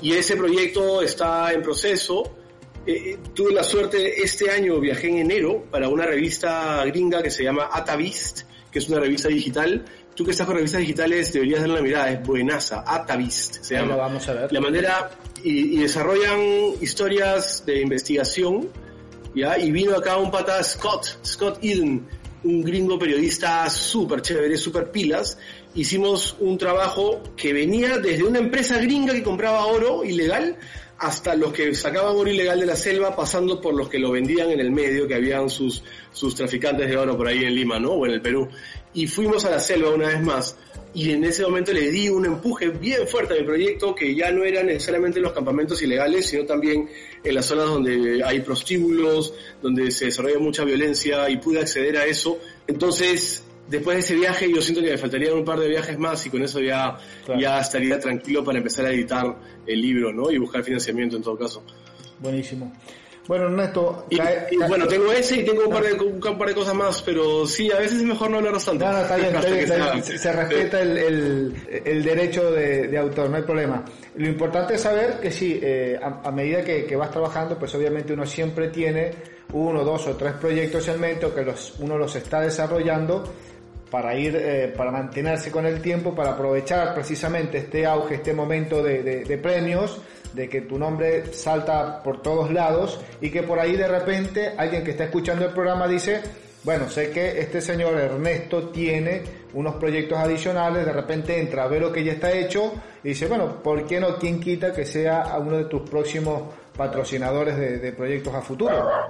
y 0.00 0.12
ese 0.12 0.36
proyecto 0.36 1.02
está 1.02 1.52
en 1.52 1.60
proceso. 1.60 2.22
Eh, 2.88 3.10
eh, 3.10 3.18
tuve 3.34 3.52
la 3.52 3.62
suerte, 3.62 4.22
este 4.22 4.50
año 4.50 4.80
viajé 4.80 5.08
en 5.10 5.18
enero 5.18 5.66
para 5.70 5.90
una 5.90 6.06
revista 6.06 6.82
gringa 6.86 7.22
que 7.22 7.30
se 7.30 7.44
llama 7.44 7.68
Atavist, 7.70 8.44
que 8.70 8.78
es 8.78 8.88
una 8.88 8.98
revista 8.98 9.28
digital. 9.28 9.84
Tú 10.14 10.24
que 10.24 10.30
estás 10.30 10.46
con 10.46 10.56
revistas 10.56 10.80
digitales 10.80 11.30
deberías 11.30 11.60
darle 11.60 11.74
una 11.74 11.82
mirada, 11.82 12.10
es 12.10 12.26
buenaza, 12.26 12.82
Atavist 12.86 13.62
se 13.62 13.74
llama. 13.74 13.94
vamos 13.94 14.26
a 14.30 14.32
ver. 14.32 14.52
La 14.54 14.62
manera, 14.62 15.10
y, 15.44 15.76
y 15.76 15.82
desarrollan 15.82 16.40
historias 16.80 17.62
de 17.66 17.82
investigación, 17.82 18.70
¿ya? 19.34 19.58
Y 19.58 19.70
vino 19.70 19.94
acá 19.94 20.16
un 20.16 20.30
pata, 20.30 20.64
Scott, 20.64 21.22
Scott 21.22 21.58
Eden, 21.62 22.08
un 22.44 22.62
gringo 22.62 22.98
periodista 22.98 23.68
súper 23.68 24.22
chévere, 24.22 24.56
súper 24.56 24.90
pilas. 24.90 25.38
Hicimos 25.74 26.36
un 26.40 26.58
trabajo 26.58 27.22
que 27.36 27.52
venía 27.52 27.98
desde 27.98 28.24
una 28.24 28.38
empresa 28.38 28.78
gringa 28.78 29.12
que 29.12 29.22
compraba 29.22 29.66
oro 29.66 30.04
ilegal 30.04 30.56
hasta 30.98 31.36
los 31.36 31.52
que 31.52 31.74
sacaban 31.74 32.16
oro 32.16 32.28
ilegal 32.28 32.58
de 32.58 32.66
la 32.66 32.74
selva, 32.74 33.14
pasando 33.14 33.60
por 33.60 33.74
los 33.74 33.88
que 33.88 33.98
lo 33.98 34.10
vendían 34.10 34.50
en 34.50 34.60
el 34.60 34.72
medio, 34.72 35.06
que 35.06 35.14
habían 35.14 35.48
sus, 35.48 35.82
sus 36.12 36.34
traficantes 36.34 36.88
de 36.88 36.96
oro 36.96 37.16
por 37.16 37.28
ahí 37.28 37.44
en 37.44 37.54
Lima, 37.54 37.78
¿no? 37.78 37.92
O 37.92 38.06
en 38.06 38.12
el 38.12 38.20
Perú. 38.20 38.48
Y 38.94 39.06
fuimos 39.06 39.44
a 39.44 39.50
la 39.50 39.60
selva 39.60 39.90
una 39.90 40.08
vez 40.08 40.20
más. 40.20 40.56
Y 40.94 41.10
en 41.10 41.22
ese 41.24 41.42
momento 41.42 41.72
le 41.72 41.90
di 41.90 42.08
un 42.08 42.24
empuje 42.24 42.70
bien 42.70 43.06
fuerte 43.06 43.34
a 43.34 43.36
mi 43.36 43.44
proyecto, 43.44 43.94
que 43.94 44.14
ya 44.14 44.30
no 44.32 44.42
era 44.44 44.62
necesariamente 44.62 45.18
en 45.18 45.24
los 45.24 45.32
campamentos 45.32 45.80
ilegales, 45.82 46.26
sino 46.26 46.44
también 46.44 46.88
en 47.22 47.34
las 47.34 47.46
zonas 47.46 47.66
donde 47.66 48.22
hay 48.24 48.40
prostíbulos, 48.40 49.34
donde 49.62 49.90
se 49.90 50.06
desarrolla 50.06 50.38
mucha 50.38 50.64
violencia 50.64 51.28
y 51.28 51.36
pude 51.36 51.60
acceder 51.60 51.98
a 51.98 52.06
eso. 52.06 52.38
Entonces, 52.66 53.44
después 53.68 53.96
de 53.96 54.00
ese 54.00 54.14
viaje, 54.14 54.50
yo 54.50 54.62
siento 54.62 54.82
que 54.82 54.90
me 54.90 54.98
faltarían 54.98 55.34
un 55.34 55.44
par 55.44 55.60
de 55.60 55.68
viajes 55.68 55.98
más 55.98 56.24
y 56.26 56.30
con 56.30 56.42
eso 56.42 56.58
ya, 56.60 56.98
Claro. 57.26 57.40
ya 57.40 57.60
estaría 57.60 58.00
tranquilo 58.00 58.42
para 58.42 58.58
empezar 58.58 58.86
a 58.86 58.90
editar 58.90 59.36
el 59.66 59.80
libro, 59.80 60.12
¿no? 60.12 60.30
Y 60.30 60.38
buscar 60.38 60.64
financiamiento 60.64 61.16
en 61.16 61.22
todo 61.22 61.36
caso. 61.36 61.62
Buenísimo. 62.18 62.72
Bueno, 63.28 63.44
Ernesto, 63.44 64.06
Y, 64.08 64.16
cae- 64.16 64.46
y 64.50 64.56
cae- 64.58 64.68
bueno, 64.68 64.86
tengo 64.88 65.12
ese 65.12 65.36
y 65.40 65.44
tengo 65.44 65.66
un 65.66 65.70
par, 65.72 65.84
de, 65.84 65.92
un 65.92 66.38
par 66.38 66.48
de 66.48 66.54
cosas 66.54 66.74
más, 66.74 67.02
pero 67.02 67.46
sí, 67.46 67.70
a 67.70 67.78
veces 67.78 67.98
es 67.98 68.04
mejor 68.04 68.30
no 68.30 68.38
hablar 68.38 68.54
bastante. 68.54 68.84
No, 68.86 68.92
no, 68.92 69.00
está 69.02 69.16
bien, 69.20 69.34
está 69.36 69.48
bien, 69.48 69.60
está 69.64 69.92
bien. 69.92 70.02
Se 70.04 70.32
respeta 70.32 70.80
el, 70.80 70.96
el- 70.96 71.54
el 71.84 72.02
derecho 72.02 72.50
de, 72.50 72.88
de 72.88 72.98
autor, 72.98 73.28
no 73.28 73.36
hay 73.36 73.42
problema. 73.42 73.84
Lo 74.16 74.26
importante 74.26 74.74
es 74.74 74.80
saber 74.80 75.20
que 75.20 75.30
sí, 75.30 75.60
eh, 75.62 75.98
a, 76.02 76.22
a 76.26 76.32
medida 76.32 76.64
que, 76.64 76.86
que 76.86 76.96
vas 76.96 77.10
trabajando, 77.10 77.58
pues 77.58 77.74
obviamente 77.74 78.14
uno 78.14 78.24
siempre 78.26 78.68
tiene 78.68 79.10
uno, 79.52 79.84
dos 79.84 80.06
o 80.06 80.16
tres 80.16 80.32
proyectos 80.32 80.88
en 80.88 80.98
mente 80.98 81.26
o 81.26 81.34
que 81.34 81.42
los, 81.42 81.74
uno 81.80 81.96
los 81.98 82.16
está 82.16 82.40
desarrollando 82.40 83.24
para 83.90 84.14
ir, 84.18 84.36
eh, 84.36 84.72
para 84.76 84.90
mantenerse 84.90 85.50
con 85.50 85.64
el 85.64 85.80
tiempo, 85.80 86.14
para 86.14 86.32
aprovechar 86.32 86.94
precisamente 86.94 87.58
este 87.58 87.86
auge, 87.86 88.16
este 88.16 88.34
momento 88.34 88.82
de, 88.82 89.02
de- 89.02 89.24
de 89.24 89.38
premios, 89.38 90.00
de 90.32 90.48
que 90.48 90.62
tu 90.62 90.78
nombre 90.78 91.32
salta 91.32 92.02
por 92.02 92.22
todos 92.22 92.52
lados 92.52 93.00
y 93.20 93.30
que 93.30 93.42
por 93.42 93.58
ahí 93.58 93.76
de 93.76 93.88
repente 93.88 94.54
alguien 94.56 94.84
que 94.84 94.92
está 94.92 95.04
escuchando 95.04 95.46
el 95.46 95.52
programa 95.52 95.86
dice, 95.86 96.20
bueno, 96.64 96.88
sé 96.88 97.10
que 97.10 97.40
este 97.40 97.60
señor 97.60 97.98
Ernesto 97.98 98.68
tiene 98.68 99.22
unos 99.54 99.76
proyectos 99.76 100.18
adicionales, 100.18 100.84
de 100.84 100.92
repente 100.92 101.40
entra 101.40 101.64
a 101.64 101.68
ver 101.68 101.82
lo 101.82 101.92
que 101.92 102.04
ya 102.04 102.12
está 102.12 102.30
hecho 102.32 102.72
y 103.02 103.08
dice, 103.08 103.26
bueno, 103.26 103.62
¿por 103.62 103.86
qué 103.86 104.00
no? 104.00 104.16
¿Quién 104.18 104.40
quita 104.40 104.72
que 104.72 104.84
sea 104.84 105.36
uno 105.38 105.56
de 105.56 105.64
tus 105.64 105.88
próximos 105.88 106.42
patrocinadores 106.76 107.56
de 107.82 107.92
proyectos 107.92 108.34
a 108.34 108.42
futuro? 108.42 109.08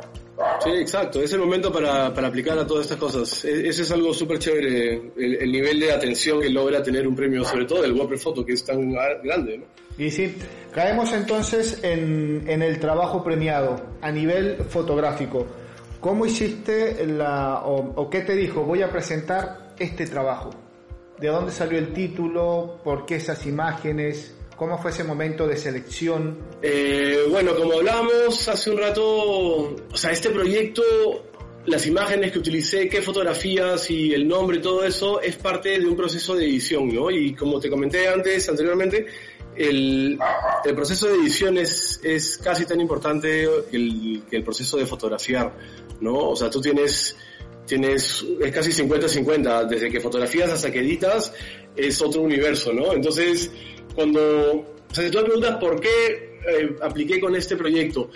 Sí, 0.62 0.70
exacto. 0.70 1.22
Es 1.22 1.32
el 1.32 1.38
momento 1.38 1.72
para, 1.72 2.12
para 2.12 2.28
aplicar 2.28 2.58
a 2.58 2.66
todas 2.66 2.84
estas 2.86 2.98
cosas. 2.98 3.44
E- 3.44 3.68
Ese 3.68 3.82
es 3.82 3.92
algo 3.92 4.12
súper 4.12 4.38
chévere, 4.38 5.12
el, 5.16 5.34
el 5.36 5.52
nivel 5.52 5.78
de 5.80 5.92
atención 5.92 6.40
que 6.40 6.50
logra 6.50 6.82
tener 6.82 7.06
un 7.06 7.14
premio, 7.14 7.44
sobre 7.44 7.64
todo 7.64 7.84
el 7.84 7.92
Whopper 7.92 8.18
Photo, 8.18 8.44
que 8.44 8.52
es 8.54 8.64
tan 8.64 8.90
grande, 8.90 9.58
¿no? 9.58 9.64
Y 9.96 10.10
sí, 10.10 10.36
caemos 10.72 11.12
entonces 11.12 11.80
en, 11.82 12.44
en 12.46 12.62
el 12.62 12.78
trabajo 12.78 13.22
premiado 13.24 13.80
a 14.00 14.10
nivel 14.12 14.56
fotográfico. 14.68 15.46
¿Cómo 16.00 16.26
hiciste 16.26 17.04
la, 17.06 17.62
o 17.64 18.08
qué 18.08 18.20
te 18.20 18.34
dijo, 18.36 18.62
voy 18.62 18.82
a 18.82 18.90
presentar 18.90 19.74
este 19.78 20.06
trabajo? 20.06 20.50
¿De 21.18 21.26
dónde 21.28 21.50
salió 21.50 21.78
el 21.78 21.92
título? 21.92 22.78
¿Por 22.84 23.04
qué 23.06 23.16
esas 23.16 23.44
imágenes? 23.46 24.36
¿Cómo 24.58 24.76
fue 24.76 24.90
ese 24.90 25.04
momento 25.04 25.46
de 25.46 25.56
selección? 25.56 26.36
Eh, 26.60 27.26
bueno, 27.30 27.54
como 27.54 27.74
hablábamos 27.74 28.48
hace 28.48 28.70
un 28.70 28.78
rato, 28.78 29.76
o 29.92 29.96
sea, 29.96 30.10
este 30.10 30.30
proyecto, 30.30 30.82
las 31.66 31.86
imágenes 31.86 32.32
que 32.32 32.40
utilicé, 32.40 32.88
qué 32.88 33.00
fotografías 33.00 33.88
y 33.88 34.12
el 34.12 34.26
nombre 34.26 34.56
y 34.56 34.60
todo 34.60 34.82
eso, 34.82 35.20
es 35.20 35.36
parte 35.36 35.78
de 35.78 35.86
un 35.86 35.94
proceso 35.94 36.34
de 36.34 36.44
edición, 36.46 36.92
¿no? 36.92 37.08
Y 37.08 37.36
como 37.36 37.60
te 37.60 37.70
comenté 37.70 38.08
antes, 38.08 38.48
anteriormente, 38.48 39.06
el, 39.54 40.18
el 40.64 40.74
proceso 40.74 41.06
de 41.06 41.14
edición 41.14 41.56
es, 41.56 42.00
es 42.02 42.36
casi 42.38 42.66
tan 42.66 42.80
importante 42.80 43.48
que 43.70 43.76
el, 43.76 44.22
que 44.28 44.36
el 44.38 44.42
proceso 44.42 44.76
de 44.76 44.86
fotografiar, 44.86 45.56
¿no? 46.00 46.30
O 46.30 46.34
sea, 46.34 46.50
tú 46.50 46.60
tienes 46.60 47.16
tienes, 47.64 48.24
es 48.40 48.52
casi 48.52 48.70
50-50, 48.70 49.68
desde 49.68 49.90
que 49.90 50.00
fotografías 50.00 50.50
hasta 50.50 50.72
que 50.72 50.80
editas, 50.80 51.32
es 51.76 52.02
otro 52.02 52.22
universo, 52.22 52.72
¿no? 52.72 52.92
Entonces, 52.94 53.52
cuando, 53.98 54.64
tú 54.94 55.00
me 55.00 55.10
preguntas 55.24 55.56
por 55.56 55.80
qué 55.80 56.38
eh, 56.48 56.76
apliqué 56.80 57.20
con 57.20 57.34
este 57.34 57.56
proyecto, 57.56 58.10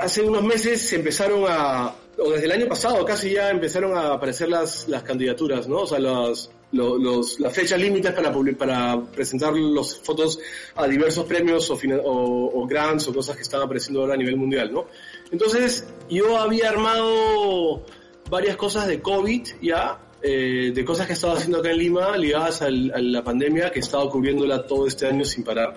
hace 0.00 0.22
unos 0.22 0.44
meses 0.44 0.80
se 0.80 0.94
empezaron 0.96 1.44
a, 1.48 1.92
o 2.18 2.30
desde 2.30 2.46
el 2.46 2.52
año 2.52 2.68
pasado 2.68 3.04
casi 3.04 3.32
ya 3.32 3.50
empezaron 3.50 3.96
a 3.96 4.12
aparecer 4.12 4.48
las, 4.48 4.86
las 4.88 5.02
candidaturas, 5.02 5.66
¿no? 5.66 5.78
O 5.80 5.86
sea, 5.88 5.98
las, 5.98 6.50
lo- 6.70 6.96
los, 6.98 7.40
las 7.40 7.52
fechas 7.52 7.80
límites 7.80 8.12
para, 8.12 8.32
para 8.56 9.02
presentar 9.12 9.52
las 9.54 9.96
fotos 9.96 10.38
a 10.76 10.86
diversos 10.86 11.24
premios 11.24 11.68
o, 11.70 11.74
o, 11.74 12.62
o 12.62 12.66
grants 12.68 13.08
o 13.08 13.12
cosas 13.12 13.34
que 13.36 13.42
están 13.42 13.62
apareciendo 13.62 14.00
ahora 14.02 14.14
a 14.14 14.16
nivel 14.16 14.36
mundial, 14.36 14.72
¿no? 14.72 14.86
Entonces, 15.32 15.84
yo 16.08 16.38
había 16.38 16.70
armado 16.70 17.84
varias 18.30 18.56
cosas 18.56 18.86
de 18.86 19.02
COVID 19.02 19.42
ya, 19.60 19.98
eh, 20.26 20.72
de 20.74 20.84
cosas 20.86 21.06
que 21.06 21.12
estaba 21.12 21.34
haciendo 21.34 21.58
acá 21.58 21.70
en 21.70 21.76
Lima 21.76 22.16
ligadas 22.16 22.62
a 22.62 22.70
la 22.70 23.22
pandemia 23.22 23.70
que 23.70 23.80
he 23.80 23.82
estado 23.82 24.08
cubriéndola 24.08 24.66
todo 24.66 24.86
este 24.86 25.06
año 25.06 25.22
sin 25.22 25.44
parar. 25.44 25.74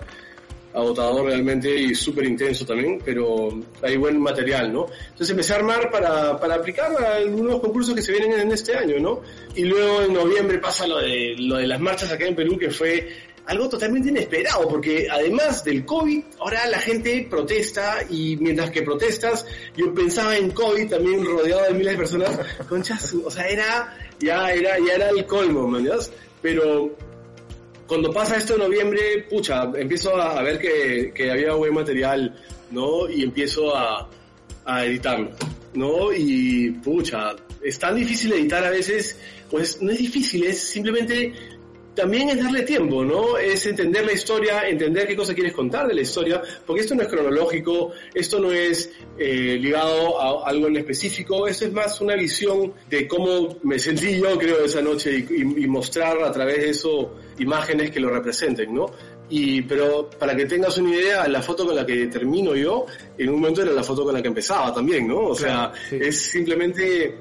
Agotador 0.74 1.26
realmente 1.26 1.74
y 1.74 1.94
súper 1.94 2.26
intenso 2.26 2.64
también, 2.64 3.00
pero 3.04 3.48
hay 3.82 3.96
buen 3.96 4.20
material, 4.20 4.72
¿no? 4.72 4.86
Entonces 5.02 5.30
empecé 5.30 5.54
a 5.54 5.56
armar 5.56 5.90
para, 5.90 6.38
para 6.38 6.56
aplicar 6.56 6.92
a 7.02 7.16
algunos 7.16 7.60
concursos 7.60 7.94
que 7.94 8.02
se 8.02 8.12
vienen 8.12 8.38
en 8.40 8.52
este 8.52 8.76
año, 8.76 8.98
¿no? 8.98 9.22
Y 9.54 9.64
luego 9.64 10.02
en 10.02 10.12
noviembre 10.12 10.58
pasa 10.58 10.86
lo 10.86 10.98
de, 10.98 11.34
lo 11.38 11.56
de 11.56 11.66
las 11.66 11.80
marchas 11.80 12.12
acá 12.12 12.26
en 12.26 12.36
Perú, 12.36 12.58
que 12.58 12.70
fue 12.70 13.08
algo 13.48 13.66
totalmente 13.66 14.10
inesperado, 14.10 14.68
porque 14.68 15.08
además 15.10 15.64
del 15.64 15.86
COVID, 15.86 16.22
ahora 16.38 16.66
la 16.66 16.78
gente 16.78 17.26
protesta 17.30 18.00
y 18.10 18.36
mientras 18.36 18.70
que 18.70 18.82
protestas, 18.82 19.46
yo 19.74 19.92
pensaba 19.94 20.36
en 20.36 20.50
COVID 20.50 20.90
también 20.90 21.24
rodeado 21.24 21.64
de 21.64 21.72
miles 21.72 21.92
de 21.92 21.98
personas, 21.98 22.38
conchas, 22.68 23.14
o 23.14 23.30
sea, 23.30 23.48
era, 23.48 23.96
ya 24.20 24.52
era, 24.52 24.78
ya 24.78 24.94
era 24.96 25.08
el 25.08 25.24
colmo, 25.24 25.66
¿me 25.66 25.88
Pero 26.42 26.94
cuando 27.88 28.12
pasa 28.12 28.36
esto 28.36 28.54
en 28.54 28.60
noviembre, 28.60 29.26
pucha, 29.30 29.64
empiezo 29.74 30.14
a, 30.20 30.42
ver 30.42 30.58
que, 30.58 31.10
que, 31.14 31.30
había 31.30 31.54
buen 31.54 31.72
material, 31.72 32.38
¿no? 32.70 33.08
Y 33.08 33.22
empiezo 33.22 33.74
a, 33.74 34.08
a 34.66 34.84
editarlo, 34.84 35.30
¿no? 35.72 36.12
Y, 36.12 36.70
pucha, 36.84 37.34
es 37.62 37.78
tan 37.78 37.96
difícil 37.96 38.34
editar 38.34 38.62
a 38.62 38.70
veces, 38.70 39.18
pues 39.50 39.80
no 39.80 39.90
es 39.90 39.98
difícil, 39.98 40.44
es 40.44 40.60
simplemente 40.60 41.32
también 41.98 42.28
es 42.28 42.40
darle 42.40 42.62
tiempo, 42.62 43.04
¿no? 43.04 43.36
Es 43.36 43.66
entender 43.66 44.06
la 44.06 44.12
historia, 44.12 44.68
entender 44.68 45.08
qué 45.08 45.16
cosa 45.16 45.34
quieres 45.34 45.52
contar 45.52 45.88
de 45.88 45.94
la 45.94 46.02
historia, 46.02 46.40
porque 46.64 46.82
esto 46.82 46.94
no 46.94 47.02
es 47.02 47.08
cronológico, 47.08 47.90
esto 48.14 48.38
no 48.38 48.52
es 48.52 48.92
eh, 49.18 49.58
ligado 49.60 50.20
a 50.20 50.48
algo 50.48 50.68
en 50.68 50.76
específico, 50.76 51.48
esto 51.48 51.64
es 51.64 51.72
más 51.72 52.00
una 52.00 52.14
visión 52.14 52.72
de 52.88 53.08
cómo 53.08 53.58
me 53.64 53.80
sentí 53.80 54.16
yo, 54.16 54.38
creo, 54.38 54.64
esa 54.64 54.80
noche 54.80 55.26
y, 55.28 55.66
mostrar 55.66 56.22
a 56.22 56.30
través 56.30 56.58
de 56.58 56.70
eso 56.70 57.16
imágenes 57.40 57.90
que 57.90 57.98
lo 57.98 58.10
representen, 58.10 58.72
¿no? 58.72 58.86
Y, 59.28 59.62
pero 59.62 60.08
para 60.08 60.36
que 60.36 60.46
tengas 60.46 60.78
una 60.78 60.94
idea, 60.94 61.26
la 61.26 61.42
foto 61.42 61.66
con 61.66 61.74
la 61.74 61.84
que 61.84 62.06
termino 62.06 62.54
yo, 62.54 62.86
en 63.18 63.28
un 63.28 63.40
momento 63.40 63.62
era 63.62 63.72
la 63.72 63.82
foto 63.82 64.04
con 64.04 64.14
la 64.14 64.22
que 64.22 64.28
empezaba 64.28 64.72
también, 64.72 65.08
¿no? 65.08 65.30
O 65.30 65.34
sea, 65.34 65.72
es 65.90 66.16
simplemente 66.16 67.18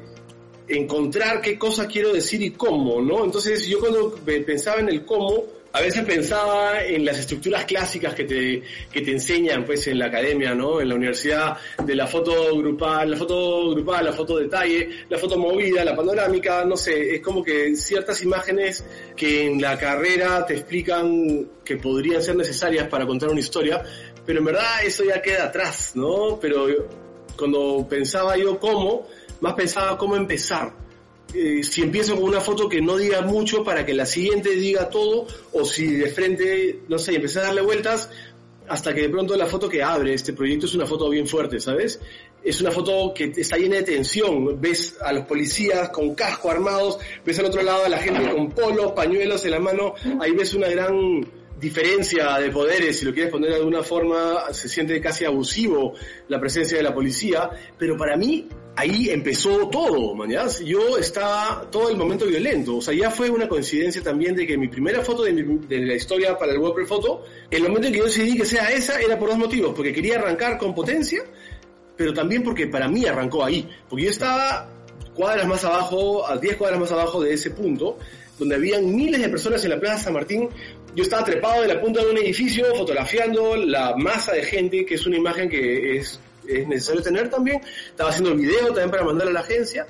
encontrar 0.67 1.41
qué 1.41 1.57
cosa 1.57 1.87
quiero 1.87 2.13
decir 2.13 2.41
y 2.41 2.51
cómo, 2.51 3.01
¿no? 3.01 3.23
Entonces 3.23 3.65
yo 3.67 3.79
cuando 3.79 4.15
pensaba 4.45 4.79
en 4.79 4.89
el 4.89 5.05
cómo, 5.05 5.45
a 5.73 5.81
veces 5.81 6.03
pensaba 6.05 6.83
en 6.83 7.05
las 7.05 7.19
estructuras 7.19 7.65
clásicas 7.65 8.15
que 8.15 8.23
te, 8.23 8.63
que 8.91 9.01
te 9.01 9.11
enseñan 9.11 9.63
pues 9.63 9.85
en 9.87 9.99
la 9.99 10.07
academia, 10.07 10.55
¿no? 10.55 10.81
En 10.81 10.89
la 10.89 10.95
universidad, 10.95 11.57
de 11.83 11.95
la 11.95 12.07
foto 12.07 12.57
grupal, 12.57 13.11
la 13.11 13.17
foto 13.17 13.69
grupal, 13.71 14.05
la 14.05 14.13
foto 14.13 14.37
detalle, 14.37 14.89
la 15.09 15.17
foto 15.17 15.37
movida, 15.37 15.85
la 15.85 15.95
panorámica, 15.95 16.65
no 16.65 16.75
sé, 16.75 17.15
es 17.15 17.21
como 17.21 17.43
que 17.43 17.75
ciertas 17.75 18.23
imágenes 18.23 18.83
que 19.15 19.45
en 19.45 19.61
la 19.61 19.77
carrera 19.77 20.45
te 20.45 20.55
explican 20.55 21.47
que 21.63 21.77
podrían 21.77 22.21
ser 22.23 22.35
necesarias 22.35 22.87
para 22.87 23.05
contar 23.05 23.29
una 23.29 23.39
historia, 23.39 23.83
pero 24.25 24.39
en 24.39 24.45
verdad 24.45 24.83
eso 24.83 25.03
ya 25.03 25.21
queda 25.21 25.45
atrás, 25.45 25.91
¿no? 25.95 26.39
Pero 26.41 26.67
cuando 27.37 27.85
pensaba 27.87 28.35
yo 28.35 28.57
cómo, 28.57 29.05
más 29.41 29.53
pensaba 29.53 29.97
cómo 29.97 30.15
empezar. 30.15 30.73
Eh, 31.33 31.61
si 31.63 31.81
empiezo 31.81 32.15
con 32.15 32.23
una 32.23 32.39
foto 32.39 32.69
que 32.69 32.81
no 32.81 32.95
diga 32.95 33.21
mucho 33.21 33.63
para 33.63 33.85
que 33.85 33.93
la 33.93 34.05
siguiente 34.05 34.51
diga 34.51 34.89
todo, 34.89 35.27
o 35.51 35.65
si 35.65 35.95
de 35.95 36.07
frente, 36.07 36.81
no 36.87 36.97
sé, 36.97 37.15
empecé 37.15 37.39
a 37.39 37.43
darle 37.43 37.61
vueltas 37.61 38.09
hasta 38.69 38.93
que 38.93 39.01
de 39.01 39.09
pronto 39.09 39.35
la 39.35 39.45
foto 39.45 39.69
que 39.69 39.81
abre 39.81 40.13
este 40.13 40.33
proyecto 40.33 40.65
es 40.65 40.75
una 40.75 40.85
foto 40.85 41.09
bien 41.09 41.27
fuerte, 41.27 41.59
¿sabes? 41.59 41.99
Es 42.43 42.61
una 42.61 42.71
foto 42.71 43.13
que 43.13 43.31
está 43.35 43.57
llena 43.57 43.77
de 43.77 43.83
tensión. 43.83 44.59
Ves 44.59 44.97
a 45.01 45.13
los 45.13 45.25
policías 45.25 45.89
con 45.89 46.15
casco 46.15 46.51
armados, 46.51 46.99
ves 47.25 47.39
al 47.39 47.45
otro 47.45 47.61
lado 47.61 47.85
a 47.85 47.89
la 47.89 47.97
gente 47.97 48.29
con 48.29 48.51
polos, 48.51 48.91
pañuelos 48.93 49.43
en 49.45 49.51
la 49.51 49.59
mano, 49.59 49.95
ahí 50.19 50.31
ves 50.31 50.53
una 50.53 50.67
gran 50.67 51.25
diferencia 51.59 52.37
de 52.37 52.51
poderes, 52.51 52.99
si 52.99 53.05
lo 53.05 53.13
quieres 53.13 53.31
poner 53.31 53.49
de 53.49 53.55
alguna 53.57 53.81
forma, 53.81 54.53
se 54.53 54.69
siente 54.69 55.01
casi 55.01 55.25
abusivo 55.25 55.93
la 56.27 56.39
presencia 56.39 56.77
de 56.77 56.83
la 56.83 56.93
policía, 56.93 57.49
pero 57.77 57.97
para 57.97 58.15
mí 58.15 58.47
ahí 58.77 59.09
empezó 59.09 59.67
todo, 59.69 60.13
mañana. 60.13 60.49
Yo 60.63 60.97
estaba 60.97 61.67
todo 61.69 61.89
el 61.89 61.97
momento 61.97 62.25
violento, 62.27 62.77
o 62.77 62.81
sea, 62.81 62.93
ya 62.93 63.09
fue 63.09 63.29
una 63.29 63.49
coincidencia 63.49 64.01
también 64.03 64.35
de 64.35 64.45
que 64.45 64.57
mi 64.57 64.67
primera 64.67 65.03
foto 65.03 65.23
de, 65.23 65.33
la 65.33 65.95
historia 65.95 66.37
para 66.37 66.53
el 66.53 66.59
Web 66.59 66.85
Photo, 66.85 67.25
el 67.49 67.63
momento 67.63 67.87
en 67.87 67.93
que 67.93 67.99
yo 67.99 68.05
decidí 68.05 68.37
que 68.37 68.45
sea 68.45 68.71
esa 68.71 69.01
era 69.01 69.17
por 69.17 69.29
dos 69.29 69.37
motivos, 69.37 69.73
porque 69.75 69.91
quería 69.91 70.17
arrancar 70.19 70.59
con 70.59 70.75
potencia, 70.75 71.23
pero 71.97 72.13
también 72.13 72.43
porque 72.43 72.67
para 72.67 72.87
mí 72.87 73.03
arrancó 73.05 73.43
ahí, 73.43 73.67
porque 73.89 74.05
yo 74.05 74.11
estaba 74.11 74.69
cuadras 75.15 75.47
más 75.47 75.65
abajo, 75.65 76.27
a 76.27 76.37
10 76.37 76.55
cuadras 76.57 76.79
más 76.79 76.91
abajo 76.91 77.23
de 77.23 77.33
ese 77.33 77.49
punto, 77.49 77.97
donde 78.37 78.55
habían 78.55 78.95
miles 78.95 79.19
de 79.19 79.29
personas 79.29 79.63
en 79.63 79.71
la 79.71 79.79
Plaza 79.79 80.03
San 80.03 80.13
Martín. 80.13 80.47
Yo 80.95 81.01
estaba 81.03 81.23
trepado 81.23 81.63
de 81.63 81.67
la 81.67 81.81
punta 81.81 82.03
de 82.03 82.11
un 82.11 82.17
edificio 82.17 82.65
fotografiando 82.75 83.55
la 83.55 83.95
masa 83.95 84.33
de 84.33 84.43
gente, 84.43 84.85
que 84.85 84.93
es 84.93 85.07
una 85.07 85.17
imagen 85.17 85.49
que 85.49 85.97
es, 85.97 86.19
es 86.47 86.67
necesario 86.67 87.01
tener 87.01 87.29
también. 87.29 87.61
Estaba 87.89 88.09
haciendo 88.09 88.31
el 88.31 88.37
video 88.37 88.67
también 88.67 88.91
para 88.91 89.03
mandar 89.03 89.27
a 89.27 89.31
la 89.31 89.41
agencia. 89.41 89.87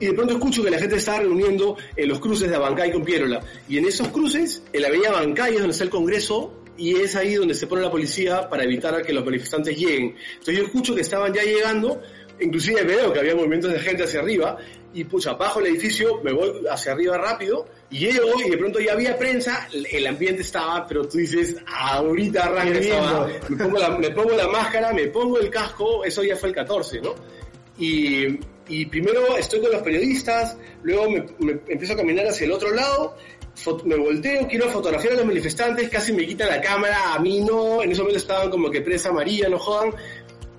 Y 0.00 0.06
de 0.06 0.12
pronto 0.12 0.34
escucho 0.34 0.62
que 0.62 0.70
la 0.70 0.78
gente 0.78 0.96
estaba 0.96 1.20
reuniendo 1.20 1.76
en 1.96 2.08
los 2.08 2.20
cruces 2.20 2.48
de 2.48 2.54
Abancay 2.54 2.92
con 2.92 3.04
Pierola. 3.04 3.40
Y 3.68 3.78
en 3.78 3.86
esos 3.86 4.08
cruces, 4.08 4.62
en 4.72 4.82
la 4.82 4.88
avenida 4.88 5.08
Abancay 5.08 5.54
es 5.54 5.58
donde 5.58 5.72
está 5.72 5.84
el 5.84 5.90
Congreso 5.90 6.52
y 6.76 6.94
es 6.94 7.16
ahí 7.16 7.34
donde 7.34 7.54
se 7.54 7.66
pone 7.66 7.82
la 7.82 7.90
policía 7.90 8.48
para 8.48 8.62
evitar 8.62 9.02
que 9.02 9.12
los 9.12 9.24
manifestantes 9.24 9.76
lleguen. 9.76 10.14
Entonces 10.32 10.56
yo 10.56 10.64
escucho 10.64 10.94
que 10.94 11.00
estaban 11.00 11.34
ya 11.34 11.42
llegando, 11.42 12.00
inclusive 12.40 12.84
veo 12.84 13.12
que 13.12 13.18
había 13.18 13.34
movimientos 13.34 13.72
de 13.72 13.80
gente 13.80 14.04
hacia 14.04 14.20
arriba 14.20 14.56
y 14.94 15.04
pucha, 15.04 15.34
bajo 15.34 15.60
el 15.60 15.66
edificio, 15.66 16.20
me 16.22 16.32
voy 16.32 16.64
hacia 16.70 16.92
arriba 16.92 17.18
rápido, 17.18 17.66
y 17.90 17.98
llego 17.98 18.40
y 18.44 18.50
de 18.50 18.56
pronto 18.58 18.80
ya 18.80 18.92
había 18.92 19.16
prensa, 19.16 19.68
el 19.72 20.06
ambiente 20.06 20.42
estaba, 20.42 20.86
pero 20.86 21.08
tú 21.08 21.18
dices, 21.18 21.56
ahorita 21.66 22.44
arranca 22.44 22.80
me 23.48 23.56
pongo, 23.56 23.78
la, 23.78 23.90
me 23.90 24.10
pongo 24.10 24.36
la 24.36 24.48
máscara, 24.48 24.92
me 24.92 25.06
pongo 25.08 25.38
el 25.38 25.48
casco, 25.48 26.04
eso 26.04 26.22
ya 26.22 26.36
fue 26.36 26.50
el 26.50 26.54
14, 26.54 27.00
¿no? 27.00 27.14
Y, 27.78 28.38
y 28.68 28.86
primero 28.86 29.36
estoy 29.38 29.60
con 29.60 29.72
los 29.72 29.82
periodistas, 29.82 30.58
luego 30.82 31.10
me, 31.10 31.24
me 31.38 31.52
empiezo 31.66 31.94
a 31.94 31.96
caminar 31.96 32.26
hacia 32.26 32.44
el 32.44 32.52
otro 32.52 32.74
lado, 32.74 33.16
me 33.84 33.96
volteo, 33.96 34.46
quiero 34.46 34.68
fotografiar 34.68 35.14
a 35.14 35.16
los 35.16 35.26
manifestantes, 35.26 35.88
casi 35.88 36.12
me 36.12 36.26
quitan 36.26 36.48
la 36.48 36.60
cámara, 36.60 37.14
a 37.14 37.18
mí 37.18 37.40
no, 37.40 37.82
en 37.82 37.90
ese 37.90 38.00
momento 38.00 38.18
estaban 38.18 38.50
como 38.50 38.70
que 38.70 38.80
prensa 38.80 39.08
amarilla, 39.08 39.48
no 39.48 39.58
jodan, 39.58 39.94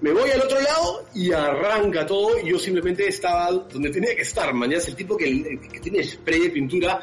me 0.01 0.13
voy 0.13 0.29
al 0.31 0.41
otro 0.41 0.59
lado 0.61 1.05
y 1.13 1.31
arranca 1.31 2.05
todo 2.05 2.39
y 2.39 2.49
yo 2.49 2.59
simplemente 2.59 3.07
estaba 3.07 3.51
donde 3.51 3.89
tenía 3.89 4.15
que 4.15 4.21
estar, 4.21 4.53
mañana 4.53 4.81
el 4.85 4.95
tipo 4.95 5.17
que, 5.17 5.59
tiene 5.81 6.03
spray 6.03 6.39
de 6.39 6.49
pintura 6.49 7.01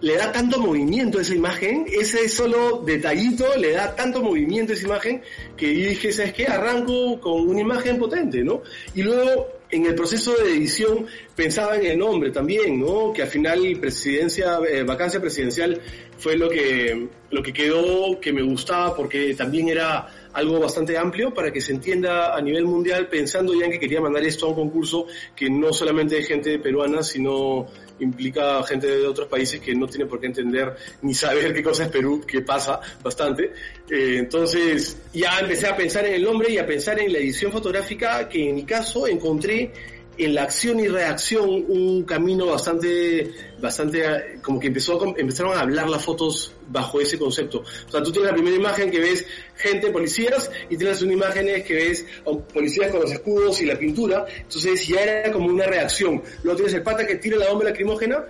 le 0.00 0.16
da 0.16 0.30
tanto 0.30 0.60
movimiento 0.60 1.18
a 1.18 1.22
esa 1.22 1.34
imagen, 1.34 1.86
ese 1.90 2.28
solo 2.28 2.82
detallito 2.84 3.56
le 3.56 3.72
da 3.72 3.94
tanto 3.96 4.22
movimiento 4.22 4.72
a 4.72 4.76
esa 4.76 4.86
imagen 4.86 5.22
que 5.56 5.68
dije, 5.68 6.12
¿sabes 6.12 6.34
qué? 6.34 6.46
Arranco 6.46 7.18
con 7.20 7.48
una 7.48 7.60
imagen 7.60 7.98
potente, 7.98 8.44
¿no? 8.44 8.62
Y 8.94 9.02
luego 9.02 9.48
en 9.70 9.86
el 9.86 9.94
proceso 9.94 10.34
de 10.36 10.52
edición 10.52 11.06
pensaba 11.34 11.76
en 11.76 11.86
el 11.86 11.98
nombre 11.98 12.30
también, 12.30 12.78
¿no? 12.78 13.12
Que 13.12 13.22
al 13.22 13.28
final 13.28 13.60
presidencia, 13.80 14.58
eh, 14.68 14.82
vacancia 14.84 15.20
presidencial 15.20 15.80
fue 16.18 16.36
lo 16.36 16.48
que, 16.48 17.08
lo 17.30 17.42
que 17.42 17.52
quedó, 17.52 18.20
que 18.20 18.32
me 18.32 18.42
gustaba 18.42 18.94
porque 18.94 19.34
también 19.34 19.68
era 19.68 20.06
algo 20.32 20.58
bastante 20.60 20.98
amplio 20.98 21.32
para 21.32 21.52
que 21.52 21.60
se 21.60 21.72
entienda 21.72 22.36
a 22.36 22.40
nivel 22.40 22.64
mundial, 22.64 23.08
pensando 23.08 23.54
ya 23.54 23.66
en 23.66 23.72
que 23.72 23.78
quería 23.78 24.00
mandar 24.00 24.24
esto 24.24 24.46
a 24.46 24.48
un 24.50 24.54
concurso 24.54 25.06
que 25.34 25.48
no 25.48 25.72
solamente 25.72 26.16
de 26.16 26.22
gente 26.22 26.58
peruana, 26.58 27.02
sino 27.02 27.66
implica 28.00 28.62
gente 28.64 28.88
de 28.88 29.06
otros 29.06 29.28
países 29.28 29.60
que 29.60 29.74
no 29.74 29.86
tiene 29.86 30.06
por 30.06 30.20
qué 30.20 30.26
entender 30.26 30.74
ni 31.02 31.14
saber 31.14 31.54
qué 31.54 31.62
cosa 31.62 31.84
es 31.84 31.88
Perú, 31.90 32.22
qué 32.26 32.42
pasa 32.42 32.80
bastante. 33.02 33.52
Eh, 33.90 34.16
entonces 34.18 34.96
ya 35.12 35.38
empecé 35.40 35.66
a 35.66 35.76
pensar 35.76 36.06
en 36.06 36.14
el 36.14 36.22
nombre 36.22 36.50
y 36.50 36.58
a 36.58 36.66
pensar 36.66 36.98
en 36.98 37.12
la 37.12 37.18
edición 37.18 37.52
fotográfica 37.52 38.28
que 38.28 38.48
en 38.48 38.54
mi 38.54 38.64
caso 38.64 39.06
encontré 39.06 39.72
en 40.16 40.34
la 40.34 40.44
acción 40.44 40.78
y 40.80 40.88
reacción 40.88 41.48
un 41.68 42.04
camino 42.04 42.46
bastante, 42.46 43.32
bastante, 43.60 44.38
como 44.42 44.60
que 44.60 44.68
empezó 44.68 45.14
empezaron 45.16 45.56
a 45.56 45.60
hablar 45.60 45.88
las 45.88 46.04
fotos 46.04 46.54
bajo 46.68 47.00
ese 47.00 47.18
concepto. 47.18 47.64
O 47.88 47.90
sea, 47.90 48.02
tú 48.02 48.12
tienes 48.12 48.30
la 48.30 48.34
primera 48.34 48.56
imagen 48.56 48.90
que 48.90 49.00
ves 49.00 49.26
gente, 49.56 49.90
policías, 49.90 50.50
y 50.70 50.76
tienes 50.76 51.02
una 51.02 51.12
imagen 51.12 51.46
que 51.64 51.74
ves 51.74 52.06
policías 52.52 52.90
con 52.90 53.00
los 53.00 53.12
escudos 53.12 53.60
y 53.60 53.66
la 53.66 53.78
pintura, 53.78 54.24
entonces 54.36 54.86
ya 54.86 55.00
era 55.00 55.32
como 55.32 55.48
una 55.48 55.66
reacción. 55.66 56.22
Luego 56.42 56.56
tienes 56.56 56.74
el 56.74 56.82
pata 56.82 57.06
que 57.06 57.16
tira 57.16 57.36
la 57.36 57.48
bomba 57.48 57.64
lacrimógena, 57.64 58.24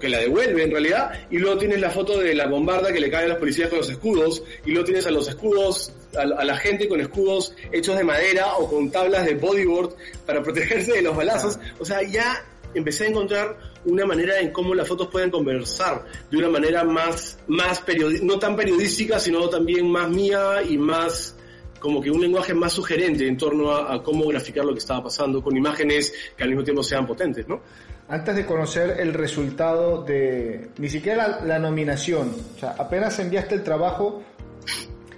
que 0.00 0.08
la 0.08 0.18
devuelve 0.18 0.64
en 0.64 0.70
realidad, 0.70 1.12
y 1.30 1.38
luego 1.38 1.58
tienes 1.58 1.80
la 1.80 1.90
foto 1.90 2.18
de 2.18 2.34
la 2.34 2.46
bombarda 2.46 2.92
que 2.92 3.00
le 3.00 3.10
cae 3.10 3.26
a 3.26 3.28
los 3.28 3.38
policías 3.38 3.68
con 3.68 3.78
los 3.78 3.90
escudos, 3.90 4.42
y 4.64 4.70
luego 4.70 4.84
tienes 4.84 5.06
a 5.06 5.10
los 5.10 5.28
escudos, 5.28 5.92
a, 6.16 6.24
la 6.24 6.56
gente 6.56 6.88
con 6.88 7.00
escudos 7.00 7.54
hechos 7.70 7.96
de 7.96 8.04
madera 8.04 8.56
o 8.56 8.68
con 8.68 8.90
tablas 8.90 9.26
de 9.26 9.34
bodyboard 9.34 9.94
para 10.26 10.42
protegerse 10.42 10.92
de 10.92 11.02
los 11.02 11.16
balazos. 11.16 11.58
O 11.78 11.84
sea, 11.84 12.02
ya 12.02 12.44
empecé 12.74 13.04
a 13.04 13.08
encontrar 13.08 13.56
una 13.84 14.06
manera 14.06 14.40
en 14.40 14.52
cómo 14.52 14.74
las 14.74 14.88
fotos 14.88 15.08
pueden 15.08 15.30
conversar 15.30 16.04
de 16.30 16.38
una 16.38 16.48
manera 16.48 16.84
más, 16.84 17.38
más 17.46 17.82
no 18.22 18.38
tan 18.38 18.56
periodística, 18.56 19.18
sino 19.18 19.48
también 19.48 19.90
más 19.90 20.08
mía 20.08 20.62
y 20.68 20.76
más 20.78 21.36
como 21.80 22.00
que 22.00 22.10
un 22.10 22.20
lenguaje 22.20 22.52
más 22.52 22.74
sugerente 22.74 23.26
en 23.26 23.38
torno 23.38 23.70
a, 23.72 23.94
a, 23.94 24.02
cómo 24.02 24.26
graficar 24.26 24.64
lo 24.64 24.72
que 24.72 24.78
estaba 24.78 25.04
pasando 25.04 25.42
con 25.42 25.56
imágenes 25.56 26.12
que 26.36 26.42
al 26.42 26.50
mismo 26.50 26.62
tiempo 26.62 26.82
sean 26.82 27.06
potentes, 27.06 27.48
¿no? 27.48 27.62
Antes 28.10 28.34
de 28.34 28.44
conocer 28.44 28.96
el 28.98 29.14
resultado 29.14 30.02
de 30.02 30.70
ni 30.78 30.88
siquiera 30.88 31.40
la, 31.44 31.58
nominación, 31.60 32.34
o 32.56 32.58
sea, 32.58 32.74
apenas 32.76 33.16
enviaste 33.20 33.54
el 33.54 33.62
trabajo, 33.62 34.22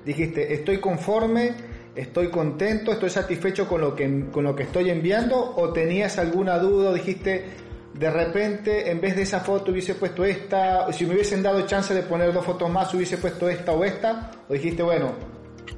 dijiste, 0.05 0.53
estoy 0.53 0.79
conforme, 0.79 1.55
estoy 1.97 2.29
contento, 2.29 2.93
estoy 2.93 3.09
satisfecho 3.09 3.67
con 3.67 3.81
lo 3.81 3.95
que, 3.97 4.27
con 4.31 4.45
lo 4.45 4.55
que 4.55 4.65
estoy 4.65 4.91
enviando, 4.91 5.55
o 5.57 5.73
tenías 5.73 6.19
alguna 6.19 6.59
duda, 6.59 6.93
dijiste, 6.93 7.47
de 7.95 8.11
repente, 8.11 8.91
en 8.91 9.01
vez 9.01 9.17
de 9.17 9.23
esa 9.23 9.41
foto 9.41 9.73
hubiese 9.73 9.95
puesto 9.95 10.23
esta, 10.23 10.93
si 10.93 11.07
me 11.07 11.15
hubiesen 11.15 11.43
dado 11.43 11.63
chance 11.63 11.95
de 11.95 12.03
poner 12.03 12.31
dos 12.31 12.45
fotos 12.45 12.71
más, 12.71 12.93
hubiese 12.93 13.17
puesto 13.17 13.49
esta 13.49 13.73
o 13.73 13.83
esta, 13.85 14.31
o 14.51 14.53
dijiste, 14.53 14.83
bueno, 14.83 15.13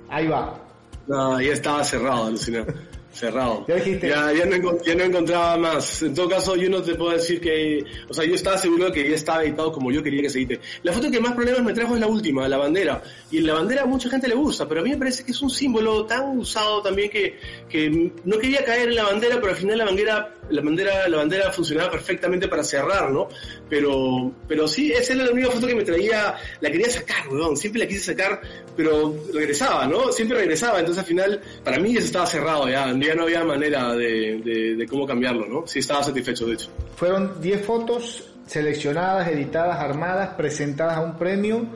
ahí 0.08 0.26
va. 0.26 0.58
No, 1.06 1.40
ya 1.40 1.52
estaba 1.52 1.84
cerrado, 1.84 2.28
Lucina. 2.28 2.66
Cerrado. 3.14 3.64
Ya 3.68 3.76
dijiste. 3.76 4.08
Ya, 4.08 4.32
ya, 4.32 4.44
no, 4.46 4.82
ya 4.82 4.94
no 4.94 5.04
encontraba 5.04 5.56
más. 5.56 6.02
En 6.02 6.14
todo 6.14 6.28
caso, 6.28 6.56
yo 6.56 6.68
no 6.68 6.82
te 6.82 6.94
puedo 6.94 7.12
decir 7.12 7.40
que. 7.40 7.84
O 8.08 8.14
sea, 8.14 8.24
yo 8.24 8.34
estaba 8.34 8.58
seguro 8.58 8.86
de 8.86 8.92
que 8.92 9.08
ya 9.08 9.14
estaba 9.14 9.44
editado 9.44 9.72
como 9.72 9.90
yo 9.90 10.02
quería 10.02 10.22
que 10.22 10.30
se 10.30 10.38
edite. 10.38 10.60
La 10.82 10.92
foto 10.92 11.10
que 11.10 11.20
más 11.20 11.34
problemas 11.34 11.62
me 11.62 11.72
trajo 11.72 11.94
es 11.94 12.00
la 12.00 12.06
última, 12.06 12.48
la 12.48 12.58
bandera. 12.58 13.02
Y 13.30 13.40
la 13.40 13.54
bandera 13.54 13.86
mucha 13.86 14.08
gente 14.10 14.28
le 14.28 14.34
gusta, 14.34 14.68
pero 14.68 14.80
a 14.80 14.84
mí 14.84 14.90
me 14.90 14.96
parece 14.96 15.24
que 15.24 15.32
es 15.32 15.40
un 15.42 15.50
símbolo 15.50 16.04
tan 16.06 16.38
usado 16.38 16.82
también 16.82 17.10
que, 17.10 17.38
que 17.68 18.12
no 18.24 18.38
quería 18.38 18.64
caer 18.64 18.88
en 18.88 18.96
la 18.96 19.04
bandera, 19.04 19.36
pero 19.36 19.50
al 19.50 19.56
final 19.56 19.78
la 19.78 19.84
bandera, 19.84 20.34
la 20.50 20.62
bandera, 20.62 21.08
la 21.08 21.16
bandera 21.18 21.52
funcionaba 21.52 21.90
perfectamente 21.90 22.48
para 22.48 22.64
cerrar, 22.64 23.10
¿no? 23.10 23.28
Pero, 23.68 24.32
pero 24.46 24.68
sí, 24.68 24.92
esa 24.92 25.14
era 25.14 25.24
la 25.24 25.32
única 25.32 25.50
foto 25.50 25.66
que 25.66 25.74
me 25.74 25.84
traía, 25.84 26.34
la 26.60 26.70
quería 26.70 26.90
sacar, 26.90 27.28
weón. 27.28 27.56
Siempre 27.56 27.80
la 27.80 27.88
quise 27.88 28.00
sacar, 28.00 28.40
pero 28.76 29.14
regresaba, 29.32 29.86
¿no? 29.86 30.12
Siempre 30.12 30.38
regresaba. 30.38 30.80
Entonces 30.80 31.02
al 31.02 31.08
final, 31.08 31.40
para 31.62 31.78
mí 31.78 31.96
eso 31.96 32.06
estaba 32.06 32.26
cerrado 32.26 32.68
ya. 32.68 32.92
Ya 33.04 33.14
no 33.14 33.24
había 33.24 33.44
manera 33.44 33.94
de, 33.94 34.40
de, 34.44 34.74
de 34.76 34.86
cómo 34.86 35.06
cambiarlo, 35.06 35.46
¿no? 35.46 35.66
Sí 35.66 35.80
estaba 35.80 36.02
satisfecho, 36.02 36.46
de 36.46 36.54
hecho. 36.54 36.68
Fueron 36.96 37.40
10 37.40 37.64
fotos 37.64 38.24
seleccionadas, 38.46 39.28
editadas, 39.28 39.78
armadas, 39.80 40.30
presentadas 40.36 40.96
a 40.96 41.00
un 41.00 41.16
premio. 41.16 41.66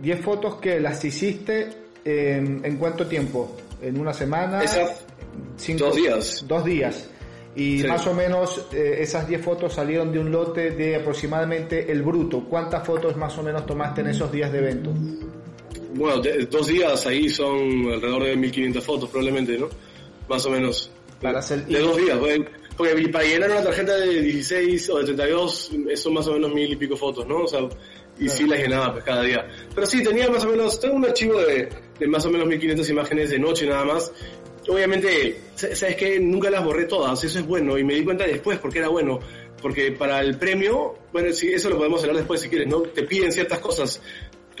10 0.00 0.20
fotos 0.20 0.56
que 0.56 0.80
las 0.80 1.04
hiciste 1.04 1.68
en, 2.04 2.60
¿en 2.64 2.76
cuánto 2.76 3.06
tiempo? 3.06 3.56
¿En 3.80 3.98
una 4.00 4.12
semana? 4.12 4.62
Esas- 4.62 5.04
Cinco- 5.56 5.86
dos 5.86 5.96
días. 5.96 6.44
Dos 6.46 6.64
días. 6.64 7.08
Y 7.54 7.80
Sí. 7.80 7.86
más 7.86 8.06
o 8.06 8.14
menos 8.14 8.66
eh, 8.72 8.96
esas 9.00 9.28
10 9.28 9.42
fotos 9.42 9.74
salieron 9.74 10.10
de 10.12 10.18
un 10.18 10.30
lote 10.32 10.70
de 10.70 10.96
aproximadamente 10.96 11.90
el 11.92 12.02
bruto. 12.02 12.44
¿Cuántas 12.48 12.86
fotos 12.86 13.16
más 13.16 13.36
o 13.38 13.42
menos 13.42 13.66
tomaste 13.66 14.00
en 14.00 14.08
esos 14.08 14.32
días 14.32 14.50
de 14.52 14.58
evento? 14.58 14.90
Bueno, 15.94 16.20
de- 16.22 16.46
dos 16.46 16.66
días 16.66 17.06
ahí 17.06 17.28
son 17.28 17.58
alrededor 17.92 18.24
de 18.24 18.36
1500 18.36 18.82
fotos 18.84 19.10
probablemente, 19.10 19.58
¿no? 19.58 19.68
Más 20.28 20.44
o 20.46 20.50
menos. 20.50 20.90
Para 21.20 21.38
hacer- 21.38 21.66
De 21.66 21.78
dos 21.78 21.96
días, 21.96 22.18
porque, 22.18 22.44
porque 22.76 23.08
para 23.08 23.24
llenar 23.24 23.50
una 23.50 23.62
tarjeta 23.62 23.96
de 23.96 24.22
16 24.22 24.90
o 24.90 24.98
de 24.98 25.04
32 25.04 25.70
eh, 25.90 25.96
son 25.96 26.14
más 26.14 26.26
o 26.26 26.32
menos 26.32 26.52
mil 26.52 26.72
y 26.72 26.76
pico 26.76 26.96
fotos, 26.96 27.26
¿no? 27.26 27.44
O 27.44 27.46
sea, 27.48 27.60
y 28.18 28.28
sí 28.28 28.46
las 28.46 28.58
llenaba 28.58 28.92
pues 28.92 29.04
cada 29.04 29.22
día. 29.22 29.46
Pero 29.74 29.86
sí, 29.86 30.02
tenía 30.02 30.28
más 30.28 30.44
o 30.44 30.48
menos, 30.48 30.80
tengo 30.80 30.96
un 30.96 31.04
archivo 31.04 31.40
de, 31.40 31.68
de 31.98 32.06
más 32.08 32.24
o 32.26 32.30
menos 32.30 32.46
1500 32.48 32.88
imágenes 32.90 33.30
de 33.30 33.38
noche 33.38 33.66
nada 33.66 33.84
más. 33.84 34.12
Obviamente, 34.68 35.40
sa- 35.54 35.74
sabes 35.74 35.96
que 35.96 36.20
nunca 36.20 36.50
las 36.50 36.64
borré 36.64 36.84
todas, 36.86 37.22
eso 37.24 37.38
es 37.38 37.46
bueno, 37.46 37.78
y 37.78 37.84
me 37.84 37.94
di 37.94 38.04
cuenta 38.04 38.24
después 38.26 38.58
porque 38.58 38.78
era 38.78 38.88
bueno. 38.88 39.18
Porque 39.60 39.92
para 39.92 40.20
el 40.20 40.36
premio, 40.38 40.94
bueno, 41.12 41.32
sí, 41.32 41.52
eso 41.52 41.70
lo 41.70 41.76
podemos 41.76 42.00
hablar 42.02 42.16
después 42.16 42.40
si 42.40 42.48
quieres, 42.48 42.66
¿no? 42.66 42.80
Te 42.80 43.04
piden 43.04 43.30
ciertas 43.30 43.60
cosas 43.60 44.02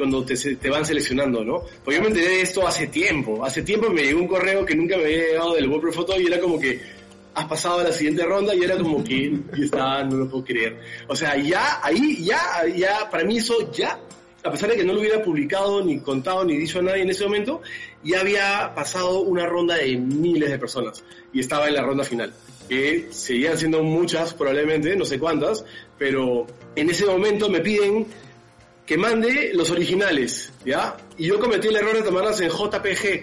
cuando 0.02 0.24
te, 0.24 0.36
te 0.56 0.68
van 0.68 0.84
seleccionando, 0.84 1.44
¿no? 1.44 1.62
Porque 1.84 1.98
yo 1.98 2.02
me 2.02 2.08
enteré 2.08 2.26
de 2.26 2.40
esto 2.40 2.66
hace 2.66 2.88
tiempo. 2.88 3.44
Hace 3.44 3.62
tiempo 3.62 3.88
me 3.88 4.02
llegó 4.02 4.18
un 4.18 4.26
correo 4.26 4.66
que 4.66 4.74
nunca 4.74 4.96
me 4.96 5.04
había 5.04 5.18
llegado 5.18 5.54
del 5.54 5.68
Wordpress 5.68 5.94
Photo 5.94 6.20
y 6.20 6.26
era 6.26 6.40
como 6.40 6.58
que 6.58 6.80
has 7.34 7.44
pasado 7.44 7.78
a 7.78 7.84
la 7.84 7.92
siguiente 7.92 8.24
ronda 8.24 8.52
y 8.52 8.64
era 8.64 8.76
como 8.76 9.04
que 9.04 9.32
y 9.56 9.62
estaba, 9.62 10.02
no 10.02 10.16
lo 10.16 10.28
puedo 10.28 10.44
creer. 10.44 10.80
O 11.06 11.14
sea, 11.14 11.36
ya, 11.36 11.78
ahí, 11.84 12.24
ya, 12.24 12.40
ya, 12.76 13.08
para 13.08 13.22
mí 13.22 13.36
eso 13.36 13.70
ya, 13.70 14.00
a 14.42 14.50
pesar 14.50 14.70
de 14.70 14.76
que 14.76 14.82
no 14.82 14.92
lo 14.92 14.98
hubiera 14.98 15.22
publicado, 15.22 15.84
ni 15.84 16.00
contado, 16.00 16.44
ni 16.44 16.56
dicho 16.56 16.80
a 16.80 16.82
nadie 16.82 17.02
en 17.02 17.10
ese 17.10 17.22
momento, 17.22 17.62
ya 18.02 18.22
había 18.22 18.72
pasado 18.74 19.20
una 19.20 19.46
ronda 19.46 19.76
de 19.76 19.96
miles 19.98 20.50
de 20.50 20.58
personas 20.58 21.04
y 21.32 21.38
estaba 21.38 21.68
en 21.68 21.74
la 21.74 21.82
ronda 21.82 22.02
final. 22.02 22.34
Que 22.68 23.06
seguían 23.10 23.56
siendo 23.56 23.84
muchas, 23.84 24.34
probablemente, 24.34 24.96
no 24.96 25.04
sé 25.04 25.20
cuántas, 25.20 25.64
pero 25.96 26.48
en 26.74 26.90
ese 26.90 27.06
momento 27.06 27.48
me 27.48 27.60
piden 27.60 28.08
que 28.92 28.98
mande 28.98 29.52
los 29.54 29.70
originales, 29.70 30.52
¿ya? 30.66 30.94
Y 31.16 31.28
yo 31.28 31.40
cometí 31.40 31.68
el 31.68 31.76
error 31.76 31.94
de 31.96 32.02
tomarlas 32.02 32.38
en 32.42 32.50
JPG. 32.50 33.22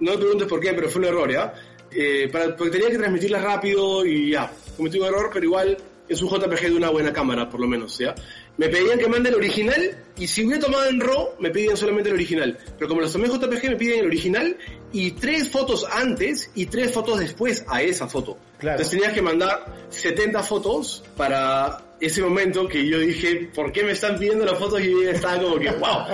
No 0.00 0.10
me 0.10 0.18
preguntes 0.18 0.48
por 0.48 0.58
qué, 0.58 0.72
pero 0.72 0.88
fue 0.88 1.02
un 1.02 1.06
error, 1.06 1.30
¿ya? 1.30 1.54
Eh, 1.92 2.28
para, 2.32 2.56
porque 2.56 2.72
tenía 2.72 2.90
que 2.90 2.98
transmitirlas 2.98 3.44
rápido 3.44 4.04
y 4.04 4.32
ya. 4.32 4.50
Cometí 4.76 4.98
un 4.98 5.06
error, 5.06 5.30
pero 5.32 5.44
igual 5.44 5.76
es 6.08 6.20
un 6.20 6.28
JPG 6.28 6.62
de 6.62 6.74
una 6.74 6.90
buena 6.90 7.12
cámara, 7.12 7.48
por 7.48 7.60
lo 7.60 7.68
menos, 7.68 7.96
¿ya? 7.96 8.12
Me 8.56 8.68
pedían 8.68 8.98
que 8.98 9.06
mande 9.06 9.28
el 9.28 9.36
original 9.36 10.04
y 10.18 10.26
si 10.26 10.44
hubiera 10.44 10.62
tomado 10.62 10.86
en 10.86 10.98
RAW, 10.98 11.36
me 11.38 11.50
pedían 11.50 11.76
solamente 11.76 12.08
el 12.08 12.16
original. 12.16 12.58
Pero 12.76 12.88
como 12.88 13.00
los 13.00 13.12
tomé 13.12 13.28
en 13.28 13.34
JPG, 13.34 13.68
me 13.68 13.76
piden 13.76 14.00
el 14.00 14.06
original 14.06 14.56
y 14.92 15.12
tres 15.12 15.50
fotos 15.50 15.86
antes 15.90 16.50
y 16.54 16.66
tres 16.66 16.92
fotos 16.92 17.18
después 17.20 17.64
a 17.68 17.82
esa 17.82 18.08
foto. 18.08 18.38
Claro. 18.58 18.76
Entonces 18.76 18.90
tenías 18.90 19.12
que 19.12 19.22
mandar 19.22 19.86
70 19.90 20.42
fotos 20.42 21.04
para 21.16 21.84
ese 22.00 22.22
momento 22.22 22.68
que 22.68 22.86
yo 22.86 22.98
dije, 22.98 23.50
¿por 23.54 23.72
qué 23.72 23.82
me 23.82 23.92
están 23.92 24.18
pidiendo 24.18 24.44
las 24.44 24.58
fotos? 24.58 24.80
Y 24.80 24.90
yo 24.90 25.10
estaba 25.10 25.40
como 25.40 25.58
que, 25.58 25.70
wow. 25.78 26.04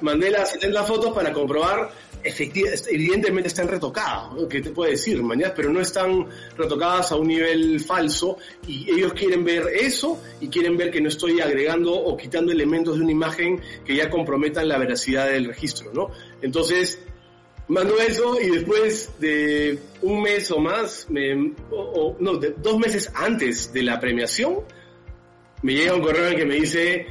Mandé 0.00 0.30
las 0.30 0.52
70 0.52 0.84
fotos 0.84 1.14
para 1.14 1.32
comprobar, 1.32 1.90
efectivamente, 2.22 2.90
evidentemente 2.90 3.48
están 3.48 3.68
retocadas, 3.68 4.32
¿no? 4.32 4.48
¿qué 4.48 4.60
te 4.60 4.70
puedo 4.70 4.90
decir, 4.90 5.22
mañana? 5.22 5.52
Pero 5.54 5.70
no 5.70 5.80
están 5.80 6.26
retocadas 6.56 7.12
a 7.12 7.16
un 7.16 7.28
nivel 7.28 7.80
falso 7.80 8.38
y 8.66 8.90
ellos 8.90 9.12
quieren 9.12 9.44
ver 9.44 9.66
eso 9.74 10.20
y 10.40 10.48
quieren 10.48 10.76
ver 10.76 10.90
que 10.90 11.00
no 11.00 11.08
estoy 11.08 11.40
agregando 11.40 11.92
o 11.92 12.16
quitando 12.16 12.50
elementos 12.52 12.96
de 12.96 13.02
una 13.02 13.12
imagen 13.12 13.60
que 13.84 13.94
ya 13.94 14.08
comprometan 14.08 14.68
la 14.68 14.78
veracidad 14.78 15.28
del 15.28 15.46
registro, 15.46 15.92
¿no? 15.92 16.10
Entonces, 16.40 16.98
mando 17.68 17.98
eso 17.98 18.38
y 18.40 18.50
después 18.50 19.10
de 19.18 19.78
un 20.02 20.22
mes 20.22 20.50
o 20.50 20.58
más, 20.58 21.06
me, 21.10 21.34
o, 21.70 21.76
o- 21.76 22.16
no, 22.20 22.36
de- 22.36 22.54
dos 22.58 22.78
meses 22.78 23.10
antes 23.14 23.72
de 23.72 23.82
la 23.82 23.98
premiación, 24.00 24.60
me 25.62 25.72
llega 25.74 25.94
un 25.94 26.02
correo 26.02 26.28
en 26.28 26.36
que 26.36 26.44
me 26.44 26.56
dice, 26.56 27.06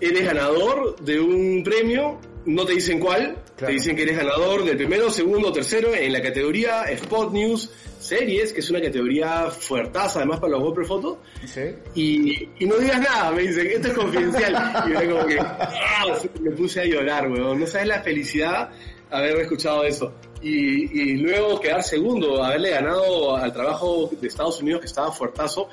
eres 0.00 0.24
ganador 0.24 0.96
de 1.00 1.20
un 1.20 1.62
premio, 1.62 2.18
no 2.46 2.64
te 2.64 2.72
dicen 2.74 2.98
cuál, 2.98 3.36
Claro. 3.54 3.74
te 3.74 3.78
dicen 3.78 3.94
que 3.94 4.02
eres 4.02 4.16
ganador 4.16 4.64
del 4.64 4.76
primero, 4.78 5.10
segundo, 5.10 5.52
tercero 5.52 5.94
en 5.94 6.10
la 6.12 6.22
categoría 6.22 6.84
Spot 6.84 7.30
News 7.32 7.70
Series, 8.00 8.52
que 8.52 8.60
es 8.60 8.70
una 8.70 8.80
categoría 8.80 9.50
fuertaza 9.50 10.20
además 10.20 10.40
para 10.40 10.52
los 10.58 10.88
Photos, 10.88 11.18
¿Sí? 11.44 11.60
y, 11.94 12.48
y 12.58 12.66
no 12.66 12.76
digas 12.78 12.98
nada, 13.00 13.30
me 13.30 13.42
dicen, 13.42 13.66
esto 13.70 13.88
es 13.88 13.94
confidencial. 13.94 14.84
Y 14.88 14.92
yo 14.94 15.10
como 15.14 15.26
que, 15.26 15.38
¡ah! 15.38 16.18
me 16.40 16.50
puse 16.52 16.80
a 16.80 16.84
llorar, 16.86 17.30
weón. 17.30 17.60
No 17.60 17.66
sabes 17.66 17.86
la 17.88 18.02
felicidad 18.02 18.70
haber 19.12 19.40
escuchado 19.40 19.84
eso. 19.84 20.12
Y, 20.42 21.16
luego 21.18 21.60
quedar 21.60 21.84
segundo, 21.84 22.42
haberle 22.42 22.70
ganado 22.70 23.36
al 23.36 23.52
trabajo 23.52 24.10
de 24.20 24.26
Estados 24.26 24.60
Unidos 24.60 24.80
que 24.80 24.86
estaba 24.86 25.12
fuertazo. 25.12 25.68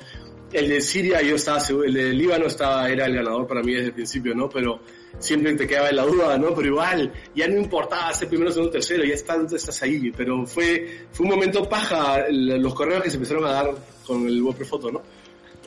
El 0.52 0.68
de 0.68 0.80
Siria 0.80 1.22
yo 1.22 1.36
estaba 1.36 1.60
seguro, 1.60 1.86
el 1.86 1.94
de 1.94 2.12
Líbano 2.12 2.46
estaba, 2.46 2.88
era 2.88 3.06
el 3.06 3.14
ganador 3.14 3.46
para 3.46 3.62
mí 3.62 3.72
desde 3.72 3.86
el 3.88 3.92
principio, 3.92 4.34
¿no? 4.34 4.48
Pero 4.48 4.80
siempre 5.18 5.54
te 5.54 5.66
quedaba 5.66 5.90
en 5.90 5.96
la 5.96 6.04
duda, 6.04 6.38
¿no? 6.38 6.54
Pero 6.54 6.68
igual, 6.68 7.12
ya 7.34 7.46
no 7.46 7.56
importaba 7.56 8.12
ser 8.12 8.28
primero, 8.28 8.50
segundo, 8.50 8.72
tercero, 8.72 9.04
ya 9.04 9.14
estás, 9.14 9.52
estás 9.52 9.82
ahí. 9.82 10.12
Pero 10.16 10.44
fue, 10.46 11.06
fue 11.12 11.24
un 11.24 11.32
momento 11.32 11.68
paja 11.68 12.24
los 12.30 12.74
correos 12.74 13.02
que 13.02 13.10
se 13.10 13.16
empezaron 13.16 13.44
a 13.44 13.52
dar 13.52 13.74
con 14.04 14.26
el 14.26 14.42
WordPress 14.42 14.68
Photo, 14.68 14.90
¿no? 14.90 15.02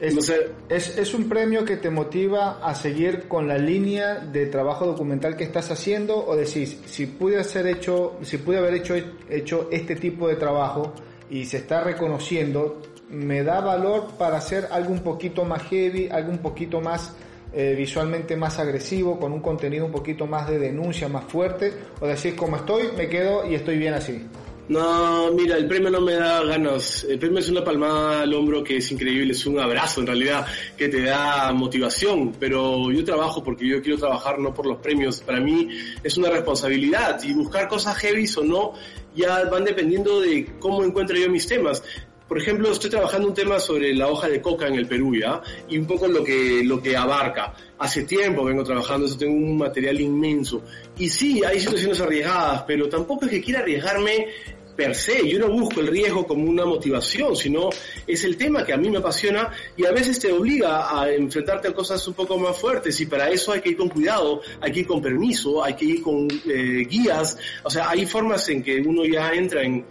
Es, 0.04 0.16
No 0.16 0.22
sé. 0.22 0.50
es, 0.68 0.98
es 0.98 1.14
un 1.14 1.30
premio 1.30 1.64
que 1.64 1.78
te 1.78 1.90
motiva 1.90 2.60
a 2.62 2.76
seguir 2.76 3.30
con 3.30 3.48
la 3.48 3.58
línea 3.58 4.16
de 4.16 4.48
trabajo 4.48 4.86
documental 4.86 5.38
que 5.38 5.46
estás 5.46 5.72
haciendo 5.72 6.28
o 6.28 6.36
decís, 6.36 6.78
si 6.86 7.06
pude 7.06 7.40
hacer 7.40 7.68
hecho, 7.68 8.18
si 8.22 8.38
pude 8.38 8.58
haber 8.58 8.74
hecho, 8.74 8.96
hecho 9.30 9.70
este 9.72 9.96
tipo 9.96 10.28
de 10.28 10.36
trabajo 10.36 10.92
y 11.30 11.46
se 11.46 11.56
está 11.60 11.86
reconociendo, 11.86 12.82
me 13.12 13.44
da 13.44 13.62
valor 13.62 14.10
para 14.18 14.40
hacer 14.40 14.68
algo 14.72 14.92
un 14.92 15.04
poquito 15.04 15.46
más 15.46 15.64
heavy, 15.64 16.10
algo 16.12 16.32
un 16.32 16.40
poquito 16.40 16.82
más 16.82 17.16
eh, 17.54 17.74
visualmente 17.74 18.36
más 18.36 18.60
agresivo, 18.60 19.18
con 19.18 19.32
un 19.32 19.40
contenido 19.40 19.86
un 19.86 19.92
poquito 19.94 20.28
más 20.28 20.50
de 20.50 20.60
denuncia, 20.60 21.08
más 21.08 21.24
fuerte, 21.24 21.72
o 22.02 22.08
decís, 22.08 22.34
como 22.34 22.58
estoy, 22.58 22.90
me 22.98 23.08
quedo 23.08 23.50
y 23.50 23.56
estoy 23.56 23.78
bien 23.78 23.94
así. 23.94 24.28
No, 24.70 25.30
mira, 25.34 25.58
el 25.58 25.68
premio 25.68 25.90
no 25.90 26.00
me 26.00 26.14
da 26.14 26.42
ganas. 26.44 27.04
El 27.04 27.20
premio 27.20 27.40
es 27.40 27.50
una 27.50 27.64
palmada 27.64 28.22
al 28.22 28.34
hombro 28.34 28.64
que 28.64 28.78
es 28.78 28.92
increíble, 28.92 29.34
es 29.34 29.46
un 29.46 29.60
abrazo 29.60 30.00
en 30.00 30.08
realidad 30.08 30.46
que 30.78 30.88
te 30.88 31.02
da 31.02 31.52
motivación. 31.52 32.34
Pero 32.40 32.90
yo 32.90 33.04
trabajo 33.04 33.44
porque 33.44 33.68
yo 33.68 33.82
quiero 33.82 33.98
trabajar, 33.98 34.40
no 34.40 34.54
por 34.54 34.66
los 34.66 34.78
premios. 34.78 35.20
Para 35.22 35.42
mí 35.42 35.68
es 36.02 36.18
una 36.18 36.30
responsabilidad 36.30 37.22
y 37.24 37.34
buscar 37.34 37.68
cosas 37.68 37.98
heavy 37.98 38.26
o 38.38 38.44
no 38.44 38.74
ya 39.16 39.44
van 39.46 39.66
dependiendo 39.66 40.22
de 40.22 40.54
cómo 40.60 40.84
encuentro 40.84 41.18
yo 41.18 41.30
mis 41.30 41.46
temas. 41.46 41.84
Por 42.28 42.42
ejemplo, 42.42 42.72
estoy 42.72 42.90
trabajando 42.90 43.28
un 43.28 43.34
tema 43.34 43.60
sobre 43.60 43.94
la 43.94 44.08
hoja 44.08 44.28
de 44.28 44.42
coca 44.42 44.68
en 44.68 44.76
el 44.76 44.88
Perú, 44.88 45.14
¿ya? 45.16 45.42
Y 45.70 45.78
un 45.78 45.86
poco 45.86 46.08
lo 46.08 46.24
que, 46.24 46.64
lo 46.64 46.82
que 46.82 46.96
abarca. 46.96 47.54
Hace 47.78 48.04
tiempo 48.06 48.44
vengo 48.46 48.64
trabajando 48.64 49.06
eso, 49.06 49.18
tengo 49.18 49.34
un 49.34 49.58
material 49.58 50.00
inmenso. 50.00 50.64
Y 50.98 51.10
sí, 51.10 51.44
hay 51.44 51.60
situaciones 51.60 52.00
arriesgadas, 52.00 52.64
pero 52.64 52.88
tampoco 52.90 53.26
es 53.26 53.32
que 53.32 53.42
quiera 53.42 53.60
arriesgarme 53.60 54.28
per 54.76 54.96
se, 54.96 55.28
yo 55.28 55.40
no 55.40 55.50
busco 55.50 55.82
el 55.82 55.88
riesgo 55.88 56.26
como 56.26 56.50
una 56.50 56.66
motivación, 56.66 57.36
sino 57.36 57.70
es 58.08 58.24
el 58.24 58.38
tema 58.38 58.66
que 58.66 58.74
a 58.74 58.78
mí 58.78 58.90
me 58.90 58.98
apasiona 58.98 59.52
y 59.78 59.86
a 59.86 59.92
veces 59.92 60.20
te 60.20 60.32
obliga 60.32 61.00
a 61.00 61.12
enfrentarte 61.12 61.68
a 61.68 61.74
cosas 61.74 62.06
un 62.08 62.14
poco 62.14 62.38
más 62.38 62.58
fuertes 62.58 63.00
y 63.02 63.06
para 63.06 63.30
eso 63.30 63.52
hay 63.52 63.62
que 63.62 63.70
ir 63.70 63.78
con 63.78 63.90
cuidado, 63.90 64.42
hay 64.62 64.72
que 64.72 64.80
ir 64.82 64.88
con 64.88 65.02
permiso, 65.02 65.64
hay 65.64 65.76
que 65.76 65.86
ir 65.86 66.02
con 66.02 66.28
eh, 66.32 66.86
guías, 66.90 67.38
o 67.64 67.70
sea, 67.70 67.90
hay 67.90 68.06
formas 68.06 68.48
en 68.50 68.64
que 68.64 68.80
uno 68.80 69.04
ya 69.06 69.32
entra 69.34 69.64
en, 69.64 69.86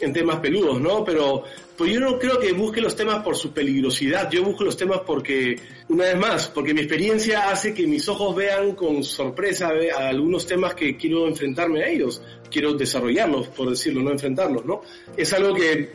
en 0.00 0.12
temas 0.12 0.40
peludos, 0.40 0.80
¿no? 0.80 1.04
Pero 1.04 1.44
pues 1.76 1.92
yo 1.92 2.00
no 2.00 2.18
creo 2.18 2.38
que 2.38 2.52
busque 2.52 2.80
los 2.80 2.94
temas 2.94 3.22
por 3.22 3.36
su 3.36 3.52
peligrosidad, 3.52 4.30
yo 4.30 4.44
busco 4.44 4.64
los 4.64 4.76
temas 4.76 5.00
porque, 5.06 5.58
una 5.88 6.04
vez 6.04 6.16
más, 6.16 6.48
porque 6.48 6.74
mi 6.74 6.80
experiencia 6.80 7.50
hace 7.50 7.74
que 7.74 7.86
mis 7.86 8.08
ojos 8.08 8.34
vean 8.34 8.74
con 8.74 9.02
sorpresa 9.02 9.72
a 9.96 10.08
algunos 10.08 10.46
temas 10.46 10.74
que 10.74 10.96
quiero 10.96 11.26
enfrentarme 11.26 11.82
a 11.82 11.88
ellos, 11.88 12.22
quiero 12.50 12.74
desarrollarlos, 12.74 13.48
por 13.48 13.70
decirlo, 13.70 14.02
no 14.02 14.12
enfrentarlos, 14.12 14.64
¿no? 14.64 14.82
Es 15.16 15.32
algo 15.32 15.54
que, 15.54 15.90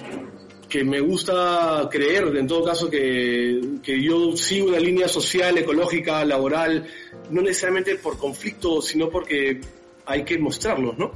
que 0.68 0.84
me 0.84 1.00
gusta 1.00 1.88
creer, 1.90 2.36
en 2.36 2.48
todo 2.48 2.66
caso, 2.66 2.90
que, 2.90 3.62
que 3.82 4.02
yo 4.02 4.36
sigo 4.36 4.68
una 4.68 4.80
línea 4.80 5.08
social, 5.08 5.58
ecológica, 5.58 6.26
laboral, 6.26 6.86
no 7.30 7.42
necesariamente 7.42 7.96
por 7.96 8.18
conflicto, 8.18 8.82
sino 8.82 9.10
porque 9.10 9.62
hay 10.06 10.24
que 10.24 10.38
mostrarlos, 10.38 10.98
¿no? 10.98 11.12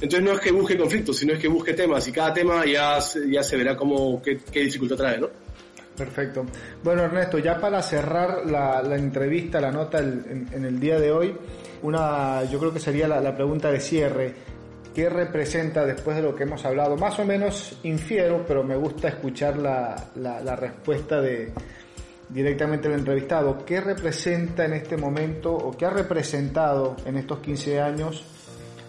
Entonces 0.00 0.22
no 0.22 0.32
es 0.32 0.40
que 0.40 0.50
busque 0.52 0.76
conflictos, 0.76 1.16
sino 1.16 1.32
es 1.34 1.38
que 1.38 1.48
busque 1.48 1.72
temas 1.72 2.06
y 2.08 2.12
cada 2.12 2.32
tema 2.32 2.64
ya, 2.66 2.98
ya 3.30 3.42
se 3.42 3.56
verá 3.56 3.76
cómo, 3.76 4.20
qué, 4.22 4.38
dificultad 4.60 4.96
trae, 4.96 5.18
¿no? 5.18 5.28
Perfecto. 5.96 6.44
Bueno, 6.82 7.02
Ernesto, 7.04 7.38
ya 7.38 7.60
para 7.60 7.80
cerrar 7.80 8.44
la, 8.46 8.80
entrevista, 8.96 9.60
la 9.60 9.70
nota 9.70 10.00
en, 10.00 10.48
el 10.64 10.80
día 10.80 10.98
de 10.98 11.12
hoy, 11.12 11.34
una, 11.82 12.42
yo 12.44 12.58
creo 12.58 12.72
que 12.72 12.80
sería 12.80 13.06
la, 13.06 13.34
pregunta 13.36 13.70
de 13.70 13.78
cierre. 13.80 14.34
¿Qué 14.92 15.08
representa 15.08 15.84
después 15.86 16.16
de 16.16 16.22
lo 16.22 16.34
que 16.34 16.42
hemos 16.44 16.64
hablado? 16.64 16.96
Más 16.96 17.18
o 17.18 17.24
menos 17.24 17.78
infiero, 17.84 18.44
pero 18.46 18.62
me 18.64 18.76
gusta 18.76 19.08
escuchar 19.08 19.56
la, 19.58 20.10
la- 20.16 20.40
la 20.40 20.54
respuesta 20.56 21.20
de 21.20 21.52
directamente 22.28 22.88
del 22.88 22.98
entrevistado. 23.00 23.64
¿Qué 23.64 23.80
representa 23.80 24.64
en 24.64 24.72
este 24.74 24.96
momento 24.96 25.52
o 25.52 25.76
qué 25.76 25.86
ha 25.86 25.90
representado 25.90 26.96
en 27.04 27.16
estos 27.18 27.38
15 27.40 27.80
años 27.80 28.24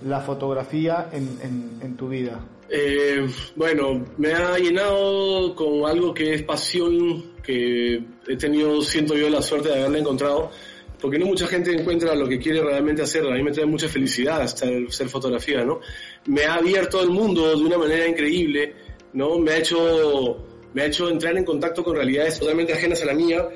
la 0.04 0.22
fotografía 0.22 1.10
en, 1.12 1.80
en- 1.82 1.96
tu 1.98 2.10
vida? 2.10 2.40
Eh, 2.70 3.26
bueno, 3.56 4.06
me 4.18 4.34
ha 4.34 4.58
llenado 4.58 5.56
con 5.56 5.86
algo 5.86 6.14
que 6.14 6.34
es 6.34 6.44
pasión, 6.44 7.34
que 7.44 8.04
he 8.28 8.38
tenido, 8.38 8.82
siento 8.82 9.16
yo, 9.16 9.30
la 9.30 9.42
suerte 9.42 9.70
de 9.70 9.76
haberla 9.80 10.00
encontrado, 10.00 10.50
porque 11.00 11.20
no 11.20 11.28
mucha 11.28 11.46
gente 11.48 11.72
encuentra 11.72 12.16
lo 12.16 12.28
que 12.28 12.40
quiere 12.40 12.62
realmente 12.64 13.04
hacer. 13.04 13.26
A 13.26 13.36
mí 13.36 13.44
me 13.44 13.52
trae 13.52 13.66
mucha 13.68 13.88
felicidad 13.88 14.46
ser, 14.48 14.92
ser 14.92 15.10
fotografía, 15.10 15.64
¿no? 15.64 15.80
Me 16.26 16.44
ha 16.46 16.56
abierto 16.56 17.02
el 17.04 17.10
mundo 17.12 17.50
de 17.56 17.64
una 17.64 17.78
manera 17.78 18.08
increíble, 18.08 18.74
¿no? 19.14 19.38
Me 19.38 19.52
ha 19.52 19.58
hecho, 19.58 20.38
me 20.74 20.82
ha 20.82 20.86
hecho 20.88 21.08
entrar 21.10 21.38
en 21.38 21.46
contacto 21.46 21.84
con 21.84 21.96
realidades 21.96 22.40
totalmente 22.40 22.74
ajenas 22.74 23.02
a 23.04 23.06
la 23.06 23.14
mía 23.14 23.48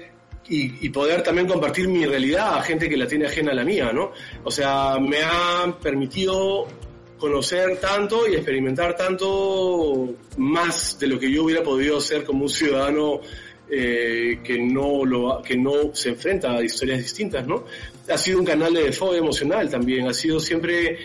y, 0.49 0.89
poder 0.89 1.21
también 1.21 1.47
compartir 1.47 1.87
mi 1.87 2.05
realidad 2.05 2.57
a 2.57 2.61
gente 2.61 2.89
que 2.89 2.97
la 2.97 3.07
tiene 3.07 3.27
ajena 3.27 3.51
a 3.51 3.55
la 3.55 3.63
mía, 3.63 3.91
¿no? 3.93 4.11
O 4.43 4.51
sea, 4.51 4.97
me 4.99 5.19
ha 5.23 5.77
permitido 5.81 6.67
conocer 7.17 7.77
tanto 7.77 8.27
y 8.27 8.35
experimentar 8.35 8.95
tanto 8.95 10.15
más 10.37 10.97
de 10.99 11.07
lo 11.07 11.19
que 11.19 11.31
yo 11.31 11.43
hubiera 11.43 11.61
podido 11.61 11.97
hacer 11.97 12.23
como 12.23 12.43
un 12.43 12.49
ciudadano 12.49 13.19
eh, 13.69 14.39
que 14.43 14.57
no 14.57 15.05
lo 15.05 15.41
que 15.43 15.55
no 15.55 15.93
se 15.93 16.09
enfrenta 16.09 16.53
a 16.53 16.63
historias 16.63 16.99
distintas, 16.99 17.45
¿no? 17.45 17.65
Ha 18.11 18.17
sido 18.17 18.39
un 18.39 18.45
canal 18.45 18.73
de 18.73 18.85
desahogo 18.85 19.13
emocional 19.13 19.69
también, 19.69 20.07
ha 20.07 20.13
sido 20.13 20.39
siempre 20.39 20.97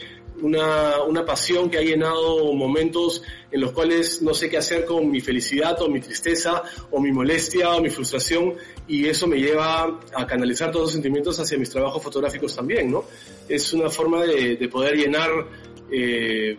una, 0.42 1.02
una 1.02 1.24
pasión 1.24 1.70
que 1.70 1.78
ha 1.78 1.82
llenado 1.82 2.52
momentos 2.54 3.22
en 3.50 3.60
los 3.60 3.72
cuales 3.72 4.20
no 4.22 4.34
sé 4.34 4.48
qué 4.48 4.58
hacer 4.58 4.84
con 4.84 5.10
mi 5.10 5.20
felicidad 5.20 5.80
o 5.80 5.88
mi 5.88 6.00
tristeza 6.00 6.62
o 6.90 7.00
mi 7.00 7.12
molestia 7.12 7.70
o 7.70 7.80
mi 7.80 7.90
frustración 7.90 8.54
y 8.88 9.06
eso 9.06 9.26
me 9.26 9.36
lleva 9.36 10.00
a 10.14 10.26
canalizar 10.26 10.70
todos 10.70 10.86
los 10.86 10.92
sentimientos 10.92 11.38
hacia 11.38 11.58
mis 11.58 11.70
trabajos 11.70 12.02
fotográficos 12.02 12.54
también, 12.54 12.90
¿no? 12.90 13.04
Es 13.48 13.72
una 13.72 13.88
forma 13.90 14.22
de, 14.24 14.56
de 14.56 14.68
poder 14.68 14.96
llenar 14.96 15.30
eh, 15.90 16.58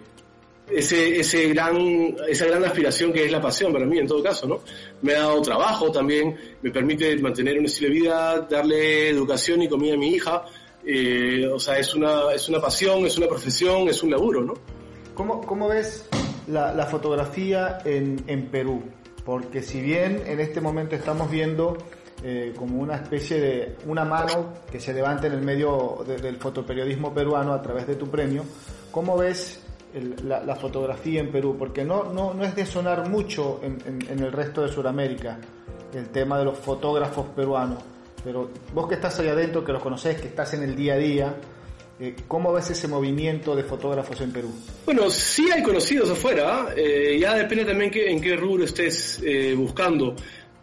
ese, 0.70 1.20
ese 1.20 1.50
gran, 1.50 2.16
esa 2.28 2.46
gran 2.46 2.64
aspiración 2.64 3.14
que 3.14 3.26
es 3.26 3.32
la 3.32 3.42
pasión 3.42 3.72
para 3.72 3.86
mí 3.86 4.00
en 4.00 4.08
todo 4.08 4.24
caso, 4.24 4.48
¿no? 4.48 4.62
Me 5.02 5.14
ha 5.14 5.20
dado 5.20 5.42
trabajo 5.42 5.92
también, 5.92 6.36
me 6.62 6.72
permite 6.72 7.16
mantener 7.18 7.60
un 7.60 7.66
estilo 7.66 7.90
de 7.90 8.00
vida, 8.00 8.48
darle 8.50 9.10
educación 9.10 9.62
y 9.62 9.70
comida 9.70 9.94
a 9.94 9.98
mi 9.98 10.10
hija, 10.10 10.44
eh, 10.86 11.48
o 11.52 11.60
sea, 11.60 11.78
es 11.80 11.94
una, 11.96 12.32
es 12.34 12.48
una 12.50 12.60
pasión, 12.60 13.06
es 13.06 13.18
una 13.18 13.28
profesión, 13.28 13.88
es 13.90 14.04
un 14.04 14.12
laburo, 14.12 14.42
¿no? 14.42 14.54
¿Cómo, 15.14 15.42
cómo 15.42 15.68
ves 15.68 16.08
la, 16.48 16.86
fotografía 16.86 17.80
en, 17.86 18.24
en 18.28 18.48
Perú? 18.48 18.84
Porque 19.26 19.62
si 19.64 19.82
bien 19.82 20.22
en 20.28 20.40
este 20.40 20.62
momento 20.62 20.96
estamos 20.96 21.32
viendo 21.32 21.78
eh, 22.24 22.54
como 22.58 22.80
una 22.82 22.96
especie 22.96 23.40
de 23.40 23.76
una 23.88 24.06
mano 24.06 24.54
que 24.72 24.80
se 24.80 24.94
levanta 24.94 25.28
en 25.28 25.34
el 25.34 25.42
medio 25.42 26.04
de- 26.08 26.18
del 26.18 26.38
fotoperiodismo 26.38 27.14
peruano 27.14 27.54
a 27.54 27.62
través 27.62 27.88
de 27.88 27.96
tu 27.96 28.08
premio, 28.10 28.44
¿cómo 28.92 29.18
ves 29.18 29.62
la 30.26 30.56
fotografía 30.58 31.22
en 31.22 31.32
Perú? 31.32 31.56
Porque 31.58 31.84
no, 31.86 32.04
no, 32.12 32.34
no 32.34 32.44
es 32.44 32.54
de 32.56 32.66
sonar 32.66 33.10
mucho 33.10 33.62
en, 33.64 33.78
en- 33.86 34.08
en 34.12 34.20
el 34.20 34.32
resto 34.32 34.62
de 34.62 34.68
Sudamérica 34.70 35.40
el 35.94 36.10
tema 36.10 36.38
de 36.38 36.44
los 36.46 36.58
fotógrafos 36.60 37.28
peruanos, 37.36 37.82
pero 38.26 38.50
vos 38.74 38.88
que 38.90 38.96
estás 38.96 39.20
allá 39.20 39.34
adentro, 39.34 39.64
que 39.64 39.72
los 39.72 39.84
conocés, 39.84 40.20
que 40.20 40.28
estás 40.28 40.56
en 40.56 40.64
el 40.64 40.76
día 40.76 40.96
a 40.96 40.98
día, 40.98 41.36
eh, 42.00 42.16
¿cómo 42.28 42.52
ves 42.52 42.72
ese 42.72 42.88
movimiento 42.88 43.56
de 43.56 43.64
fotógrafos 43.64 44.20
en 44.20 44.34
Perú? 44.34 44.50
Bueno, 44.84 45.12
sí 45.12 45.48
hay 45.54 45.62
conocidos 45.62 46.10
afuera, 46.10 46.74
eh, 46.76 47.18
ya 47.22 47.36
depende 47.36 47.64
también 47.66 47.92
que, 47.92 48.10
en 48.12 48.20
qué 48.20 48.36
rubro 48.36 48.66
estés 48.66 49.22
eh, 49.24 49.54
buscando, 49.56 50.16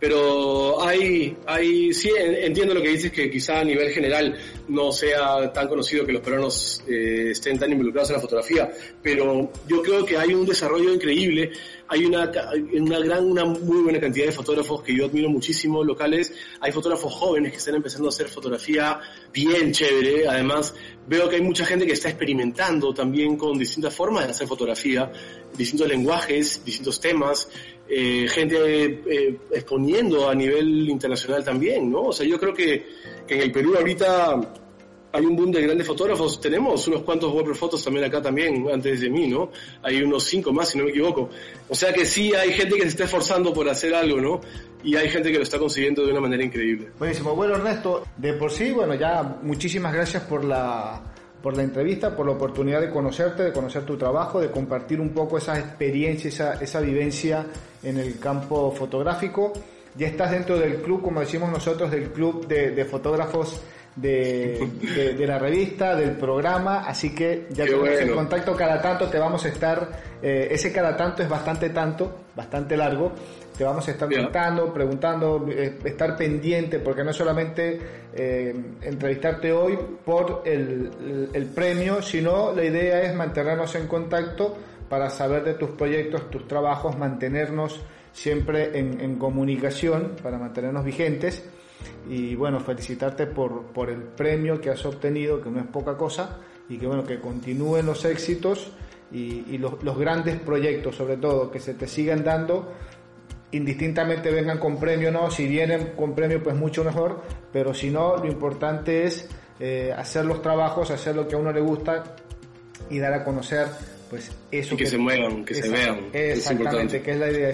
pero 0.03 0.82
hay, 0.82 1.36
hay, 1.46 1.92
sí 1.94 2.11
en- 2.18 2.34
entiendo 2.34 2.74
lo 2.74 2.82
que 2.82 2.88
dices 2.88 3.12
que 3.12 3.30
quizá 3.30 3.61
a 3.61 3.64
nivel 3.64 3.88
general 3.90 4.36
no 4.66 4.90
sea 4.90 5.53
tan 5.53 5.68
conocido 5.68 6.05
que 6.05 6.12
los 6.12 6.22
peruanos 6.22 6.82
eh, 6.88 7.28
estén 7.30 7.57
tan 7.57 7.70
involucrados 7.70 8.11
en 8.11 8.16
la 8.16 8.20
fotografía, 8.20 8.68
pero 9.00 9.53
yo 9.68 9.80
creo 9.80 10.05
que 10.05 10.16
hay 10.18 10.34
un 10.34 10.44
desarrollo 10.44 10.92
increíble, 10.92 11.53
hay 11.86 12.05
una, 12.05 12.28
una 12.72 12.98
gran, 12.98 13.24
una 13.26 13.44
muy 13.44 13.82
buena 13.82 14.00
cantidad 14.00 14.26
de 14.26 14.32
fotógrafos 14.32 14.82
que 14.82 14.92
yo 14.96 15.05
admiro 15.07 15.28
muchísimo 15.30 15.84
locales, 15.84 16.34
hay 16.61 16.72
fotógrafos 16.72 17.12
jóvenes 17.14 17.53
que 17.53 17.59
están 17.59 17.76
empezando 17.76 18.07
a 18.07 18.09
hacer 18.09 18.26
fotografía 18.26 18.98
bien 19.32 19.70
chévere, 19.70 20.26
además 20.26 20.74
veo 21.07 21.28
que 21.28 21.36
hay 21.36 21.42
mucha 21.42 21.64
gente 21.64 21.86
que 21.86 21.92
está 21.92 22.09
experimentando 22.09 22.92
también 22.92 23.36
con 23.36 23.57
distintas 23.57 23.94
formas 23.94 24.24
de 24.24 24.32
hacer 24.32 24.48
fotografía, 24.48 25.12
distintos 25.57 25.86
lenguajes, 25.86 26.64
distintos 26.64 26.98
temas, 27.00 27.48
eh, 27.95 28.26
gente 28.26 28.57
eh, 28.57 29.38
exponiendo 29.51 30.26
a 30.30 30.34
nivel 30.34 30.88
internacional 30.88 31.45
también, 31.45 31.90
¿no? 31.90 32.05
O 32.05 32.12
sea, 32.12 32.26
yo 32.26 32.40
creo 32.40 32.55
que, 32.55 32.86
que 33.26 33.34
en 33.34 33.43
el 33.43 33.53
Perú 33.53 33.74
ahorita 33.76 34.40
hay 35.12 35.26
un 35.26 35.36
boom 35.36 35.53
de 35.53 35.61
grandes 35.61 35.86
fotógrafos, 35.86 36.40
tenemos 36.40 36.88
unos 36.88 37.03
cuantos 37.03 37.30
Webber 37.34 37.55
Fotos 37.55 37.84
también 37.84 38.07
acá 38.07 38.22
también, 38.22 38.66
antes 38.72 39.03
de 39.03 39.11
mí, 39.11 39.28
¿no? 39.28 39.51
Hay 39.82 40.03
unos 40.03 40.24
cinco 40.24 40.55
más, 40.55 40.70
si 40.70 40.78
no 40.78 40.84
me 40.84 40.90
equivoco. 40.90 41.28
O 41.68 41.74
sea 41.74 41.93
que 41.93 42.07
sí 42.07 42.34
hay 42.34 42.55
gente 42.55 42.76
que 42.76 42.82
se 42.82 42.88
está 42.88 43.05
esforzando 43.05 43.53
por 43.53 43.68
hacer 43.68 43.95
algo, 43.95 44.18
¿no? 44.18 44.40
Y 44.82 44.97
hay 44.97 45.11
gente 45.11 45.30
que 45.30 45.36
lo 45.36 45.43
está 45.43 45.59
consiguiendo 45.59 46.07
de 46.07 46.12
una 46.12 46.20
manera 46.22 46.43
increíble. 46.43 46.93
Buenísimo. 46.99 47.36
Bueno, 47.36 47.57
Ernesto, 47.57 48.05
de 48.16 48.32
por 48.32 48.51
sí, 48.51 48.72
bueno, 48.72 48.95
ya 48.95 49.38
muchísimas 49.43 49.93
gracias 49.93 50.22
por 50.22 50.45
la, 50.45 51.12
por 51.43 51.55
la 51.59 51.62
entrevista, 51.62 52.16
por 52.16 52.24
la 52.24 52.32
oportunidad 52.32 52.80
de 52.80 52.88
conocerte, 52.88 53.43
de 53.43 53.53
conocer 53.53 53.84
tu 53.84 53.99
trabajo, 53.99 54.40
de 54.40 54.51
compartir 54.51 54.99
un 54.99 55.11
poco 55.11 55.36
esa 55.36 55.59
experiencia, 55.59 56.28
esa, 56.28 56.55
esa 56.55 56.80
vivencia 56.80 57.47
en 57.83 57.99
el 57.99 58.18
campo 58.18 58.72
fotográfico. 58.72 59.53
Ya 59.95 60.07
estás 60.07 60.30
dentro 60.30 60.59
del 60.59 60.76
club, 60.76 61.03
como 61.03 61.20
decimos 61.20 61.51
nosotros, 61.51 61.91
del 61.91 62.11
club 62.12 62.47
de, 62.47 62.70
de 62.70 62.85
fotógrafos 62.85 63.61
de, 63.95 64.66
de- 64.97 65.12
de 65.14 65.26
la 65.26 65.39
revista, 65.39 65.95
del 65.95 66.12
programa, 66.12 66.80
así 66.87 67.14
que 67.14 67.47
ya 67.51 67.64
tenemos 67.66 67.89
en 67.91 67.97
bueno. 67.99 68.14
contacto 68.14 68.57
cada 68.57 68.80
tanto, 68.80 69.09
te 69.09 69.18
vamos 69.18 69.45
a 69.45 69.49
estar, 69.49 69.87
eh, 70.22 70.49
ese 70.51 70.72
cada 70.72 70.97
tanto 70.97 71.22
es 71.22 71.28
bastante 71.28 71.68
tanto, 71.68 72.11
bastante 72.35 72.74
largo, 72.74 73.12
te 73.55 73.64
vamos 73.64 73.87
a 73.87 73.91
estar 73.91 74.09
Ya. 74.09 74.22
contando, 74.22 74.72
preguntando, 74.72 75.47
eh, 75.51 75.76
estar 75.85 76.16
pendiente, 76.16 76.78
porque 76.78 77.05
no 77.05 77.11
es 77.11 77.16
solamente 77.16 77.78
eh, 78.14 78.55
entrevistarte 78.80 79.53
hoy 79.53 79.78
por 80.07 80.41
el, 80.47 80.91
el- 81.05 81.28
el 81.35 81.47
premio, 81.49 82.01
sino 82.01 82.55
la 82.55 82.64
idea 82.64 83.03
es 83.03 83.14
mantenernos 83.14 83.74
en 83.74 83.87
contacto 83.89 84.57
para 84.93 85.09
saber 85.09 85.43
de 85.43 85.55
tus 85.55 85.70
proyectos, 85.70 86.28
tus 86.28 86.47
trabajos, 86.47 86.99
mantenernos 86.99 87.80
siempre 88.12 88.78
en, 88.78 89.01
en 89.01 89.16
comunicación, 89.16 90.16
para 90.22 90.36
mantenernos 90.36 90.84
vigentes. 90.84 91.49
Y 92.11 92.34
bueno, 92.34 92.61
felicitarte 92.61 93.26
por, 93.26 93.68
por 93.68 93.88
el 93.88 94.03
premio 94.03 94.61
que 94.61 94.68
has 94.68 94.84
obtenido, 94.84 95.40
que 95.40 95.49
no 95.49 95.61
es 95.61 95.66
poca 95.68 95.97
cosa, 95.97 96.40
y 96.68 96.76
que 96.76 96.86
bueno, 96.86 97.05
que 97.05 97.20
continúen 97.20 97.86
los 97.86 98.05
éxitos 98.05 98.70
y, 99.11 99.47
y 99.55 99.57
los, 99.57 99.82
los 99.82 99.97
grandes 99.97 100.38
proyectos, 100.40 100.95
sobre 100.95 101.16
todo, 101.16 101.51
que 101.51 101.59
se 101.59 101.72
te 101.72 101.86
sigan 101.86 102.22
dando 102.22 102.70
indistintamente 103.53 104.30
vengan 104.30 104.59
con 104.59 104.78
premio 104.78 105.09
o 105.09 105.12
no, 105.12 105.30
si 105.30 105.47
vienen 105.47 105.95
con 105.97 106.14
premio 106.14 106.43
pues 106.43 106.55
mucho 106.55 106.84
mejor, 106.84 107.22
pero 107.51 107.72
si 107.72 107.88
no, 107.88 108.18
lo 108.18 108.26
importante 108.26 109.05
es 109.05 109.26
eh, 109.59 109.90
hacer 109.97 110.26
los 110.26 110.43
trabajos, 110.43 110.90
hacer 110.90 111.16
lo 111.16 111.26
que 111.26 111.34
a 111.34 111.38
uno 111.38 111.51
le 111.51 111.62
gusta 111.62 112.05
y 112.90 112.99
dar 112.99 113.14
a 113.14 113.24
conocer 113.24 113.68
pues 114.13 114.31
eso 114.51 114.75
y 114.75 114.77
que, 114.77 114.85
se 114.85 114.99
muevan, 114.99 115.43
que 115.43 115.55
se 115.55 115.71
vean. 115.71 116.11
Exactamente, 116.13 117.01
que 117.01 117.13
es 117.13 117.17
la 117.17 117.31
idea, 117.31 117.49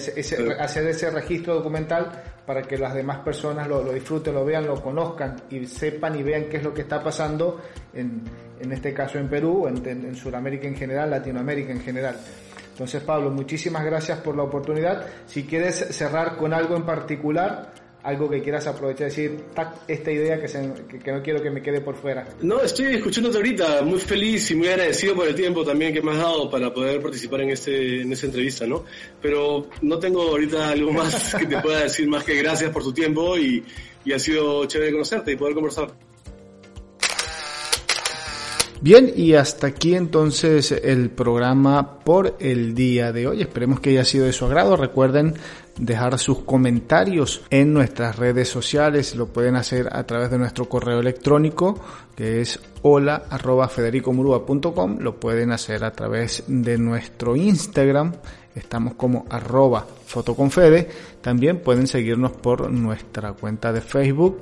hacer 0.58 0.88
ese 0.88 1.08
registro 1.08 1.54
documental 1.54 2.10
para 2.44 2.62
que 2.62 2.76
las 2.76 2.94
demás 2.94 3.20
personas 3.20 3.68
lo, 3.68 3.92
disfruten, 3.92 4.34
lo 4.34 4.44
vean, 4.44 4.66
lo 4.66 4.82
conozcan 4.82 5.36
y 5.50 5.64
sepan 5.66 6.18
y 6.18 6.24
vean 6.24 6.46
qué 6.50 6.56
es 6.56 6.64
lo 6.64 6.74
que 6.74 6.80
está 6.80 7.00
pasando 7.00 7.62
en, 7.94 8.22
en 8.58 8.72
este 8.72 8.92
caso 8.92 9.20
en 9.20 9.28
Perú, 9.28 9.68
en, 9.68 9.86
en 9.86 10.16
Sudamérica 10.16 10.66
en 10.66 10.74
general, 10.74 11.10
Latinoamérica 11.10 11.70
en 11.70 11.80
general. 11.80 12.16
Entonces, 12.72 13.04
Pablo, 13.04 13.30
muchísimas 13.30 13.84
gracias 13.84 14.18
por 14.18 14.36
la 14.36 14.42
oportunidad. 14.42 15.06
Si 15.26 15.44
quieres 15.44 15.76
cerrar 15.76 16.36
con 16.36 16.52
algo 16.52 16.74
en 16.74 16.84
particular, 16.84 17.72
algo 18.08 18.28
que 18.28 18.42
quieras 18.42 18.66
aprovechar, 18.66 19.08
decir, 19.08 19.38
esta 19.86 20.10
idea 20.10 20.40
que, 20.40 20.46
que, 20.98 21.12
no 21.12 21.22
quiero 21.22 21.42
que 21.42 21.50
me 21.50 21.60
quede 21.60 21.82
por 21.82 21.94
fuera. 21.94 22.26
No, 22.40 22.62
estoy 22.62 22.94
escuchándote 22.94 23.36
ahorita, 23.36 23.82
muy 23.82 23.98
feliz 23.98 24.50
y 24.50 24.54
muy 24.54 24.68
agradecido 24.68 25.14
por 25.14 25.28
el 25.28 25.34
tiempo 25.34 25.62
también 25.62 25.92
que 25.92 26.00
me 26.00 26.12
has 26.12 26.18
dado 26.18 26.50
para 26.50 26.72
poder 26.72 27.02
participar 27.02 27.42
en, 27.42 27.50
este, 27.50 28.00
en 28.00 28.10
esta 28.10 28.26
entrevista, 28.26 28.66
¿no? 28.66 28.84
Pero 29.20 29.68
no 29.82 29.98
tengo 29.98 30.22
ahorita 30.22 30.70
algo 30.70 30.90
más 30.90 31.34
que 31.38 31.44
te 31.44 31.60
pueda 31.60 31.82
decir 31.82 32.08
más 32.08 32.24
que 32.24 32.34
gracias 32.36 32.70
por 32.70 32.82
tu 32.82 32.92
tiempo 32.92 33.36
y, 33.36 33.62
y 34.04 34.12
ha 34.12 34.18
sido 34.18 34.64
chévere 34.64 34.92
conocerte 34.92 35.32
y 35.32 35.36
poder 35.36 35.54
conversar. 35.54 35.92
Bien, 38.80 39.12
y 39.14 39.34
hasta 39.34 39.66
aquí 39.66 39.96
entonces 39.96 40.70
el 40.70 41.10
programa 41.10 41.98
por 41.98 42.36
el 42.38 42.76
día 42.76 43.12
de 43.12 43.26
hoy. 43.26 43.42
Esperemos 43.42 43.80
que 43.80 43.90
haya 43.90 44.04
sido 44.04 44.26
de 44.26 44.32
su 44.32 44.44
agrado. 44.44 44.76
Recuerden 44.76 45.34
dejar 45.78 46.18
sus 46.18 46.40
comentarios 46.40 47.42
en 47.50 47.72
nuestras 47.72 48.16
redes 48.16 48.48
sociales. 48.48 49.14
Lo 49.14 49.28
pueden 49.28 49.56
hacer 49.56 49.88
a 49.92 50.04
través 50.04 50.30
de 50.30 50.38
nuestro 50.38 50.68
correo 50.68 51.00
electrónico 51.00 51.80
que 52.18 52.40
es 52.40 52.58
hola 52.82 53.22
arroba 53.30 53.70
Lo 54.98 55.20
pueden 55.20 55.52
hacer 55.52 55.84
a 55.84 55.92
través 55.92 56.42
de 56.48 56.76
nuestro 56.76 57.36
Instagram. 57.36 58.14
Estamos 58.58 58.94
como 58.94 59.26
arroba 59.30 59.86
fotoconfede. 60.06 60.88
También 61.20 61.60
pueden 61.60 61.86
seguirnos 61.86 62.32
por 62.32 62.70
nuestra 62.70 63.32
cuenta 63.32 63.72
de 63.72 63.80
Facebook 63.80 64.38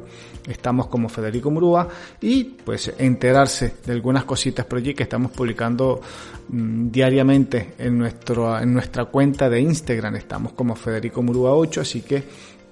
Estamos 0.49 0.87
como 0.87 1.09
Federico 1.09 1.51
Murúa 1.51 1.89
y 2.21 2.45
pues 2.45 2.93
enterarse 2.99 3.75
de 3.85 3.93
algunas 3.93 4.25
cositas 4.25 4.65
por 4.65 4.79
allí 4.79 4.95
que 4.95 5.03
estamos 5.03 5.33
publicando 5.33 6.01
mm, 6.49 6.91
diariamente 6.91 7.75
en, 7.79 7.99
nuestro, 7.99 8.59
en 8.59 8.73
nuestra 8.73 9.07
cuenta 9.07 9.51
de 9.51 9.61
Instagram. 9.61 10.17
Estamos 10.17 10.53
como 10.53 10.77
Federico 10.77 11.23
Murúa 11.23 11.55
8, 11.55 11.81
así 11.81 12.03
que 12.03 12.23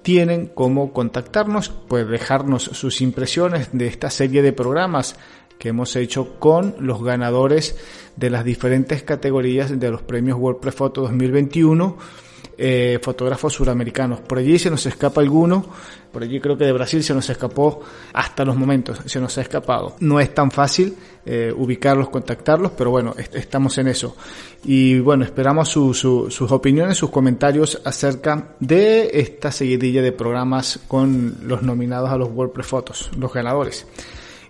tienen 0.01 0.47
como 0.47 0.93
contactarnos, 0.93 1.69
pues 1.69 2.07
dejarnos 2.07 2.63
sus 2.63 3.01
impresiones 3.01 3.69
de 3.73 3.87
esta 3.87 4.09
serie 4.09 4.41
de 4.41 4.53
programas 4.53 5.15
que 5.57 5.69
hemos 5.69 5.95
hecho 5.95 6.39
con 6.39 6.75
los 6.79 7.03
ganadores 7.03 7.77
de 8.15 8.29
las 8.29 8.43
diferentes 8.43 9.03
categorías 9.03 9.79
de 9.79 9.91
los 9.91 10.01
premios 10.01 10.37
WordPress 10.37 10.75
Photo 10.75 11.01
2021 11.01 11.97
eh, 12.57 12.99
fotógrafos 13.01 13.51
suramericanos. 13.51 14.21
Por 14.21 14.37
allí 14.37 14.57
se 14.57 14.69
nos 14.69 14.85
escapa 14.85 15.19
alguno, 15.19 15.65
por 16.13 16.23
allí 16.23 16.39
creo 16.39 16.57
que 16.57 16.63
de 16.63 16.71
Brasil 16.71 17.03
se 17.03 17.13
nos 17.13 17.29
escapó 17.29 17.81
hasta 18.13 18.45
los 18.45 18.55
momentos, 18.55 18.99
se 19.05 19.19
nos 19.19 19.37
ha 19.37 19.41
escapado. 19.41 19.97
No 19.99 20.21
es 20.21 20.33
tan 20.33 20.49
fácil 20.51 20.95
eh, 21.25 21.53
ubicarlos, 21.53 22.07
contactarlos, 22.07 22.71
pero 22.71 22.91
bueno, 22.91 23.13
estamos 23.17 23.77
en 23.77 23.89
eso. 23.89 24.15
Y 24.63 24.99
bueno, 24.99 25.25
esperamos 25.25 25.67
sus 25.67 26.05
opiniones, 26.41 26.97
sus 26.97 27.09
comentarios 27.09 27.81
acerca 27.83 28.55
de 28.61 29.09
esta 29.11 29.51
seguidilla 29.51 30.01
de 30.01 30.13
programas 30.13 30.79
con 30.87 31.39
los 31.43 31.61
nominados 31.61 32.09
a 32.09 32.15
los 32.15 32.29
WordPress 32.29 32.67
Photos, 32.67 33.11
los 33.17 33.33
ganadores. 33.33 33.85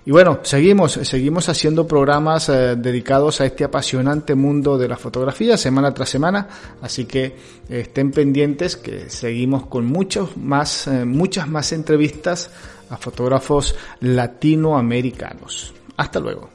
Y 0.08 0.12
bueno, 0.12 0.40
seguimos, 0.44 0.94
seguimos 1.02 1.50
haciendo 1.50 1.88
programas 1.88 2.48
eh, 2.50 2.76
dedicados 2.78 3.42
a 3.42 3.46
este 3.48 3.64
apasionante 3.64 4.36
mundo 4.36 4.78
de 4.78 4.88
la 4.88 4.98
fotografía 4.98 5.58
semana 5.58 5.96
tras 5.96 6.10
semana, 6.10 6.48
así 6.80 7.06
que 7.06 7.24
eh, 7.26 7.34
estén 7.70 8.12
pendientes 8.12 8.78
que 8.78 9.10
seguimos 9.10 9.66
con 9.66 9.86
muchos 9.88 10.38
más, 10.38 10.86
eh, 10.86 11.06
muchas 11.06 11.48
más 11.48 11.72
entrevistas 11.72 12.52
a 12.92 12.98
fotógrafos 12.98 13.76
latinoamericanos. 14.00 15.74
Hasta 15.98 16.20
luego. 16.20 16.55